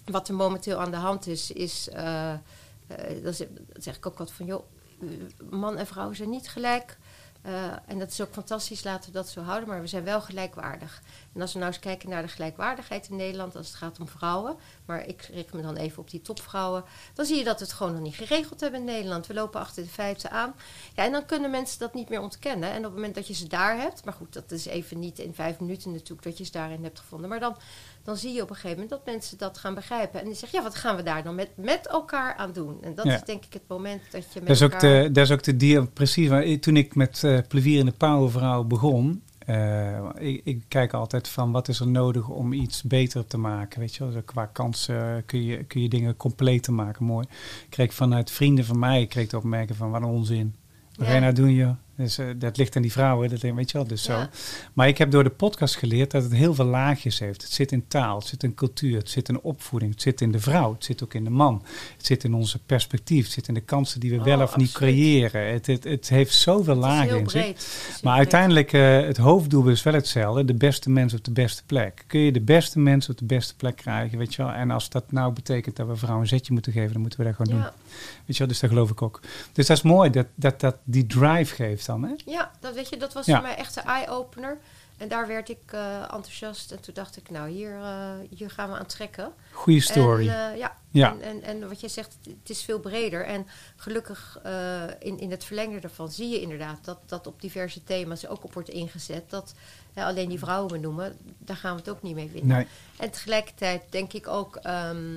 wat 0.05 0.29
er 0.29 0.35
momenteel 0.35 0.79
aan 0.79 0.91
de 0.91 0.97
hand 0.97 1.27
is, 1.27 1.51
is, 1.53 1.89
dan 3.23 3.35
zeg 3.73 3.97
ik 3.97 4.07
ook 4.07 4.19
wat 4.19 4.33
van, 4.33 4.47
joh, 4.47 4.65
man 5.51 5.77
en 5.77 5.87
vrouw 5.87 6.13
zijn 6.13 6.31
niet 6.31 6.49
gelijk. 6.49 6.99
Eh, 7.43 7.53
en 7.87 7.99
dat 7.99 8.11
is 8.11 8.21
ook 8.21 8.33
fantastisch, 8.33 8.85
laten 8.85 9.13
we 9.13 9.17
dat 9.19 9.29
zo 9.29 9.41
houden, 9.41 9.69
maar 9.69 9.81
we 9.81 9.87
zijn 9.87 10.05
wel 10.05 10.21
gelijkwaardig. 10.21 11.03
En 11.35 11.41
als 11.41 11.53
we 11.53 11.59
nou 11.59 11.71
eens 11.71 11.81
kijken 11.81 12.09
naar 12.09 12.23
de 12.23 12.29
gelijkwaardigheid 12.29 13.09
in 13.09 13.17
Nederland, 13.17 13.57
als 13.57 13.67
het 13.67 13.77
gaat 13.77 14.01
om 14.01 14.09
vrouwen, 14.09 14.57
maar 14.87 15.07
ik 15.07 15.23
richt 15.33 15.53
me 15.53 15.63
dan 15.63 15.77
even 15.77 15.99
op 15.99 16.11
die 16.11 16.21
topvrouwen, 16.21 16.85
dan 17.15 17.25
zie 17.27 17.37
je 17.37 17.45
dat 17.45 17.59
we 17.59 17.65
het 17.65 17.75
gewoon 17.75 17.93
nog 17.93 18.03
niet 18.03 18.15
geregeld 18.15 18.61
hebben 18.61 18.81
in 18.81 18.87
Nederland. 18.87 19.27
We 19.27 19.35
lopen 19.35 19.61
achter 19.61 19.83
de 19.83 19.89
feiten 19.89 20.31
aan. 20.31 20.55
Ja, 20.95 21.05
en 21.05 21.13
dan 21.13 21.27
kunnen 21.27 21.51
mensen 21.51 21.79
dat 21.79 21.95
niet 21.95 22.09
meer 22.09 22.21
ontkennen. 22.21 22.71
En 22.71 22.79
op 22.79 22.85
het 22.85 22.95
moment 22.95 23.15
dat 23.15 23.27
je 23.27 23.35
ze 23.35 23.49
daar 23.49 23.77
hebt, 23.79 24.05
maar 24.05 24.15
goed, 24.15 24.33
dat 24.33 24.51
is 24.51 24.67
even 24.67 24.99
niet 24.99 25.19
in 25.19 25.35
vijf 25.35 25.61
minuten 25.61 25.93
natuurlijk 25.93 26.23
dat 26.23 26.39
je 26.39 26.45
ze 26.45 26.53
daarin 26.53 26.83
hebt 26.83 26.99
gevonden, 26.99 27.29
maar 27.29 27.41
dan, 27.41 27.57
dan 28.05 28.17
zie 28.17 28.33
je 28.33 28.43
op 28.43 28.49
een 28.51 28.55
gegeven 28.55 28.81
moment 28.81 28.91
dat 28.91 29.15
mensen 29.15 29.39
dat 29.39 29.59
gaan 29.59 29.75
begrijpen. 29.75 30.21
En 30.21 30.27
die 30.27 30.35
zeggen, 30.35 30.59
ja, 30.59 30.65
wat 30.65 30.75
gaan 30.75 30.97
we 30.97 31.03
daar 31.03 31.23
dan 31.23 31.35
met, 31.35 31.51
met 31.57 31.87
elkaar 31.87 32.35
aan 32.35 32.53
doen? 32.53 32.83
En 32.83 32.95
dat 32.95 33.05
Ja. 33.05 33.15
is 33.15 33.23
denk 33.23 33.45
ik 33.45 33.53
het 33.53 33.69
moment 33.69 34.03
dat 34.11 34.23
je 34.33 34.39
met 34.39 34.49
Dat 34.49 34.57
is, 34.57 34.63
ook 34.63 34.73
elkaar... 34.73 35.03
de, 35.03 35.11
dat 35.13 35.25
is 35.25 35.31
ook 35.33 35.43
de 35.43 35.87
precies. 35.95 36.29
waar 36.29 36.59
Toen 36.59 36.77
ik 36.77 36.95
met 36.95 37.23
Plevier 37.49 37.79
in 37.79 37.85
de 37.85 37.93
Powervrouw 37.93 38.65
begon, 38.65 39.23
eh, 39.39 40.09
ik, 40.19 40.41
ik 40.45 40.63
kijk 40.69 40.93
altijd 40.93 41.29
van 41.29 41.53
wat 41.53 41.69
is 41.69 41.81
er 41.81 41.89
nodig 41.89 42.29
om 42.29 42.53
iets 42.53 42.83
beter 42.83 43.27
te 43.27 43.39
maken. 43.39 43.81
Weet 43.81 43.95
je 43.95 44.05
wel, 44.05 44.13
Zo 44.13 44.21
qua 44.25 44.47
kansen 44.47 45.25
kun 45.27 45.43
je, 45.45 45.65
kun 45.65 45.83
je 45.83 45.89
dingen 45.89 46.17
completer 46.17 46.73
maken. 46.73 47.05
Mooi. 47.05 47.27
Ik 47.65 47.71
kreeg 47.71 47.95
vanuit 47.95 48.31
vrienden 48.31 48.65
van 48.65 48.79
mij, 48.79 49.07
kreeg 49.07 49.29
de 49.29 49.37
opmerking 49.37 49.79
van 49.79 49.91
wat 49.91 50.03
een 50.03 50.09
onzin. 50.09 50.55
Wat 50.97 51.07
ga 51.07 51.15
je 51.15 51.21
nou 51.21 51.33
doen, 51.33 51.53
joh? 51.53 51.77
Dus, 52.01 52.19
eh, 52.19 52.27
dat 52.37 52.57
ligt 52.57 52.77
aan 52.77 52.83
die 52.83 52.93
vrouwen, 52.93 53.29
dat 53.29 53.41
weet 53.41 53.71
je 53.71 53.79
wel, 53.79 53.87
dus 53.87 54.03
zo. 54.03 54.27
Maar 54.73 54.89
ik 54.89 54.99
heb 54.99 55.11
door 55.11 55.25
de 55.25 55.31
podcast 55.31 55.77
geleerd 55.77 56.11
dat 56.11 56.23
het 56.23 56.33
heel 56.33 56.55
veel 56.55 56.65
laagjes 56.65 57.19
heeft. 57.19 57.43
Het 57.43 57.53
zit 57.53 57.73
in 57.73 57.89
taal, 57.89 58.19
het 58.19 58.27
zit 58.27 58.43
in 58.43 58.55
cultuur, 58.55 58.99
het 58.99 59.11
zit 59.11 59.29
in 59.29 59.41
opvoeding, 59.41 59.93
het 59.93 60.03
zit 60.03 60.21
in 60.21 60.33
de 60.33 60.39
vrouw, 60.39 60.73
het 60.73 60.85
zit 60.85 61.03
ook 61.03 61.15
in 61.15 61.25
de 61.25 61.31
man. 61.31 61.63
Het 61.97 62.07
zit 62.07 62.25
in 62.25 62.35
onze 62.35 62.59
perspectief, 62.59 63.25
het 63.25 63.33
zit 63.33 63.49
in 63.49 63.55
de 63.55 63.61
kansen 63.61 64.01
die 64.01 64.11
we 64.11 64.19
Oh, 64.19 64.25
wel 64.25 64.43
of 64.43 64.57
niet 64.57 64.73
creëren. 64.73 65.53
Het, 65.53 65.67
het, 65.67 65.85
het 65.85 66.09
heeft 66.09 66.35
zoveel 66.35 66.75
Het 66.75 66.83
lagen 66.83 67.19
in 67.19 67.29
zich. 67.29 67.43
heel 67.43 67.55
Maar 68.03 68.17
uiteindelijk, 68.17 68.73
eh, 68.73 69.01
het 69.01 69.17
hoofddoel 69.17 69.69
is 69.69 69.83
wel 69.83 69.95
hetzelfde. 69.95 70.45
De 70.45 70.55
beste 70.55 70.91
mens 70.91 71.15
op 71.15 71.25
de 71.25 71.31
beste 71.31 71.63
plek. 71.67 72.05
Kun 72.07 72.21
je 72.21 72.33
de 72.33 72.41
beste 72.41 72.79
mensen 72.79 73.13
op 73.13 73.19
de 73.19 73.25
beste 73.25 73.57
plek 73.57 73.77
krijgen, 73.77 74.19
weet 74.19 74.35
je 74.35 74.43
wel. 74.43 74.53
En 74.53 74.71
als 74.71 74.89
dat 74.89 75.13
nou 75.13 75.33
betekent 75.33 75.77
dat 75.77 75.87
we 75.87 75.97
vrouwen 75.97 76.23
een 76.23 76.29
zetje 76.29 76.53
moeten 76.53 76.73
geven, 76.73 76.93
dan 76.93 77.01
moeten 77.01 77.21
we 77.21 77.27
dat 77.27 77.35
gewoon 77.35 77.61
doen. 77.61 77.71
Weet 78.27 78.37
je 78.37 78.39
wel, 78.39 78.47
dus 78.49 78.61
dat 78.61 78.71
geloof 78.71 78.91
ik 78.91 79.03
ook. 79.03 79.21
Dus 79.53 79.67
dat 79.67 79.77
is 79.77 79.83
mooi, 79.83 80.11
dat 80.11 80.27
dat, 80.35 80.61
dat 80.61 80.77
die 80.85 81.07
drive 81.07 81.55
geeft 81.55 81.87
dan, 81.87 82.03
hè? 82.03 82.15
ja 82.25 82.51
dat, 82.61 82.75
weet 82.75 82.89
je, 82.89 82.97
dat 82.97 83.13
was 83.13 83.27
Ja. 83.27 83.35
voor 83.35 83.47
mij 83.47 83.57
echt 83.57 83.77
een 83.77 83.85
eye-opener. 83.85 84.59
En 84.97 85.09
daar 85.09 85.27
werd 85.27 85.49
ik 85.49 85.59
eh, 85.67 86.01
enthousiast. 86.03 86.73
En 86.73 86.81
toen 86.81 86.95
dacht 86.95 87.17
ik, 87.17 87.31
nou, 87.31 87.49
hier, 87.49 87.75
eh, 87.75 88.09
hier 88.31 88.51
gaan 88.51 88.71
we 88.71 88.79
aan 88.79 88.87
trekken. 88.87 89.33
Goeie 89.53 89.81
story. 89.81 90.29
En, 90.29 90.53
eh, 90.53 90.59
ja, 90.59 90.77
Ja. 90.91 91.11
En, 91.13 91.23
en, 91.23 91.43
en 91.43 91.69
wat 91.69 91.81
je 91.81 91.89
zegt, 91.89 92.17
het 92.41 92.51
is 92.51 92.63
veel 92.63 92.81
breder. 92.81 93.25
En 93.25 93.47
gelukkig 93.77 94.41
in, 94.99 95.19
in 95.19 95.31
het 95.31 95.45
verlengde 95.45 95.81
daarvan 95.81 96.11
zie 96.11 96.29
je 96.29 96.41
inderdaad 96.41 96.85
dat, 96.85 96.99
dat 97.07 97.27
op 97.27 97.41
diverse 97.41 97.85
thema's 97.85 98.27
ook 98.27 98.45
op 98.45 98.53
wordt 98.55 98.69
ingezet. 98.69 99.31
Dat 99.31 99.55
ja, 99.95 100.07
alleen 100.07 100.29
die 100.29 100.39
vrouwen 100.39 100.73
benoemen, 100.73 101.17
daar 101.39 101.57
gaan 101.57 101.73
we 101.75 101.81
het 101.81 101.91
ook 101.91 102.03
niet 102.03 102.15
mee 102.15 102.31
winnen. 102.33 102.57
nee. 102.57 102.67
En 102.97 103.11
tegelijkertijd 103.11 103.83
denk 103.91 104.13
ik 104.13 104.29
ook, 104.29 104.57
ehm, 104.57 105.17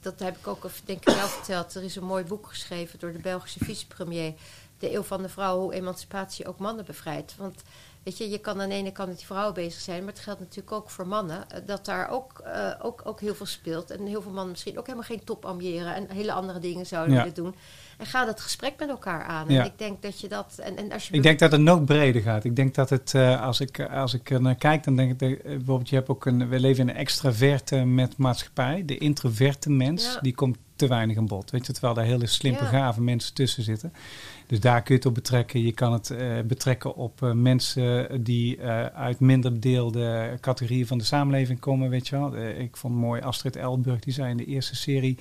dat, 0.00 0.18
heb 0.20 0.36
ik 0.36 0.46
ook 0.46 0.62
denk 0.84 0.98
ik 1.08 1.14
wel 1.14 1.26
verteld. 1.28 1.74
Er 1.74 1.82
is 1.84 1.96
een 1.96 2.04
mooi 2.04 2.24
boek 2.24 2.46
geschreven 2.48 2.98
door 2.98 3.12
de 3.12 3.18
Belgische 3.18 3.64
vicepremier. 3.64 4.34
De 4.78 4.94
eeuw 4.94 5.02
van 5.02 5.22
de 5.22 5.28
vrouw, 5.28 5.58
hoe 5.58 5.74
emancipatie 5.74 6.46
ook 6.46 6.58
mannen 6.58 6.84
bevrijdt. 6.84 7.34
Want 7.36 7.62
weet 8.02 8.18
je, 8.18 8.28
je 8.30 8.38
kan 8.38 8.60
aan 8.60 8.68
de 8.68 8.74
ene 8.74 8.92
kant 8.92 9.08
met 9.08 9.16
die 9.16 9.26
vrouwen 9.26 9.54
bezig 9.54 9.80
zijn, 9.80 10.04
maar 10.04 10.12
het 10.12 10.22
geldt 10.22 10.40
natuurlijk 10.40 10.72
ook 10.72 10.90
voor 10.90 11.06
mannen. 11.06 11.50
eh, 11.50 11.60
Dat 11.66 11.84
daar 11.84 12.08
ook, 12.08 12.38
eh, 12.38 12.70
ook, 12.82 13.00
ook 13.04 13.20
heel 13.20 13.34
veel 13.34 13.46
speelt. 13.46 13.90
En 13.90 14.06
heel 14.06 14.22
veel 14.22 14.30
mannen 14.30 14.50
misschien 14.50 14.78
ook 14.78 14.86
helemaal 14.86 15.06
geen 15.08 15.24
top 15.24 15.44
ambiëren 15.44 15.94
en 15.94 16.10
hele 16.10 16.32
andere 16.32 16.58
dingen 16.58 16.86
zouden 16.86 17.14
Ja. 17.14 17.20
willen 17.20 17.34
doen. 17.34 17.54
En 18.00 18.06
ga 18.06 18.24
dat 18.24 18.40
gesprek 18.40 18.74
met 18.78 18.88
elkaar 18.88 19.22
aan. 19.24 19.48
Ja. 19.48 19.60
En 19.60 19.66
ik 19.66 19.78
denk 19.78 20.02
dat 20.02 20.20
je 20.20 20.28
dat. 20.28 20.60
En, 20.62 20.76
en 20.76 20.92
als 20.92 21.08
je 21.08 21.14
Ik 21.14 21.22
denk 21.22 21.38
dat 21.38 21.52
het 21.52 21.60
nog 21.60 21.84
breder 21.84 22.22
gaat. 22.22 22.44
Ik 22.44 22.56
denk 22.56 22.74
dat 22.74 22.90
het, 22.90 23.14
eh, 23.14 23.42
als, 23.42 23.60
ik, 23.60 23.80
als 23.80 24.14
ik 24.14 24.30
er 24.30 24.40
naar 24.40 24.54
kijk, 24.54 24.84
dan 24.84 24.96
denk 24.96 25.20
ik, 25.20 25.20
eh, 25.20 25.42
bijvoorbeeld, 25.42 25.88
je 25.88 25.94
hebt 25.96 26.08
ook 26.08 26.26
een, 26.26 26.48
we 26.48 26.60
leven 26.60 26.82
in 26.82 26.88
een 26.88 26.96
extraverte 27.00 27.76
met 27.84 28.16
maatschappij. 28.16 28.82
De 28.84 28.98
introverte 28.98 29.70
mens, 29.70 30.12
Ja. 30.14 30.20
die 30.20 30.34
komt 30.34 30.56
te 30.80 30.88
weinig 30.88 31.16
aan 31.16 31.26
bod. 31.26 31.50
Weet 31.50 31.66
je, 31.66 31.72
terwijl 31.72 31.94
daar 31.94 32.04
hele 32.04 32.26
slim 32.26 32.52
Ja. 32.52 32.58
begave 32.58 33.00
mensen 33.00 33.34
tussen 33.34 33.62
zitten. 33.62 33.92
Dus 34.46 34.60
daar 34.60 34.82
kun 34.82 34.94
je 34.94 35.00
het 35.00 35.08
op 35.08 35.14
betrekken. 35.14 35.62
Je 35.62 35.72
kan 35.72 35.92
het 35.92 36.10
eh, 36.10 36.40
betrekken 36.46 36.94
op 36.94 37.22
eh, 37.22 37.32
mensen 37.32 38.24
die 38.24 38.56
eh, 38.56 38.84
uit 38.86 39.20
minder 39.20 39.52
bedeelde 39.52 40.36
categorieën 40.40 40.86
van 40.86 40.98
de 40.98 41.04
samenleving 41.04 41.60
komen, 41.60 41.90
weet 41.90 42.08
je 42.08 42.16
wel. 42.16 42.36
Ik 42.36 42.76
vond 42.76 42.94
mooi 42.94 43.20
Astrid 43.20 43.56
Elburg, 43.56 44.00
die 44.00 44.12
zei 44.12 44.30
in 44.30 44.36
de 44.36 44.44
eerste 44.44 44.76
serie, 44.76 45.18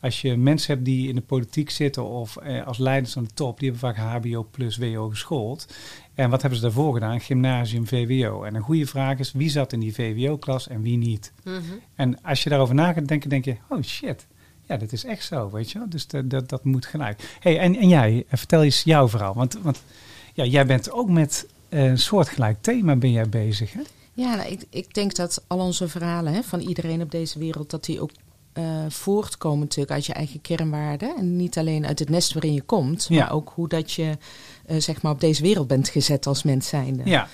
als 0.00 0.20
je 0.20 0.36
mensen 0.36 0.74
hebt 0.74 0.84
die 0.84 1.08
in 1.08 1.14
de 1.14 1.20
politiek 1.20 1.70
zitten 1.70 2.04
of 2.04 2.38
als 2.64 2.78
leiders 2.78 3.16
aan 3.16 3.24
de 3.24 3.34
top, 3.34 3.58
die 3.58 3.70
hebben 3.70 3.94
vaak 3.94 4.22
HBO 4.22 4.46
plus 4.50 4.76
WO 4.76 5.08
geschoold. 5.08 5.74
En 6.14 6.30
wat 6.30 6.40
hebben 6.40 6.58
ze 6.58 6.64
daarvoor 6.64 6.94
gedaan? 6.94 7.20
Gymnasium, 7.20 7.86
VWO. 7.86 8.42
En 8.42 8.54
een 8.54 8.62
goede 8.62 8.86
vraag 8.86 9.18
is, 9.18 9.32
wie 9.32 9.50
zat 9.50 9.72
in 9.72 9.80
die 9.80 9.94
VWO-klas 9.94 10.68
en 10.68 10.82
wie 10.82 10.96
niet? 10.96 11.32
Mhm. 11.44 11.60
En 11.94 12.22
als 12.22 12.42
je 12.42 12.50
daarover 12.50 12.74
na 12.74 12.92
gaat 12.92 13.08
denken, 13.08 13.28
denk 13.28 13.44
je, 13.44 13.56
oh 13.68 13.82
shit, 13.82 14.26
ja, 14.68 14.76
dat 14.76 14.92
is 14.92 15.04
echt 15.04 15.24
zo, 15.24 15.50
weet 15.50 15.70
je 15.70 15.78
wel. 15.78 15.88
Dus 15.88 16.06
dat, 16.06 16.30
dat, 16.30 16.48
dat 16.48 16.64
moet 16.64 16.86
gelijk. 16.86 17.36
hey, 17.40 17.58
en, 17.58 17.76
en 17.76 17.88
jij, 17.88 18.24
eh, 18.28 18.38
vertel 18.38 18.62
eens 18.62 18.82
jouw 18.82 19.08
verhaal. 19.08 19.34
Want, 19.34 19.58
want 19.62 19.82
ja, 20.34 20.44
jij 20.44 20.66
bent 20.66 20.90
ook 20.90 21.08
met 21.08 21.46
eh, 21.68 21.84
een 21.84 21.98
soortgelijk 21.98 22.58
thema 22.60 22.96
ben 22.96 23.10
jij 23.10 23.28
bezig, 23.28 23.72
hè? 23.72 23.80
Ja, 24.14 24.34
nou, 24.34 24.50
ik, 24.50 24.64
ik 24.70 24.94
denk 24.94 25.14
dat 25.14 25.44
al 25.46 25.58
onze 25.58 25.88
verhalen 25.88 26.32
hè, 26.32 26.42
van 26.42 26.60
iedereen 26.60 27.02
op 27.02 27.10
deze 27.10 27.38
wereld, 27.38 27.70
dat 27.70 27.84
die 27.84 28.00
ook 28.00 28.10
eh, 28.52 28.64
voortkomen 28.88 29.58
natuurlijk 29.60 29.92
uit 29.92 30.06
je 30.06 30.12
eigen 30.12 30.40
kernwaarden. 30.40 31.16
En 31.16 31.36
niet 31.36 31.58
alleen 31.58 31.86
uit 31.86 31.98
het 31.98 32.08
nest 32.08 32.32
waarin 32.32 32.54
je 32.54 32.62
komt, 32.62 33.06
Ja. 33.08 33.18
maar 33.18 33.32
ook 33.32 33.52
hoe 33.54 33.68
dat 33.68 33.92
je 33.92 34.16
zeg 34.78 35.02
maar 35.02 35.12
op 35.12 35.20
deze 35.20 35.42
wereld 35.42 35.66
bent 35.66 35.88
gezet 35.88 36.26
als 36.26 36.42
mens 36.42 36.68
zijnde. 36.68 37.02
Ja, 37.04 37.28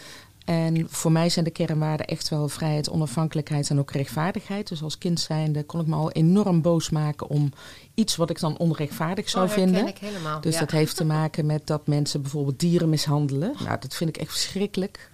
En 0.49 0.87
voor 0.91 1.13
mij 1.13 1.29
zijn 1.29 1.45
de 1.45 1.51
kernwaarden 1.51 2.07
echt 2.07 2.29
wel 2.29 2.49
vrijheid, 2.49 2.91
onafhankelijkheid 2.91 3.71
en 3.71 3.79
ook 3.79 3.91
rechtvaardigheid. 3.91 4.69
Dus 4.69 4.83
als 4.83 4.99
kind 4.99 5.21
zijnde 5.21 5.65
kon 5.65 5.81
ik 5.81 5.87
me 5.87 5.95
al 5.95 6.11
enorm 6.11 6.63
boos 6.63 6.91
maken 6.91 7.29
om 7.29 7.53
iets 7.95 8.17
wat 8.17 8.31
ik 8.31 8.41
dan 8.41 8.59
onrechtvaardig 8.59 9.29
zou 9.29 9.47
Oh, 9.47 9.53
vinden. 9.53 9.87
ik 9.87 9.99
helemaal. 9.99 10.41
Dus 10.41 10.55
ja. 10.55 10.61
dat 10.61 10.71
heeft 10.71 10.97
te 10.97 11.05
maken 11.19 11.47
met 11.47 11.67
dat 11.67 11.87
mensen 11.87 12.23
bijvoorbeeld 12.23 12.61
dieren 12.61 12.89
mishandelen. 12.89 13.55
Nou, 13.65 13.77
dat 13.81 13.95
vind 13.95 14.11
ik 14.11 14.17
echt 14.17 14.31
verschrikkelijk. 14.31 15.11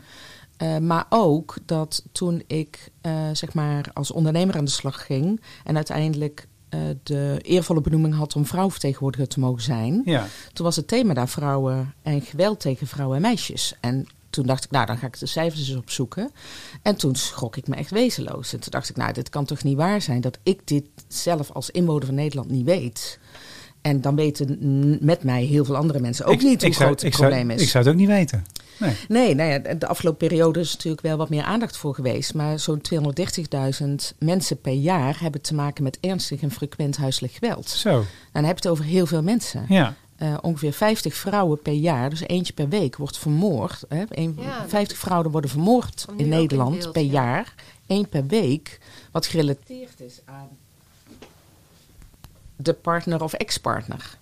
Eh, 0.56 0.78
maar 0.78 1.06
ook 1.08 1.56
dat 1.66 2.02
toen 2.12 2.42
ik 2.46 2.90
eh, 3.00 3.12
zeg 3.32 3.54
maar 3.54 3.90
als 3.92 4.10
ondernemer 4.10 4.56
aan 4.56 4.64
de 4.64 4.70
slag 4.70 5.06
ging 5.06 5.40
en 5.64 5.76
uiteindelijk 5.76 6.46
eh, 6.68 6.80
de 7.02 7.38
eervolle 7.42 7.80
benoeming 7.80 8.14
had 8.14 8.36
om 8.36 8.46
vrouwvertegenwoordiger 8.46 9.28
te 9.28 9.40
mogen 9.40 9.62
zijn, 9.62 10.02
ja. 10.04 10.26
toen 10.52 10.64
was 10.64 10.76
het 10.76 10.88
thema 10.88 11.14
daar 11.14 11.28
vrouwen 11.28 11.94
en 12.02 12.20
geweld 12.20 12.60
tegen 12.60 12.86
vrouwen 12.86 13.16
en 13.16 13.22
meisjes. 13.22 13.74
En 13.80 14.06
toen 14.34 14.46
dacht 14.46 14.64
ik, 14.64 14.70
nou, 14.70 14.86
dan 14.86 14.98
ga 14.98 15.06
ik 15.06 15.18
de 15.18 15.26
cijfers 15.26 15.68
eens 15.68 15.76
opzoeken. 15.78 16.30
En 16.82 16.96
toen 16.96 17.14
schrok 17.14 17.56
ik 17.56 17.68
me 17.68 17.74
echt 17.76 17.90
wezenloos. 17.90 18.52
En 18.52 18.60
toen 18.60 18.70
dacht 18.70 18.88
ik, 18.88 18.96
nou, 18.96 19.12
dit 19.12 19.28
kan 19.28 19.44
toch 19.44 19.62
niet 19.62 19.76
waar 19.76 20.02
zijn 20.02 20.20
dat 20.20 20.38
ik 20.42 20.60
dit 20.66 20.84
zelf 21.08 21.50
als 21.50 21.70
inwoner 21.70 22.06
van 22.06 22.14
Nederland 22.14 22.50
niet 22.50 22.64
weet. 22.64 23.18
En 23.82 24.00
dan 24.00 24.16
weten 24.16 24.58
met 25.00 25.22
mij 25.22 25.44
heel 25.44 25.64
veel 25.64 25.76
andere 25.76 26.00
mensen 26.00 26.24
ook 26.24 26.32
Ik- 26.34 26.42
niet 26.42 26.62
hoe 26.62 26.72
zou- 26.72 26.84
groot 26.84 27.02
het 27.02 27.14
zou- 27.14 27.28
probleem 27.28 27.50
is. 27.50 27.62
Ik 27.62 27.68
zou 27.68 27.84
het 27.84 27.92
ook 27.92 27.98
niet 27.98 28.08
weten. 28.08 28.44
Nee. 28.78 28.96
Nee, 29.08 29.34
nou 29.34 29.50
ja, 29.50 29.74
de 29.74 29.86
afgelopen 29.86 30.28
periode 30.28 30.60
is 30.60 30.72
natuurlijk 30.72 31.02
wel 31.02 31.16
wat 31.16 31.28
meer 31.28 31.42
aandacht 31.42 31.76
voor 31.76 31.94
geweest. 31.94 32.34
Maar 32.34 32.58
zo'n 32.58 32.80
230.000 32.80 34.14
mensen 34.18 34.60
per 34.60 34.72
jaar 34.72 35.20
hebben 35.20 35.40
te 35.42 35.54
maken 35.54 35.82
met 35.84 35.98
ernstig 36.00 36.40
en 36.42 36.50
frequent 36.50 36.96
huiselijk 36.96 37.32
geweld. 37.32 37.68
Zo, 37.68 37.90
Nou, 37.90 38.04
dan 38.32 38.44
heb 38.44 38.58
je 38.58 38.68
het 38.68 38.78
over 38.78 38.84
heel 38.84 39.06
veel 39.06 39.22
mensen. 39.22 39.64
ja. 39.68 39.94
Eh, 40.24 40.36
ongeveer 40.42 40.72
50 40.72 41.14
vrouwen 41.14 41.62
per 41.62 41.72
jaar, 41.72 42.10
dus 42.10 42.20
eentje 42.20 42.52
per 42.52 42.68
week, 42.68 42.96
wordt 42.96 43.18
vermoord. 43.18 43.84
Hè? 43.88 44.04
Een- 44.08 44.36
Ja, 44.40 44.58
dat 44.58 44.68
50 44.68 44.98
vrouwen 44.98 45.30
worden 45.30 45.50
vermoord 45.50 46.06
in 46.16 46.28
Nederland 46.28 46.78
beeld, 46.78 46.92
per 46.92 47.02
ja. 47.02 47.10
jaar. 47.12 47.54
Eén 47.86 48.08
per 48.08 48.26
week, 48.26 48.80
wat 49.10 49.26
gerelateerd 49.26 50.00
is 50.00 50.20
aan 50.24 50.48
de 52.56 52.72
partner 52.72 53.22
of 53.22 53.32
ex-partner. 53.32 54.18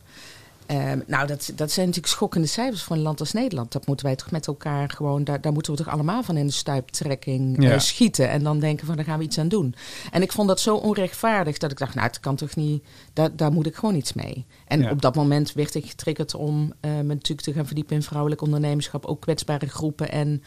Ehm, 0.66 1.00
nou, 1.06 1.26
dat, 1.26 1.52
dat 1.54 1.70
zijn 1.70 1.86
natuurlijk 1.86 2.14
schokkende 2.14 2.46
cijfers 2.46 2.82
voor 2.82 2.96
een 2.96 3.02
land 3.02 3.20
als 3.20 3.32
Nederland. 3.32 3.72
Dat 3.72 3.86
moeten 3.86 4.06
wij 4.06 4.16
toch 4.16 4.30
met 4.30 4.46
elkaar 4.46 4.90
gewoon, 4.90 5.24
daar, 5.24 5.40
daar 5.40 5.52
moeten 5.52 5.72
we 5.72 5.78
toch 5.78 5.88
allemaal 5.92 6.22
van 6.22 6.36
in 6.36 6.46
de 6.46 6.52
stuiptrekking 6.52 7.62
Ja. 7.62 7.70
eh, 7.72 7.78
schieten. 7.78 8.28
En 8.30 8.42
dan 8.42 8.58
denken 8.58 8.86
van, 8.86 8.96
daar 8.96 9.04
gaan 9.04 9.18
we 9.18 9.24
iets 9.24 9.38
aan 9.38 9.48
doen. 9.48 9.74
En 10.10 10.22
ik 10.22 10.32
vond 10.32 10.48
dat 10.48 10.60
zo 10.60 10.76
onrechtvaardig 10.76 11.58
dat 11.58 11.70
ik 11.70 11.78
dacht, 11.78 11.94
nou, 11.94 12.06
het 12.06 12.20
kan 12.20 12.36
toch 12.36 12.56
niet, 12.56 12.84
daar, 13.12 13.36
daar 13.36 13.52
moet 13.52 13.66
ik 13.66 13.74
gewoon 13.74 13.94
iets 13.94 14.12
mee. 14.12 14.46
En 14.66 14.80
Ja. 14.80 14.90
op 14.90 15.02
dat 15.02 15.14
moment 15.14 15.52
werd 15.52 15.74
ik 15.74 15.86
getriggerd 15.86 16.34
om 16.34 16.72
eh, 16.80 16.90
me 16.90 17.02
natuurlijk 17.02 17.40
te 17.40 17.52
gaan 17.52 17.66
verdiepen 17.66 17.96
in 17.96 18.02
vrouwelijk 18.02 18.40
ondernemerschap, 18.40 19.06
ook 19.06 19.20
kwetsbare 19.20 19.66
groepen 19.68 20.10
en 20.12 20.42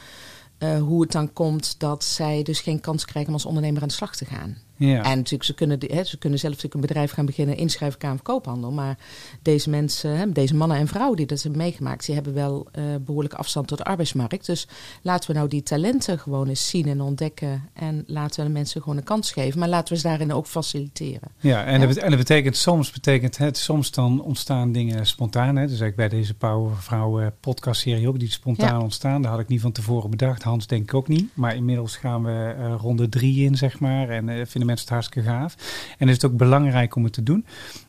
eh, 0.57 0.77
hoe 0.81 1.01
het 1.01 1.11
dan 1.11 1.33
komt 1.33 1.79
dat 1.79 2.03
zij 2.03 2.43
dus 2.43 2.59
geen 2.59 2.79
kans 2.81 3.05
krijgen 3.05 3.27
om 3.29 3.35
als 3.37 3.45
ondernemer 3.45 3.81
aan 3.81 3.87
de 3.87 3.93
slag 3.93 4.15
te 4.15 4.25
gaan. 4.25 4.57
Ja. 4.77 5.03
En 5.03 5.17
natuurlijk, 5.17 5.43
ze 5.43 5.53
kunnen, 5.53 5.79
hè, 5.87 6.03
ze 6.03 6.17
kunnen 6.17 6.39
zelf 6.39 6.53
natuurlijk 6.53 6.81
een 6.81 6.87
bedrijf 6.87 7.11
gaan 7.11 7.25
beginnen, 7.25 7.57
inschrijven 7.57 7.99
Kamer 7.99 8.21
Koophandel. 8.21 8.71
Maar 8.71 8.97
deze 9.41 9.69
mensen, 9.69 10.17
hè, 10.17 10.31
deze 10.31 10.55
mannen 10.55 10.77
en 10.77 10.87
vrouwen 10.87 11.17
die 11.17 11.25
dat 11.25 11.41
hebben 11.43 11.61
meegemaakt, 11.61 12.05
die 12.05 12.15
hebben 12.15 12.33
wel 12.33 12.67
eh 12.71 12.83
behoorlijke 13.05 13.37
afstand 13.37 13.67
tot 13.67 13.77
de 13.77 13.83
arbeidsmarkt. 13.83 14.45
Dus 14.45 14.67
laten 15.01 15.31
we 15.31 15.37
nou 15.37 15.49
die 15.49 15.63
talenten 15.63 16.19
gewoon 16.19 16.47
eens 16.47 16.69
zien 16.69 16.87
en 16.87 17.01
ontdekken. 17.01 17.69
En 17.73 18.03
laten 18.07 18.39
we 18.41 18.47
de 18.47 18.53
mensen 18.53 18.81
gewoon 18.81 18.97
een 18.97 19.03
kans 19.03 19.31
geven. 19.31 19.59
Maar 19.59 19.69
laten 19.69 19.93
we 19.93 19.99
ze 19.99 20.07
daarin 20.07 20.33
ook 20.33 20.47
faciliteren. 20.47 21.29
Ja, 21.39 21.63
en, 21.65 21.71
Ja. 21.73 21.79
Dat, 21.79 21.87
bet- 21.87 21.97
en 22.03 22.09
dat 22.09 22.19
betekent 22.19 22.57
soms 22.57 22.91
betekent 22.91 23.37
het, 23.37 23.57
soms 23.57 23.91
dan 23.91 24.21
ontstaan 24.21 24.71
dingen 24.71 25.05
spontaan. 25.07 25.55
Hè? 25.55 25.67
Dus 25.67 25.79
eigenlijk 25.79 25.95
bij 25.95 26.09
deze 26.19 26.33
Powervrouwen 26.33 27.33
podcast 27.39 27.81
serie 27.81 28.07
ook 28.07 28.19
die 28.19 28.31
spontaan 28.31 28.77
Ja. 28.77 28.81
ontstaan. 28.81 29.21
Daar 29.21 29.31
had 29.31 29.39
ik 29.39 29.47
niet 29.47 29.61
van 29.61 29.71
tevoren 29.71 30.09
bedacht. 30.09 30.43
Hans 30.43 30.67
denk 30.67 30.83
ik 30.83 30.93
ook 30.93 31.07
niet. 31.07 31.29
Maar 31.33 31.55
inmiddels 31.55 31.97
gaan 31.97 32.23
we 32.23 32.55
eh, 32.57 32.75
ronde 32.79 33.09
drie 33.09 33.45
in, 33.45 33.55
zeg 33.57 33.79
maar. 33.79 34.09
En 34.09 34.29
eh, 34.29 34.35
vinden 34.45 34.64
mensen 34.65 34.85
het 34.85 34.93
hartstikke 34.93 35.29
gaaf. 35.29 35.55
En 35.97 36.07
is 36.07 36.13
het 36.13 36.25
ook 36.25 36.37
belangrijk 36.37 36.95
om 36.95 37.03
het 37.03 37.13
te 37.13 37.23
doen. 37.23 37.45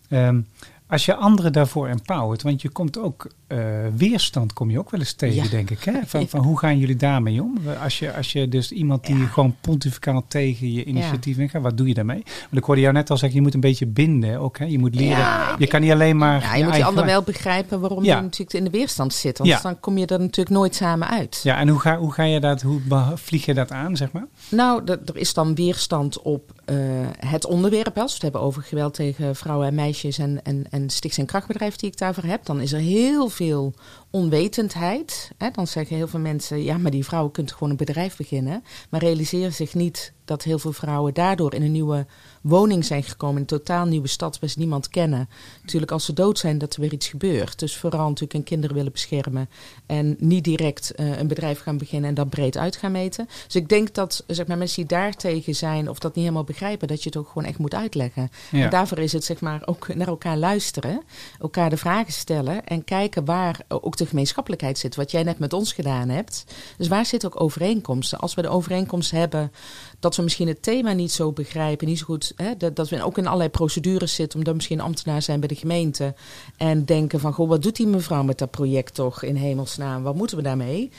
Ehm, 0.09 0.41
als 0.87 1.05
je 1.05 1.15
anderen 1.15 1.53
daarvoor 1.53 1.89
empowert, 1.89 2.43
want 2.43 2.62
je 2.62 2.69
komt 2.69 2.99
ook 2.99 3.31
eh, 3.46 3.59
weerstand 3.96 4.52
kom 4.52 4.70
je 4.70 4.78
ook 4.78 4.90
wel 4.90 5.00
eens 5.00 5.12
tegen, 5.12 5.42
Ja. 5.42 5.48
denk 5.50 5.70
ik. 5.70 5.82
Hè? 5.85 5.92
Van, 6.06 6.28
van 6.28 6.40
hoe 6.40 6.59
gaan 6.59 6.78
jullie 6.78 6.96
daarmee 6.96 7.42
om? 7.42 7.59
Als 7.82 7.98
je, 7.98 8.14
als 8.14 8.32
je 8.32 8.48
dus 8.48 8.72
iemand 8.72 9.06
die 9.06 9.18
Ja. 9.18 9.26
gewoon 9.26 9.56
pontificaal 9.61 10.24
tegen 10.28 10.72
je 10.72 10.85
initiatief 10.85 11.38
ingaat, 11.38 11.62
wat 11.62 11.76
doe 11.76 11.88
je 11.88 11.94
daarmee? 11.94 12.22
Want 12.24 12.56
ik 12.56 12.64
hoorde 12.64 12.80
jou 12.80 12.92
net 12.92 13.11
al 13.11 13.16
zeggen, 13.16 13.38
je 13.38 13.44
moet 13.44 13.54
een 13.54 13.61
beetje 13.61 13.87
binden 13.87 14.38
ook. 14.38 14.59
Hè? 14.59 14.64
Je 14.64 14.78
moet 14.78 14.94
leren. 14.94 15.18
Ja. 15.18 15.54
Je 15.59 15.66
kan 15.66 15.80
niet 15.80 15.90
alleen 15.90 16.16
maar. 16.16 16.40
Ja, 16.40 16.46
je 16.46 16.50
moet 16.50 16.59
je 16.59 16.64
eigen 16.70 16.88
ander 16.88 17.04
wel 17.04 17.22
begrijpen 17.22 17.80
waarom 17.80 18.04
Ja. 18.04 18.16
je 18.16 18.22
natuurlijk 18.22 18.52
in 18.52 18.64
de 18.64 18.70
weerstand 18.70 19.14
zit. 19.14 19.40
Ja. 19.42 19.61
dan 19.62 19.80
kom 19.80 19.98
je 19.98 20.06
er 20.06 20.18
natuurlijk 20.20 20.56
nooit 20.56 20.74
samen 20.74 21.09
uit. 21.09 21.40
Ja, 21.42 21.59
en 21.59 21.68
hoe 21.68 21.80
ga, 21.80 21.96
hoe 21.98 22.12
ga 22.12 22.22
je 22.22 22.40
dat, 22.40 22.62
hoe 22.62 22.80
vlieg 23.14 23.44
je 23.44 23.54
dat 23.54 23.70
aan, 23.72 23.96
zeg 23.96 24.12
maar? 24.12 24.26
Nou, 24.50 24.82
er 24.85 25.16
is 25.16 25.35
dan 25.35 25.54
weerstand 25.54 26.22
op 26.22 26.52
eh, 26.64 26.76
het 27.18 27.46
onderwerp. 27.46 27.98
Als 27.98 28.06
we 28.09 28.12
het 28.14 28.22
hebben 28.22 28.40
over 28.40 28.62
geweld 28.62 28.94
tegen 28.94 29.37
vrouwen 29.37 29.66
en 29.68 29.74
meisjes 29.74 30.18
en, 30.18 30.40
en, 30.42 30.64
en 30.70 30.90
stichts- 30.90 31.18
en 31.18 31.26
krachtbedrijf 31.26 31.76
die 31.76 31.90
ik 31.90 31.98
daarvoor 31.98 32.24
heb, 32.24 32.44
dan 32.46 32.61
is 32.61 32.72
er 32.72 32.80
heel 32.80 33.28
veel 33.28 33.35
veel 33.37 33.75
onwetendheid. 34.16 35.31
Hè. 35.38 35.50
Dan 35.50 35.66
zeggen 35.66 35.96
heel 35.96 36.09
veel 36.09 36.20
mensen, 36.20 36.62
ja, 36.62 36.79
maar 36.79 36.90
die 36.90 37.05
vrouwen 37.05 37.33
kunnen 37.33 37.52
gewoon 37.52 37.70
een 37.70 37.76
bedrijf 37.76 38.16
beginnen. 38.16 38.64
Maar 38.90 39.00
realiseren 39.00 39.52
zich 39.52 39.74
niet 39.74 40.12
dat 40.26 40.42
heel 40.42 40.59
veel 40.59 40.72
vrouwen 40.72 41.14
daardoor 41.14 41.55
in 41.55 41.62
een 41.62 41.72
nieuwe 41.72 42.07
woning 42.40 42.85
zijn 42.85 43.02
gekomen. 43.02 43.35
In 43.35 43.40
een 43.40 43.46
totaal 43.46 43.87
nieuwe 43.87 44.09
stad 44.09 44.38
waar 44.38 44.50
ze 44.50 44.59
niemand 44.59 44.88
kennen. 44.88 45.29
Natuurlijk 45.62 45.92
als 45.92 46.05
ze 46.05 46.12
dood 46.12 46.38
zijn 46.38 46.59
dat 46.59 46.74
er 46.74 46.81
weer 46.81 46.92
iets 46.92 47.09
gebeurt. 47.09 47.59
Dus 47.59 47.76
vooral 47.76 48.07
natuurlijk 48.07 48.33
hun 48.33 48.42
kinderen 48.42 48.76
willen 48.76 48.92
beschermen. 48.92 49.48
En 49.87 50.16
niet 50.18 50.44
direct 50.44 50.94
eh, 50.94 51.18
een 51.18 51.26
bedrijf 51.26 51.61
gaan 51.61 51.79
beginnen 51.79 52.09
en 52.09 52.14
dat 52.14 52.31
breed 52.31 52.57
uit 52.57 52.76
gaan 52.76 52.92
meten. 52.92 53.29
Dus 53.44 53.57
ik 53.57 53.68
denk 53.68 53.94
dat 53.94 54.24
zeg 54.26 54.46
maar, 54.46 54.59
mensen 54.59 54.87
die 54.87 54.98
daartegen 54.98 55.55
zijn 55.55 55.90
of 55.90 55.98
dat 55.98 56.14
niet 56.14 56.24
helemaal 56.24 56.44
begrijpen, 56.44 56.88
dat 56.88 57.02
je 57.02 57.09
het 57.09 57.18
ook 57.18 57.29
gewoon 57.29 57.48
echt 57.48 57.59
moet 57.59 57.74
uitleggen. 57.74 58.31
Ja. 58.50 58.64
En 58.64 58.70
daarvoor 58.70 58.98
is 58.98 59.12
het 59.12 59.24
zeg 59.24 59.40
maar 59.40 59.62
ook 59.64 59.94
naar 59.94 60.09
elkaar 60.09 60.37
luisteren, 60.37 61.02
elkaar 61.40 61.70
de 61.70 61.76
vragen 61.76 62.12
stellen 62.12 62.64
en 62.66 62.85
kijken 62.85 63.24
waar 63.24 63.61
ook 63.68 63.96
de 63.96 64.06
gemeenschappelijkheid 64.07 64.79
zit. 64.79 64.97
Wat 64.97 65.11
jij 65.11 65.23
net 65.23 65.38
met 65.38 65.53
ons 65.53 65.73
gedaan 65.73 66.09
hebt. 66.09 66.45
Dus 66.77 66.88
waar 66.88 67.07
zitten 67.07 67.33
ook 67.33 67.40
overeenkomsten? 67.40 68.19
Als 68.19 68.35
we 68.35 68.42
de 68.42 68.49
overeenkomst 68.49 69.11
hebben 69.11 69.53
dat 70.01 70.16
we 70.16 70.23
misschien 70.23 70.49
het 70.49 70.62
thema 70.62 70.92
niet 70.92 71.12
zo 71.12 71.33
begrijpen, 71.33 71.87
niet 71.87 71.99
zo 71.99 72.05
goed, 72.05 72.33
hè, 72.37 72.57
dat, 72.57 72.77
dat 72.77 72.88
we 72.88 73.05
ook 73.05 73.19
in 73.19 73.27
allerlei 73.27 73.51
procedures 73.51 74.14
zitten, 74.14 74.38
omdat 74.38 74.51
we 74.53 74.57
misschien 74.57 74.81
ambtenaar 74.81 75.23
zijn 75.23 75.40
bij 75.40 75.49
de 75.49 75.55
gemeente 75.55 76.14
en 76.57 76.85
denken 76.85 77.21
van, 77.21 77.33
goh, 77.33 77.49
wat 77.49 77.62
doet 77.62 77.77
die 77.77 77.87
mevrouw 77.87 78.23
met 78.23 78.38
dat 78.38 78.51
project 78.51 78.95
toch 78.95 79.23
in 79.23 79.37
hemelsnaam? 79.37 80.03
Wat 80.03 80.14
moeten 80.14 80.37
we 80.37 80.42
daarmee? 80.42 80.90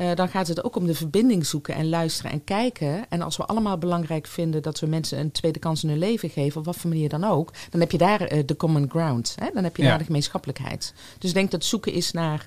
Eh, 0.00 0.14
dan 0.14 0.28
gaat 0.28 0.46
het 0.46 0.64
ook 0.64 0.76
om 0.76 0.86
de 0.86 0.94
verbinding 0.94 1.46
zoeken 1.46 1.74
en 1.74 1.88
luisteren 1.88 2.30
en 2.30 2.44
kijken. 2.44 3.04
En 3.08 3.22
als 3.22 3.36
we 3.36 3.44
allemaal 3.44 3.78
belangrijk 3.78 4.26
vinden 4.26 4.62
dat 4.62 4.80
we 4.80 4.86
mensen 4.86 5.18
een 5.18 5.32
tweede 5.32 5.58
kans 5.58 5.82
in 5.82 5.88
hun 5.88 5.98
leven 5.98 6.30
geven, 6.30 6.58
op 6.60 6.64
wat 6.66 6.76
voor 6.76 6.90
manier 6.90 7.08
dan 7.08 7.24
ook, 7.24 7.52
dan 7.70 7.80
heb 7.80 7.90
je 7.90 7.98
daar 7.98 8.20
eh, 8.20 8.42
de 8.46 8.56
common 8.56 8.90
ground. 8.90 9.34
Hè? 9.40 9.50
Dan 9.54 9.64
heb 9.64 9.76
je 9.76 9.82
Ja. 9.82 9.88
daar 9.88 9.98
de 9.98 10.04
gemeenschappelijkheid. 10.04 10.94
Dus 11.18 11.28
ik 11.28 11.34
denk 11.36 11.50
dat 11.50 11.64
zoeken 11.64 11.92
is 11.92 12.12
naar 12.12 12.44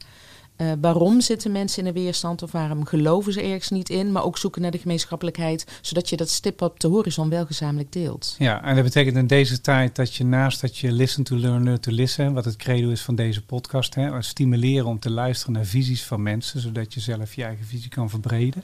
eh, 0.56 0.72
waarom 0.82 1.22
zitten 1.22 1.52
mensen 1.52 1.86
in 1.86 1.94
de 1.94 2.00
weerstand 2.00 2.42
of 2.42 2.52
waarom 2.52 2.86
geloven 2.86 3.34
ze 3.34 3.42
ergens 3.42 3.70
niet 3.70 3.90
in, 3.90 4.12
maar 4.12 4.24
ook 4.24 4.38
zoeken 4.38 4.62
naar 4.62 4.72
de 4.72 4.78
gemeenschappelijkheid, 4.78 5.66
zodat 5.82 6.10
je 6.10 6.18
dat 6.18 6.30
stip 6.30 6.62
op 6.62 6.80
de 6.80 6.88
horizon 6.88 7.30
wel 7.30 7.46
gezamenlijk 7.46 7.92
deelt. 7.92 8.36
Ja, 8.38 8.64
en 8.64 8.76
dat 8.76 8.84
betekent 8.84 9.16
in 9.16 9.28
deze 9.28 9.62
tijd 9.62 9.96
dat 9.96 10.16
je 10.16 10.26
naast 10.26 10.62
dat 10.62 10.78
je 10.78 10.92
listen 10.92 11.24
to 11.24 11.36
learn, 11.36 11.64
learn 11.64 11.80
to 11.80 11.92
listen, 11.92 12.34
wat 12.34 12.46
het 12.46 12.56
credo 12.56 12.90
is 12.90 13.02
van 13.02 13.16
deze 13.16 13.46
podcast, 13.46 13.96
hè, 13.96 14.22
stimuleren 14.22 14.86
om 14.86 15.00
te 15.00 15.10
luisteren 15.10 15.54
naar 15.54 15.66
visies 15.66 16.04
van 16.04 16.24
mensen, 16.24 16.60
zodat 16.60 16.94
je 16.94 17.00
zelf 17.00 17.34
je 17.34 17.44
eigen 17.44 17.66
visie 17.66 17.90
kan 17.90 18.10
verbreden. 18.10 18.64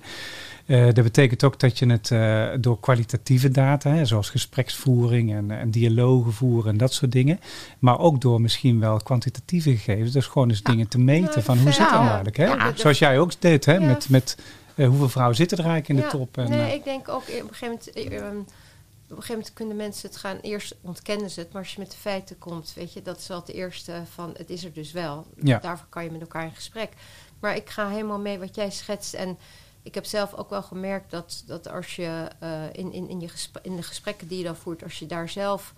Eh, 0.65 0.85
dat 0.85 1.03
betekent 1.03 1.43
ook 1.43 1.59
dat 1.59 1.79
je 1.79 1.85
het 1.85 2.11
eh, 2.11 2.47
door 2.59 2.79
kwalitatieve 2.79 3.49
data, 3.49 3.93
hè, 3.93 4.05
zoals 4.05 4.29
gespreksvoering 4.29 5.33
en, 5.33 5.51
en 5.51 5.71
dialogen 5.71 6.33
voeren 6.33 6.71
en 6.71 6.77
dat 6.77 6.93
soort 6.93 7.11
dingen, 7.11 7.39
maar 7.79 7.99
ook 7.99 8.21
door 8.21 8.41
misschien 8.41 8.79
wel 8.79 8.97
kwantitatieve 8.97 9.77
gegevens, 9.77 10.11
dus 10.11 10.25
gewoon 10.25 10.49
eens 10.49 10.63
dingen 10.63 10.87
te 10.87 10.99
meten 10.99 11.43
van 11.43 11.57
hoe 11.57 11.71
zit 11.81 11.91
nou, 11.91 12.05
eigenlijk. 12.07 12.37
Hè? 12.37 12.45
ja. 12.45 12.71
Zoals 12.75 12.99
jij 12.99 13.19
ook 13.19 13.41
deed, 13.41 13.65
hè, 13.65 13.73
Ja. 13.73 13.79
met, 13.79 14.09
met 14.09 14.37
eh, 14.75 14.87
hoeveel 14.87 15.09
vrouwen 15.09 15.35
zitten 15.35 15.57
er 15.57 15.65
eigenlijk 15.65 15.99
in 15.99 16.05
de 16.05 16.17
top. 16.17 16.37
En, 16.37 16.49
nee, 16.49 16.67
eh, 16.69 16.73
ik 16.73 16.83
denk 16.83 17.09
ook 17.09 17.23
eh, 17.23 17.43
op 17.43 17.49
een 17.49 17.55
gegeven 17.55 17.67
moment. 17.67 17.91
eh, 17.91 18.17
ehm, 18.17 18.37
op 18.37 19.15
een 19.15 19.21
gegeven 19.23 19.33
moment 19.33 19.53
kunnen 19.53 19.75
mensen 19.75 20.09
het 20.09 20.17
gaan, 20.17 20.37
eerst 20.41 20.75
ontkennen 20.81 21.29
ze 21.29 21.39
het, 21.39 21.51
maar 21.53 21.61
als 21.61 21.73
je 21.73 21.79
met 21.79 21.91
de 21.91 21.97
feiten 21.97 22.37
komt, 22.37 22.73
weet 22.75 22.93
je, 22.93 23.01
dat 23.01 23.17
is 23.17 23.27
wel 23.27 23.39
het 23.39 23.49
eerste 23.53 24.01
van 24.13 24.33
het 24.37 24.49
is 24.49 24.63
er 24.63 24.73
dus 24.73 24.91
wel. 24.91 25.25
Ja. 25.43 25.59
Daarvoor 25.59 25.87
kan 25.89 26.03
je 26.03 26.11
met 26.11 26.21
elkaar 26.21 26.43
in 26.43 26.55
gesprek. 26.55 26.89
Maar 27.39 27.55
ik 27.55 27.69
ga 27.69 27.89
helemaal 27.89 28.19
mee 28.19 28.39
wat 28.39 28.55
jij 28.55 28.71
schetst 28.71 29.13
en 29.13 29.37
ik 29.83 29.95
heb 29.95 30.05
zelf 30.05 30.33
ook 30.33 30.49
wel 30.49 30.61
gemerkt 30.61 31.11
dat, 31.11 31.43
dat 31.47 31.69
als 31.69 31.95
je 31.95 32.27
in, 32.71 32.93
in, 32.93 33.09
in, 33.09 33.19
je 33.19 33.29
in 33.61 33.75
de 33.75 33.83
gesprekken 33.83 34.27
die 34.27 34.37
je 34.37 34.43
dan 34.43 34.55
voert, 34.55 34.83
als 34.83 34.99
je 34.99 35.05
daar 35.05 35.29
zelf 35.29 35.73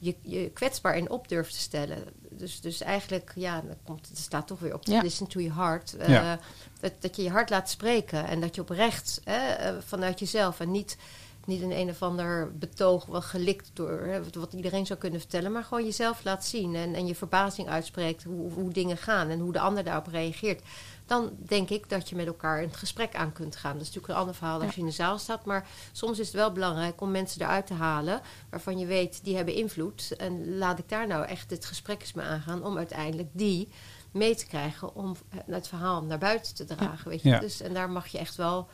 je, 0.00 0.14
je 0.22 0.50
kwetsbaar 0.50 0.96
in 0.96 1.10
op 1.10 1.28
durft 1.28 1.52
te 1.54 1.60
stellen. 1.60 1.98
Dus, 2.30 2.60
dus 2.60 2.80
eigenlijk, 2.80 3.32
ja, 3.34 3.60
dan 3.60 3.76
komt, 3.84 4.08
het 4.08 4.18
staat 4.18 4.46
toch 4.46 4.58
weer 4.58 4.74
op 4.74 4.84
Ja. 4.86 5.02
listen 5.02 5.26
to 5.26 5.40
your 5.40 5.56
heart. 5.60 5.96
Eh, 5.96 6.08
Ja. 6.08 6.38
dat, 6.80 6.92
dat 7.00 7.16
je 7.16 7.22
je 7.22 7.30
hart 7.30 7.50
laat 7.50 7.70
spreken 7.70 8.26
en 8.26 8.40
dat 8.40 8.54
je 8.54 8.60
oprecht 8.60 9.20
hè, 9.24 9.48
eh, 9.52 9.74
vanuit 9.86 10.18
jezelf 10.18 10.60
en 10.60 10.70
niet, 10.70 10.96
niet 11.44 11.62
een 11.62 11.72
een 11.78 11.88
of 11.88 12.02
ander 12.02 12.52
betoog 12.58 13.06
wel 13.06 13.22
gelikt 13.22 13.70
door 13.72 14.00
hè, 14.00 14.22
wat- 14.24 14.34
wat 14.34 14.52
iedereen 14.52 14.86
zou 14.86 14.98
kunnen 14.98 15.20
vertellen, 15.20 15.52
maar 15.52 15.64
gewoon 15.64 15.84
jezelf 15.84 16.24
laat 16.24 16.44
zien 16.44 16.74
en, 16.74 16.94
en 16.94 17.06
je 17.06 17.14
verbazing 17.14 17.68
uitspreekt 17.68 18.22
hoe, 18.22 18.52
hoe 18.52 18.70
dingen 18.72 18.96
gaan 18.96 19.28
en 19.28 19.38
hoe 19.38 19.52
de 19.52 19.60
ander 19.60 19.84
daarop 19.84 20.06
reageert. 20.06 20.62
Dan 21.10 21.30
denk 21.38 21.70
ik 21.70 21.88
dat 21.88 22.08
je 22.08 22.16
met 22.16 22.26
elkaar 22.26 22.62
een 22.62 22.74
gesprek 22.74 23.14
aan 23.14 23.32
kunt 23.32 23.56
gaan. 23.56 23.72
Dat 23.72 23.80
is 23.80 23.86
natuurlijk 23.86 24.12
een 24.12 24.20
ander 24.20 24.34
verhaal 24.34 24.62
als 24.62 24.74
je 24.74 24.80
in 24.80 24.86
de 24.86 24.92
zaal 24.92 25.18
staat. 25.18 25.44
Maar 25.44 25.66
soms 25.92 26.18
is 26.18 26.26
het 26.26 26.36
wel 26.36 26.52
belangrijk 26.52 27.00
om 27.00 27.10
mensen 27.10 27.42
eruit 27.42 27.66
te 27.66 27.74
halen 27.74 28.20
waarvan 28.50 28.78
je 28.78 28.86
weet 28.86 29.24
die 29.24 29.36
hebben 29.36 29.54
invloed. 29.54 30.16
En 30.16 30.58
laat 30.58 30.78
ik 30.78 30.88
daar 30.88 31.06
nou 31.06 31.24
echt 31.24 31.50
het 31.50 31.64
gesprek 31.64 32.00
eens 32.00 32.12
mee 32.12 32.26
aangaan 32.26 32.64
om 32.64 32.76
uiteindelijk 32.76 33.28
die 33.32 33.68
mee 34.10 34.34
te 34.34 34.46
krijgen 34.46 34.94
om 34.94 35.16
het 35.46 35.68
verhaal 35.68 36.02
naar 36.02 36.18
buiten 36.18 36.54
te 36.54 36.64
dragen. 36.64 37.10
Weet 37.10 37.22
je? 37.22 37.28
Ja. 37.28 37.38
Dus, 37.38 37.60
en 37.60 37.74
daar 37.74 37.90
mag 37.90 38.06
je 38.06 38.18
echt 38.18 38.36
wel, 38.36 38.68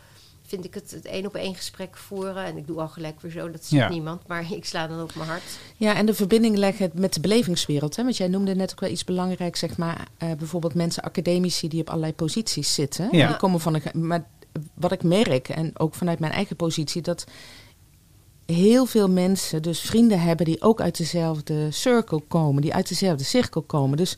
vind 0.46 0.64
ik 0.64 0.74
het, 0.74 0.90
het 0.90 1.04
één 1.04 1.26
op 1.26 1.34
één 1.34 1.54
gesprek 1.54 1.96
voeren. 1.96 2.44
En 2.44 2.56
ik 2.56 2.66
doe 2.66 2.80
al 2.80 2.88
gelijk 2.88 3.20
weer 3.20 3.30
zo, 3.30 3.50
dat 3.50 3.64
ziet 3.64 3.78
Ja. 3.78 3.88
niemand. 3.88 4.26
Maar 4.26 4.52
ik 4.52 4.64
sla 4.64 4.86
dan 4.86 5.02
op 5.02 5.14
mijn 5.14 5.28
hart. 5.28 5.42
Ja, 5.76 5.94
en 5.94 6.06
de 6.06 6.14
verbinding 6.14 6.56
leggen 6.56 6.90
met 6.94 7.14
de 7.14 7.20
belevingswereld. 7.20 7.96
Hè? 7.96 8.02
Want 8.02 8.16
jij 8.16 8.28
noemde 8.28 8.54
net 8.54 8.70
ook 8.72 8.80
wel 8.80 8.90
iets 8.90 9.04
belangrijks, 9.04 9.58
zeg 9.60 9.76
maar. 9.76 10.06
eh, 10.18 10.32
bijvoorbeeld 10.38 10.74
mensen, 10.74 11.02
academici 11.02 11.68
die 11.68 11.80
op 11.80 11.88
allerlei 11.88 12.12
posities 12.14 12.74
zitten. 12.74 13.08
Ja. 13.10 13.26
Die 13.26 13.36
komen 13.36 13.60
van 13.60 13.74
een. 13.74 14.06
Maar 14.06 14.24
wat 14.74 14.92
ik 14.92 15.02
merk, 15.02 15.48
en 15.48 15.78
ook 15.78 15.94
vanuit 15.94 16.18
mijn 16.18 16.32
eigen 16.32 16.56
positie, 16.56 17.02
dat 17.02 17.24
heel 18.46 18.86
veel 18.86 19.08
mensen 19.10 19.62
dus 19.62 19.80
vrienden 19.80 20.20
hebben 20.20 20.46
die 20.46 20.62
ook 20.62 20.80
uit 20.80 20.96
dezelfde 20.96 21.70
circle 21.70 22.22
komen, 22.28 22.62
die 22.62 22.74
uit 22.74 22.88
dezelfde 22.88 23.24
cirkel 23.24 23.62
komen. 23.62 23.96
Dus 23.96 24.16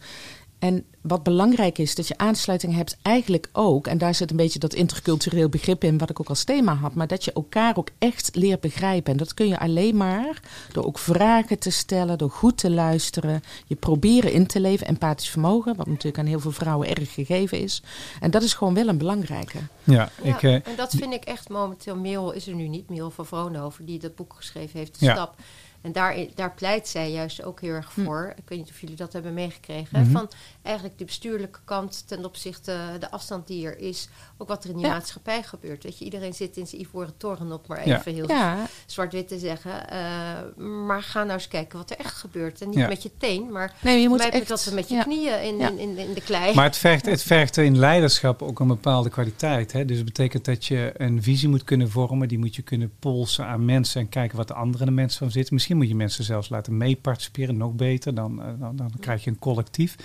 en 0.59 0.85
wat 1.01 1.23
belangrijk 1.23 1.79
is, 1.79 1.94
dat 1.94 2.09
je 2.09 2.18
aansluiting 2.18 2.75
hebt 2.75 2.97
eigenlijk 3.03 3.49
ook, 3.53 3.87
en 3.87 3.99
daar 3.99 4.14
zit 4.14 4.31
een 4.31 4.37
beetje 4.37 4.59
dat 4.59 4.75
intercultureel 4.75 5.49
begrip 5.49 5.85
in, 5.85 5.99
wat 5.99 6.11
ik 6.11 6.21
ook 6.21 6.29
als 6.29 6.44
thema 6.44 6.75
had, 6.75 6.94
maar 6.94 7.07
dat 7.07 7.25
je 7.25 7.33
elkaar 7.33 7.77
ook 7.77 7.88
echt 7.99 8.31
leert 8.35 8.61
begrijpen. 8.61 9.12
En 9.12 9.18
dat 9.18 9.35
kun 9.35 9.49
je 9.49 9.59
alleen 9.59 9.97
maar 9.97 10.42
door 10.73 10.85
ook 10.85 10.99
vragen 10.99 11.59
te 11.59 11.71
stellen, 11.71 12.19
door 12.19 12.31
goed 12.31 12.59
te 12.59 12.71
luisteren, 12.71 13.42
je 13.67 13.75
proberen 13.75 14.33
in 14.33 14.46
te 14.46 14.61
leven, 14.61 14.87
empathisch 14.87 15.29
vermogen, 15.29 15.77
wat 15.77 15.87
natuurlijk 15.87 16.19
aan 16.19 16.27
heel 16.27 16.40
veel 16.40 16.50
vrouwen 16.50 16.88
erg 16.88 17.15
gegeven 17.15 17.61
is. 17.61 17.83
En 18.21 18.31
dat 18.31 18.42
is 18.42 18.54
gewoon 18.54 18.75
wel 18.75 18.88
een 18.88 18.98
belangrijke. 18.98 19.59
ja, 19.85 20.11
Ja, 20.23 20.35
ik, 20.35 20.42
eh, 20.42 20.54
en 20.54 20.77
dat 20.77 20.94
vind 20.94 21.13
ik 21.13 21.25
echt 21.25 21.48
momenteel. 21.48 21.96
Merel 21.96 22.33
is 22.33 22.46
er 22.46 22.54
nu 22.54 22.69
niet, 22.69 22.88
Merel 22.88 23.11
van 23.11 23.27
Vroonhoven, 23.27 23.85
die 23.85 23.98
dat 23.98 24.15
boek 24.15 24.35
geschreven 24.37 24.79
heeft, 24.79 24.98
De 24.98 25.04
Ja. 25.04 25.13
Stap. 25.15 25.37
En 25.81 25.92
daar, 25.92 26.16
daar 26.35 26.54
pleit 26.54 26.88
zij 26.88 27.10
juist 27.12 27.42
ook 27.42 27.60
heel 27.60 27.72
erg 27.74 27.94
Hm. 27.94 28.04
voor. 28.04 28.33
Ik 28.37 28.48
weet 28.48 28.58
niet 28.58 28.70
of 28.70 28.81
jullie 28.81 28.96
dat 28.96 29.12
hebben 29.12 29.35
meegekregen. 29.35 30.00
Mhm. 30.00 30.10
Van 30.10 30.29
eigenlijk 30.62 30.98
de 30.98 31.04
bestuurlijke 31.04 31.58
kant 31.64 32.08
ten 32.08 32.24
opzichte 32.24 32.76
de 32.98 33.10
afstand 33.10 33.46
die 33.46 33.66
er 33.66 33.79
is. 33.79 34.08
Ook 34.37 34.48
wat 34.48 34.64
er 34.64 34.70
in 34.70 34.76
die 34.76 34.87
Ja. 34.87 34.92
maatschappij 34.92 35.42
gebeurt. 35.42 35.83
Weet 35.83 35.98
je, 35.98 36.04
iedereen 36.04 36.35
zit 36.35 36.56
in 36.56 36.66
zijn 36.66 36.81
ivoren 36.81 37.16
toren 37.16 37.52
op, 37.52 37.66
maar 37.66 37.88
Ja. 37.88 37.98
even 37.98 38.14
heel 38.14 38.29
Ja, 38.29 38.66
zwart-wit 38.87 39.29
te 39.29 39.38
zeggen. 39.38 39.90
Eh, 39.90 40.56
maar 40.64 41.02
ga 41.02 41.20
nou 41.22 41.33
eens 41.33 41.48
kijken 41.48 41.79
wat 41.79 41.90
er 41.90 41.96
echt 41.98 42.14
gebeurt. 42.14 42.60
En 42.62 42.68
niet 42.68 42.88
met 42.88 43.02
je 43.02 43.10
teen, 43.18 43.52
maar 43.52 43.74
nee, 43.83 44.00
je 44.00 44.08
moet 44.08 44.20
echt... 44.20 44.48
dat 44.48 44.64
we 44.64 44.74
met 44.74 44.88
je 44.88 45.02
knieën 45.02 45.42
in, 45.42 45.60
in, 45.60 45.79
in, 45.79 45.96
in 45.98 46.12
de 46.14 46.20
klei. 46.22 46.54
Maar 46.54 46.64
het 46.64 46.76
vergt, 46.76 47.06
het 47.06 47.22
vergt 47.22 47.56
in 47.56 47.79
leiderschap 47.79 48.42
ook 48.42 48.60
een 48.60 48.66
bepaalde 48.66 49.08
kwaliteit. 49.10 49.72
Hè? 49.72 49.85
Dus 49.85 49.96
het 49.96 50.06
betekent 50.06 50.44
dat 50.44 50.64
je 50.66 50.92
een 50.96 51.22
visie 51.22 51.48
moet 51.48 51.64
kunnen 51.64 51.90
vormen. 51.90 52.29
Die 52.29 52.38
moet 52.38 52.56
je 52.56 52.62
kunnen 52.62 52.92
polsen 52.98 53.46
aan 53.46 53.64
mensen 53.64 54.00
en 54.00 54.08
kijken 54.08 54.37
wat 54.37 54.48
de 54.48 54.54
andere 54.54 54.90
mensen 54.90 55.18
van 55.18 55.31
zitten. 55.31 55.54
Misschien 55.54 55.67
moet 55.77 55.88
je 55.88 55.94
mensen 55.94 56.25
zelfs 56.25 56.48
laten 56.48 56.77
meeparticiperen, 56.77 57.56
nog 57.56 57.73
beter. 57.73 58.14
Dan, 58.14 58.42
eh, 58.42 58.48
dan, 58.58 58.77
dan 58.77 58.92
krijg 59.00 59.25
je 59.25 59.31
een 59.31 59.38
collectief. 59.38 59.96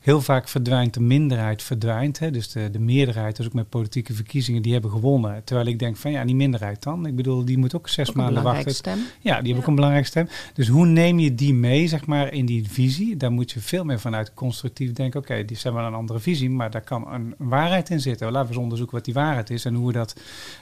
Heel 0.00 0.20
vaak 0.20 0.48
verdwijnt 0.48 0.94
de 0.94 1.00
minderheid, 1.00 1.62
verdwijnt. 1.62 2.18
Hè? 2.18 2.30
Dus 2.30 2.48
de, 2.48 2.70
de 2.70 2.78
meerderheid, 2.78 3.36
dus 3.36 3.46
ook 3.46 3.52
met 3.52 3.68
politieke 3.68 4.14
verkiezingen, 4.14 4.62
die 4.62 4.72
hebben 4.72 4.90
gewonnen. 4.90 5.44
Terwijl 5.44 5.66
ik 5.68 5.78
denk 5.78 5.96
van 5.96 6.10
ja, 6.10 6.24
die 6.24 6.34
minderheid 6.34 6.82
dan. 6.82 7.06
Ik 7.06 7.16
bedoel, 7.16 7.44
die 7.44 7.58
moet 7.58 7.74
ook 7.74 7.88
zes 7.88 8.08
Ook 8.08 8.14
maanden 8.14 8.34
belangrijke 8.34 8.70
wachten. 8.72 8.92
stem. 8.92 9.04
Ja, 9.20 9.22
die 9.22 9.32
hebben 9.32 9.52
Ja. 9.54 9.58
ook 9.58 9.66
een 9.66 9.74
belangrijke 9.74 10.08
stem. 10.08 10.28
Dus 10.54 10.68
hoe 10.68 10.86
neem 10.86 11.18
je 11.18 11.34
die 11.34 11.54
mee, 11.54 11.88
zeg 11.88 12.06
maar, 12.06 12.32
in 12.32 12.46
die 12.46 12.68
visie? 12.70 13.16
Daar 13.16 13.32
moet 13.32 13.50
je 13.50 13.60
veel 13.60 13.84
meer 13.84 14.00
vanuit 14.00 14.34
constructief 14.34 14.92
denken. 14.92 15.20
Oké, 15.20 15.44
die 15.44 15.56
zijn 15.56 15.74
wel 15.74 15.84
een 15.84 15.94
andere 15.94 16.18
visie, 16.18 16.50
maar 16.50 16.70
daar 16.70 16.80
kan 16.84 17.12
een 17.12 17.34
waarheid 17.38 17.90
in 17.90 18.00
zitten. 18.00 18.26
Laten 18.26 18.42
we 18.48 18.54
eens 18.54 18.62
onderzoeken 18.62 18.96
wat 18.96 19.04
die 19.04 19.14
waarheid 19.14 19.50
is 19.50 19.64
en 19.64 19.74
hoe 19.74 19.86
we 19.86 19.92
dat 19.92 20.14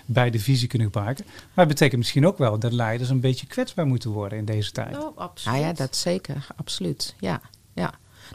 bij 0.07 0.31
de 0.31 0.39
visie 0.41 0.69
kunnen 0.69 0.87
gebruiken. 0.87 1.25
Maar 1.29 1.65
het 1.65 1.69
betekent 1.69 1.99
misschien 1.99 2.27
ook 2.27 2.39
wel 2.39 2.59
dat 2.59 2.73
leiders 2.73 3.11
een 3.11 3.21
beetje 3.21 3.47
kwetsbaar 3.47 3.87
moeten 3.87 4.11
worden 4.11 4.39
in 4.39 4.45
deze 4.45 4.73
tijd. 4.73 4.99
Oh, 4.99 5.17
absoluut. 5.19 5.59
Nou 5.59 5.67
ja, 5.69 5.73
dat 5.75 5.97
zeker, 5.97 6.47
absoluut. 6.57 7.15
Ja, 7.21 7.41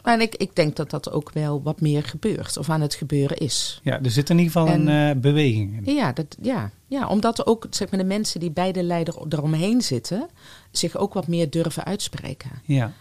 Nou, 0.02 0.16
en 0.18 0.26
ik, 0.26 0.34
ik 0.34 0.56
denk 0.56 0.76
dat 0.76 0.90
dat 0.90 1.10
ook 1.10 1.32
wel 1.32 1.62
wat 1.62 1.80
meer 1.80 2.02
gebeurt, 2.02 2.56
of 2.56 2.70
aan 2.70 2.80
het 2.80 2.94
gebeuren 2.94 3.36
is. 3.36 3.80
Ja, 3.82 4.02
er 4.02 4.10
zit 4.10 4.30
in 4.30 4.38
ieder 4.38 4.52
geval 4.52 4.68
En- 4.68 4.86
een 4.86 5.14
eh, 5.16 5.20
beweging 5.20 5.86
in. 5.86 5.94
Ja, 5.94 6.12
dat, 6.12 6.36
ja, 6.42 6.70
ja, 6.86 7.06
omdat 7.08 7.46
ook 7.46 7.66
zeg 7.70 7.90
maar, 7.90 8.00
de 8.00 8.06
mensen 8.06 8.40
die 8.40 8.50
bij 8.50 8.72
de 8.72 8.82
leider 8.82 9.14
eromheen 9.28 9.82
zitten, 9.82 10.28
zich 10.70 10.96
ook 10.96 11.14
wat 11.14 11.26
meer 11.26 11.50
durven 11.50 11.84
uitspreken. 11.84 12.50
Ja, 12.64 12.92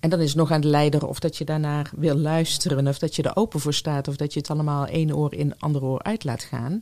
En 0.00 0.10
dan 0.10 0.20
is 0.20 0.28
het 0.28 0.36
nog 0.36 0.50
aan 0.50 0.60
de 0.60 0.68
leider 0.68 1.06
of 1.06 1.18
dat 1.20 1.36
je 1.36 1.44
daarnaar 1.44 1.90
wil 1.96 2.16
luisteren, 2.16 2.86
of 2.88 2.98
dat 2.98 3.16
je 3.16 3.22
er 3.22 3.36
open 3.36 3.60
voor 3.60 3.74
staat, 3.74 4.08
of 4.08 4.16
dat 4.16 4.32
je 4.32 4.38
het 4.40 4.50
allemaal 4.50 4.86
één 4.86 5.16
oor 5.16 5.34
in, 5.34 5.58
ander 5.58 5.84
oor 5.84 6.02
uit 6.02 6.24
laat 6.24 6.42
gaan. 6.42 6.80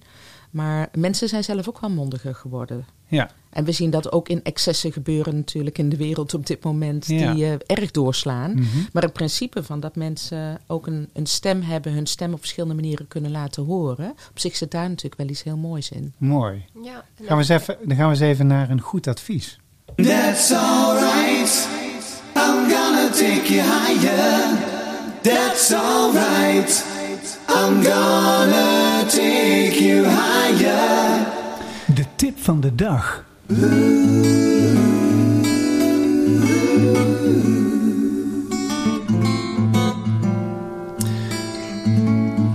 Maar 0.51 0.89
mensen 0.93 1.29
zijn 1.29 1.45
zelf 1.45 1.69
ook 1.69 1.81
wel 1.81 1.91
mondiger 1.91 2.35
geworden. 2.35 2.87
Ja, 3.09 3.31
En 3.51 3.65
we 3.65 3.73
zien 3.73 3.91
dat 3.91 4.13
ook 4.13 4.29
in 4.29 4.43
excessen 4.43 4.93
gebeuren 4.93 5.37
natuurlijk 5.37 5.79
in 5.79 5.89
de 5.89 5.97
wereld 5.97 6.35
op 6.35 6.47
dit 6.47 6.65
moment, 6.65 7.07
Ja. 7.07 7.33
die 7.33 7.45
eh, 7.45 7.53
erg 7.67 7.91
doorslaan. 7.91 8.51
mhm. 8.51 8.67
Maar 8.93 9.03
het 9.03 9.13
principe 9.13 9.63
van 9.63 9.81
dat 9.81 9.97
mensen 9.97 10.61
ook 10.67 10.87
een, 10.87 11.09
een 11.13 11.27
stem 11.27 11.63
hebben, 11.63 11.93
hun 11.93 12.07
stem 12.07 12.33
op 12.33 12.39
verschillende 12.39 12.75
manieren 12.75 13.09
kunnen 13.09 13.31
laten 13.31 13.65
horen. 13.65 14.11
Op 14.11 14.39
zich 14.39 14.57
zit 14.57 14.71
daar 14.71 14.89
natuurlijk 14.89 15.17
wel 15.17 15.29
iets 15.29 15.43
heel 15.43 15.57
moois 15.57 15.91
in. 15.91 16.13
mooi. 16.19 16.65
Ja, 16.83 17.05
Gaan 17.17 17.27
we 17.27 17.43
eens 17.43 17.49
even, 17.49 17.77
dan 17.85 17.97
gaan 17.97 18.05
we 18.07 18.13
eens 18.13 18.21
even 18.23 18.47
naar 18.47 18.71
een 18.71 18.81
goed 18.81 19.07
advies. 19.07 19.59
That's 19.97 20.53
alright. 20.53 21.69
I'm 22.37 22.71
gonna 22.71 23.09
take 23.11 23.53
you 23.55 23.63
higher. 23.63 24.59
That's 25.23 25.73
alright. 25.73 26.85
I'm 27.49 27.83
gonna 27.83 29.03
take 29.09 29.77
you 29.85 30.05
higher. 30.07 31.37
Tip 32.19 32.39
van 32.39 32.61
de 32.61 32.75
dag. 32.75 33.25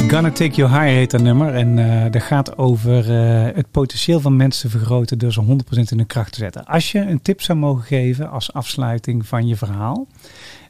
Gonna 0.07 0.32
Take 0.32 0.49
You 0.49 0.70
Higher 0.70 0.95
heet 0.95 1.11
dat 1.11 1.22
nummer. 1.22 1.53
En 1.53 1.80
eh 1.80 2.11
dat 2.11 2.22
gaat 2.22 2.57
over 2.57 3.11
eh, 3.16 3.55
het 3.55 3.72
potentieel 3.72 4.20
van 4.20 4.36
mensen 4.36 4.70
te 4.70 4.78
vergroten 4.78 5.18
door 5.18 5.34
ze 5.34 5.41
100% 5.41 5.45
in 5.70 5.97
hun 5.97 6.05
kracht 6.05 6.32
te 6.34 6.39
zetten. 6.39 6.66
Als 6.66 6.91
je 6.91 6.99
een 6.99 7.22
tip 7.22 7.41
zou 7.41 7.57
mogen 7.57 7.84
geven 7.84 8.30
als 8.30 8.53
afsluiting 8.53 9.28
van 9.28 9.47
je 9.47 9.55
verhaal 9.55 10.07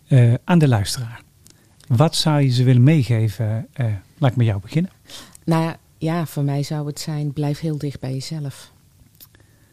eh, 0.08 0.34
aan 0.44 0.60
de 0.60 0.68
luisteraar. 0.68 1.22
Wat 1.88 2.16
zou 2.16 2.42
je 2.42 2.50
ze 2.50 2.64
willen 2.64 2.84
meegeven? 2.84 3.68
Eh, 3.74 3.86
laat 4.18 4.32
ik 4.32 4.38
met 4.38 4.46
jou 4.46 4.62
beginnen. 4.62 4.92
Nou 5.46 5.64
ja, 5.64 5.78
ja, 5.98 6.26
voor 6.26 6.44
mij 6.44 6.64
zou 6.64 6.88
het 6.88 7.00
zijn, 7.00 7.34
blijf 7.34 7.60
heel 7.60 7.78
dicht 7.78 8.00
bij 8.00 8.14
jezelf. 8.14 8.73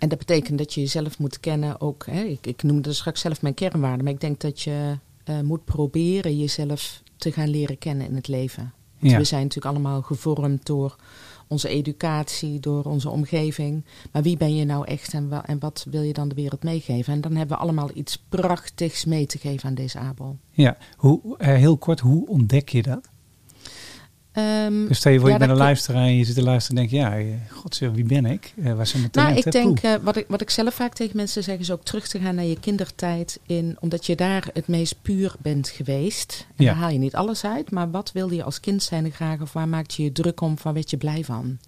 En 0.01 0.09
dat 0.09 0.18
betekent 0.18 0.59
dat 0.59 0.74
je 0.74 0.80
jezelf 0.80 1.18
moet 1.18 1.40
kennen 1.40 1.80
ook. 1.80 2.07
Hè, 2.07 2.20
ik, 2.22 2.46
ik 2.46 2.62
noemde 2.62 2.92
straks 2.92 3.20
zelf 3.20 3.42
mijn 3.42 3.55
kernwaarden, 3.55 4.05
maar 4.05 4.12
ik 4.12 4.20
denk 4.20 4.40
dat 4.40 4.61
je 4.61 4.98
eh, 5.24 5.40
moet 5.40 5.64
proberen 5.64 6.38
jezelf 6.38 7.03
te 7.16 7.32
gaan 7.32 7.48
leren 7.48 7.78
kennen 7.78 8.07
in 8.07 8.14
het 8.14 8.28
leven. 8.28 8.72
Want 8.98 9.12
Ja. 9.12 9.18
we 9.18 9.24
zijn 9.24 9.42
natuurlijk 9.42 9.74
allemaal 9.74 10.03
gevormd 10.03 10.66
door 10.66 10.96
onze 11.48 11.68
educatie, 11.68 12.61
door 12.61 12.84
onze 12.84 13.09
omgeving. 13.11 13.84
Maar 14.12 14.22
wie 14.22 14.36
ben 14.36 14.55
je 14.57 14.64
nou 14.64 14.86
echt 14.86 15.12
en, 15.14 15.30
en 15.44 15.59
wat 15.59 15.86
wil 15.90 16.03
je 16.03 16.12
dan 16.12 16.28
de 16.28 16.34
wereld 16.34 16.62
meegeven? 16.62 17.12
En 17.12 17.20
dan 17.20 17.36
hebben 17.36 17.57
we 17.57 17.62
allemaal 17.62 17.90
iets 17.94 18.22
prachtigs 18.28 19.05
mee 19.05 19.26
te 19.26 19.38
geven 19.38 19.68
aan 19.68 19.74
deze 19.74 19.98
Abel. 19.98 20.38
Ja, 20.51 20.76
hoe, 20.96 21.20
eh, 21.38 21.55
heel 21.55 21.76
kort, 21.78 22.01
hoe 22.01 22.28
ontdek 22.28 22.68
je 22.68 22.82
dat? 22.82 23.10
Ehm, 24.33 24.87
Dus 24.87 24.97
stel 24.99 25.12
je 25.12 25.18
voor, 25.18 25.28
Ja, 25.28 25.35
je 25.35 25.41
bent 25.41 25.51
een 25.51 25.57
luisteraar 25.57 26.03
en 26.03 26.16
je 26.16 26.24
zit 26.24 26.35
te 26.35 26.43
luisteren 26.43 26.83
en 26.83 26.89
denk 26.89 27.03
je, 27.03 27.09
ja, 27.09 27.18
eh, 27.18 27.35
godzijdank, 27.51 27.99
wie 28.01 28.09
ben 28.22 28.26
ik? 28.33 28.53
Eh, 28.62 28.72
waar 28.74 28.87
zijn 28.87 29.03
mijn 29.03 29.12
Nou, 29.14 29.28
talenten? 29.43 29.61
ik 29.61 29.83
denk, 29.83 29.95
eh, 29.99 30.05
wat, 30.05 30.16
ik, 30.16 30.24
wat 30.28 30.41
ik 30.41 30.51
zelf 30.51 30.74
vaak 30.74 30.95
tegen 30.95 31.16
mensen 31.16 31.43
zeg, 31.43 31.59
is 31.59 31.70
ook 31.70 31.85
terug 31.85 32.09
te 32.09 32.18
gaan 32.18 32.35
naar 32.35 32.45
je 32.45 32.61
kindertijd. 32.61 33.41
In, 33.47 33.76
omdat 33.81 34.07
je 34.07 34.16
daar 34.16 34.49
het 34.53 34.66
meest 34.68 35.03
puur 35.03 35.35
bent 35.39 35.68
geweest. 35.68 36.47
En 36.57 36.64
Ja. 36.64 36.70
daar 36.70 36.81
haal 36.81 36.91
je 36.91 36.99
niet 36.99 37.14
alles 37.14 37.45
uit. 37.45 37.70
Maar 37.70 37.91
wat 37.91 38.12
wilde 38.12 38.35
je 38.35 38.43
als 38.43 38.61
kind 38.61 38.83
zijn 38.83 39.11
graag? 39.11 39.41
Of 39.41 39.53
waar 39.53 39.68
maakte 39.68 39.95
je 39.97 40.03
je 40.09 40.12
druk 40.12 40.41
om? 40.41 40.57
Waar 40.62 40.74
werd 40.74 40.91
je 40.91 40.97
blij 40.97 41.24
van? 41.24 41.59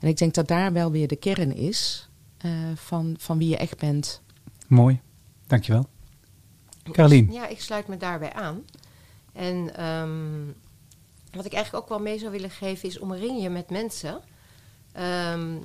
En 0.00 0.08
ik 0.08 0.16
denk 0.16 0.34
dat 0.34 0.48
daar 0.48 0.72
wel 0.72 0.90
weer 0.90 1.08
de 1.08 1.16
kern 1.16 1.56
is 1.56 2.08
eh, 2.38 2.50
van, 2.74 3.14
van 3.18 3.38
wie 3.38 3.48
je 3.48 3.56
echt 3.56 3.78
bent. 3.78 4.20
Mooi, 4.66 5.00
dankjewel. 5.46 5.86
Carolien. 6.92 7.32
Ja, 7.32 7.48
ik 7.48 7.60
sluit 7.60 7.88
me 7.88 7.96
daarbij 7.96 8.32
aan. 8.32 8.62
En 9.32 9.76
ehm, 9.76 10.10
wat 11.36 11.44
ik 11.44 11.52
eigenlijk 11.52 11.84
ook 11.84 11.90
wel 11.90 12.00
mee 12.00 12.18
zou 12.18 12.30
willen 12.30 12.50
geven 12.50 12.88
is 12.88 12.98
omring 12.98 13.42
je 13.42 13.50
met 13.50 13.70
mensen. 13.70 14.20
Ehm, 14.92 15.56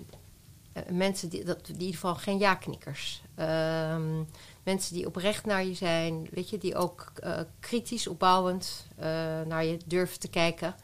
eh, 0.73 0.83
mensen 0.91 1.29
die, 1.29 1.43
dat, 1.43 1.65
die 1.65 1.73
in 1.73 1.79
ieder 1.79 1.95
geval 1.95 2.15
geen 2.15 2.37
ja-knikkers. 2.37 3.21
Ehm, 3.35 4.23
mensen 4.63 4.95
die 4.95 5.05
oprecht 5.05 5.45
naar 5.45 5.65
je 5.65 5.73
zijn, 5.73 6.27
weet 6.31 6.49
je, 6.49 6.57
die 6.57 6.75
ook 6.75 7.11
eh, 7.15 7.39
kritisch 7.59 8.07
opbouwend 8.07 8.87
eh, 8.95 9.05
naar 9.47 9.65
je 9.65 9.79
durven 9.85 10.19
te 10.19 10.29
kijken. 10.29 10.75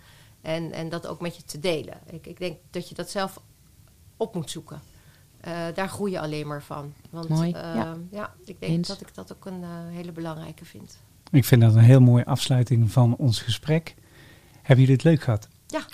En, 0.42 0.72
en 0.72 0.90
dat 0.90 1.08
ook 1.08 1.22
met 1.22 1.36
je 1.36 1.44
te 1.44 1.60
delen. 1.60 2.00
Ik, 2.10 2.28
ik 2.28 2.38
denk 2.38 2.58
dat 2.70 2.90
je 2.90 2.96
dat 2.96 3.10
zelf 3.10 3.42
op 4.18 4.36
moet 4.36 4.52
zoeken. 4.52 4.82
Eh, 5.42 5.66
daar 5.74 5.90
groei 5.90 6.12
je 6.12 6.20
alleen 6.20 6.48
maar 6.48 6.64
van. 6.64 6.94
Want 7.10 7.30
Mooi, 7.30 7.52
eh, 7.52 7.62
ja. 7.76 7.98
ja. 8.12 8.34
ik 8.46 8.60
denk 8.60 8.72
Eens. 8.72 8.88
dat 8.88 9.02
ik 9.02 9.14
dat 9.14 9.34
ook 9.34 9.46
een 9.46 9.64
hele 9.90 10.12
belangrijke 10.12 10.66
vind. 10.66 10.98
Ik 11.32 11.46
vind 11.46 11.62
dat 11.62 11.76
een 11.76 11.82
heel 11.82 12.00
mooie 12.00 12.26
afsluiting 12.26 12.92
van 12.92 13.16
ons 13.16 13.42
gesprek. 13.42 13.96
Hebben 14.68 14.86
jullie 14.86 14.94
het 14.94 15.04
leuk 15.04 15.22
gehad? 15.22 15.48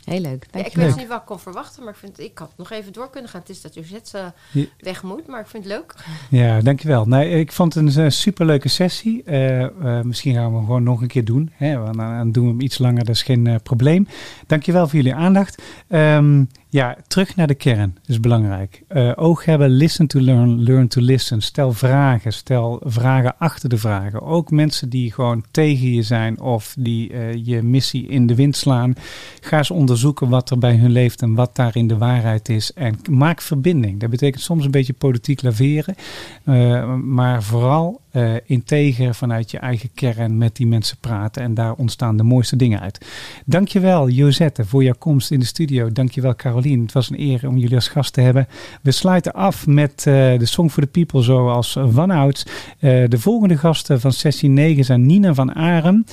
Heel 0.06 0.20
leuk. 0.22 0.46
Ja, 0.52 0.66
ik 0.66 0.74
wist 0.74 0.98
niet 0.98 1.08
wat 1.08 1.20
ik 1.20 1.26
kon 1.26 1.40
verwachten, 1.40 1.84
maar 1.84 1.94
ik, 1.94 2.00
vind, 2.00 2.20
ik 2.20 2.38
had 2.38 2.52
nog 2.58 2.72
even 2.72 2.94
door 2.94 3.10
kunnen 3.10 3.30
gaan. 3.30 3.40
Het 3.40 3.50
is 3.50 3.62
dat 3.62 3.74
Josette 3.74 4.18
eh, 4.18 4.26
Ja. 4.52 4.66
weg 4.80 5.04
moet, 5.04 5.28
maar 5.28 5.40
ik 5.40 5.48
vind 5.48 5.64
het 5.64 5.74
leuk. 5.74 5.94
Ja, 6.30 6.62
dankjewel. 6.62 7.06
Nee, 7.06 7.40
ik 7.40 7.52
vond 7.52 7.74
het 7.74 7.98
een 7.98 8.04
eh, 8.04 8.10
superleuke 8.10 8.68
sessie. 8.70 9.24
Eh, 9.24 9.64
eh, 9.64 10.04
misschien 10.04 10.34
gaan 10.34 10.50
we 10.52 10.56
hem 10.58 10.66
gewoon 10.66 10.84
nog 10.84 11.02
een 11.02 11.08
keer 11.08 11.26
doen. 11.26 11.52
Hè? 11.54 11.74
Dan, 11.74 11.98
dan 11.98 12.32
doen 12.32 12.44
we 12.44 12.50
hem 12.50 12.62
iets 12.62 12.78
langer, 12.78 13.06
dat 13.06 13.16
is 13.16 13.24
geen 13.24 13.48
eh, 13.48 13.56
probleem. 13.64 14.08
Dankjewel 14.48 14.88
voor 14.88 14.96
jullie 14.96 15.16
aandacht. 15.16 15.62
Ehm, 15.88 16.44
ja, 16.74 16.98
terug 17.08 17.36
naar 17.36 17.48
de 17.48 17.56
kern 17.56 17.98
is 18.06 18.20
belangrijk. 18.20 18.84
Eh, 18.88 19.12
oog 19.16 19.46
hebben, 19.46 19.70
listen 19.70 20.08
to 20.08 20.20
learn, 20.20 20.64
learn 20.64 20.88
to 20.88 21.02
listen. 21.02 21.42
Stel 21.42 21.74
vragen, 21.74 22.34
stel 22.34 22.82
vragen 22.84 23.38
achter 23.38 23.70
de 23.70 23.78
vragen. 23.78 24.22
Ook 24.22 24.52
mensen 24.52 24.90
die 24.90 25.12
gewoon 25.12 25.44
tegen 25.52 25.94
je 25.94 26.04
zijn 26.04 26.42
of 26.42 26.76
die 26.80 27.14
eh, 27.14 27.46
je 27.46 27.62
missie 27.62 28.08
in 28.08 28.28
de 28.28 28.36
wind 28.36 28.56
slaan. 28.56 28.94
Ga 29.42 29.58
eens 29.58 29.72
onderzoeken 29.72 30.30
wat 30.30 30.50
er 30.50 30.58
bij 30.58 30.76
hun 30.76 30.92
leeft 30.92 31.22
en 31.22 31.34
wat 31.34 31.56
daarin 31.56 31.88
de 31.88 31.98
waarheid 31.98 32.50
is. 32.50 32.74
En 32.74 33.00
maak 33.10 33.42
verbinding. 33.42 34.00
Dat 34.00 34.10
betekent 34.10 34.44
soms 34.44 34.66
een 34.66 34.72
beetje 34.72 34.94
politiek 34.94 35.42
laveren. 35.42 35.96
Eh, 36.44 36.96
maar 36.96 37.44
vooral 37.44 38.02
eh, 38.14 38.34
integer 38.46 39.16
vanuit 39.16 39.52
je 39.52 39.58
eigen 39.58 39.90
kern 39.94 40.38
met 40.38 40.56
die 40.56 40.68
mensen 40.68 40.98
praten. 40.98 41.42
En 41.44 41.54
daar 41.54 41.74
ontstaan 41.74 42.18
de 42.18 42.24
mooiste 42.24 42.56
dingen 42.56 42.80
uit. 42.80 43.06
Dankjewel 43.46 44.10
Josette 44.10 44.66
voor 44.66 44.84
jouw 44.84 44.96
komst 45.00 45.32
in 45.32 45.40
de 45.40 45.46
studio. 45.46 45.92
Dankjewel 45.92 46.36
Carolien. 46.36 46.82
Het 46.82 46.92
was 46.92 47.10
een 47.10 47.20
eer 47.20 47.48
om 47.48 47.58
jullie 47.58 47.76
als 47.76 47.88
gast 47.88 48.14
te 48.14 48.22
hebben. 48.22 48.48
We 48.82 48.92
sluiten 48.92 49.34
af 49.34 49.68
met 49.68 49.92
eh, 49.98 50.14
de 50.40 50.46
Song 50.46 50.70
for 50.70 50.84
the 50.84 50.90
People 50.90 51.22
zoals 51.22 51.78
vanouds. 51.88 52.46
Eh 52.80 53.04
de 53.08 53.20
volgende 53.20 53.58
gasten 53.58 54.00
van 54.00 54.12
sessie 54.12 54.50
9 54.50 54.86
zijn 54.86 55.06
Nina 55.06 55.34
van 55.34 55.56
Arem. 55.56 56.06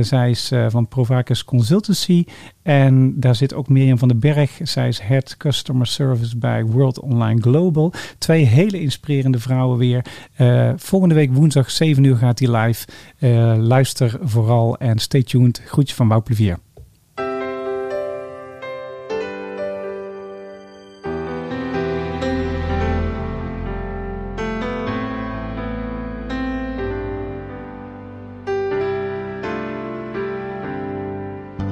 Zij 0.00 0.30
is 0.30 0.52
van 0.68 0.88
Provacus 0.88 1.44
Consultancy. 1.44 2.24
En 2.62 3.20
daar 3.20 3.34
zit 3.34 3.54
ook 3.54 3.68
Mirjam 3.68 3.98
van 3.98 4.08
den 4.08 4.18
Berg. 4.18 4.58
Zij 4.62 4.88
is 4.88 5.00
Head 5.00 5.36
Customer 5.36 5.86
Service 5.86 6.38
bij 6.38 6.64
World 6.64 7.00
Online 7.00 7.40
Global. 7.40 7.92
Twee 8.18 8.44
hele 8.44 8.80
inspirerende 8.80 9.38
vrouwen 9.38 9.78
weer. 9.78 10.04
Eh, 10.34 10.72
volgende 10.76 11.14
week 11.14 11.32
woensdag 11.32 11.70
7 11.70 12.04
uur 12.04 12.16
gaat 12.16 12.38
hij 12.38 12.56
live. 12.56 12.86
Eh, 13.18 13.54
luister 13.58 14.18
vooral 14.22 14.76
en 14.78 14.98
stay 14.98 15.22
tuned. 15.22 15.62
Groetjes 15.64 15.96
van 15.96 16.08
Wouw 16.08 16.22
Plevier. 16.22 16.58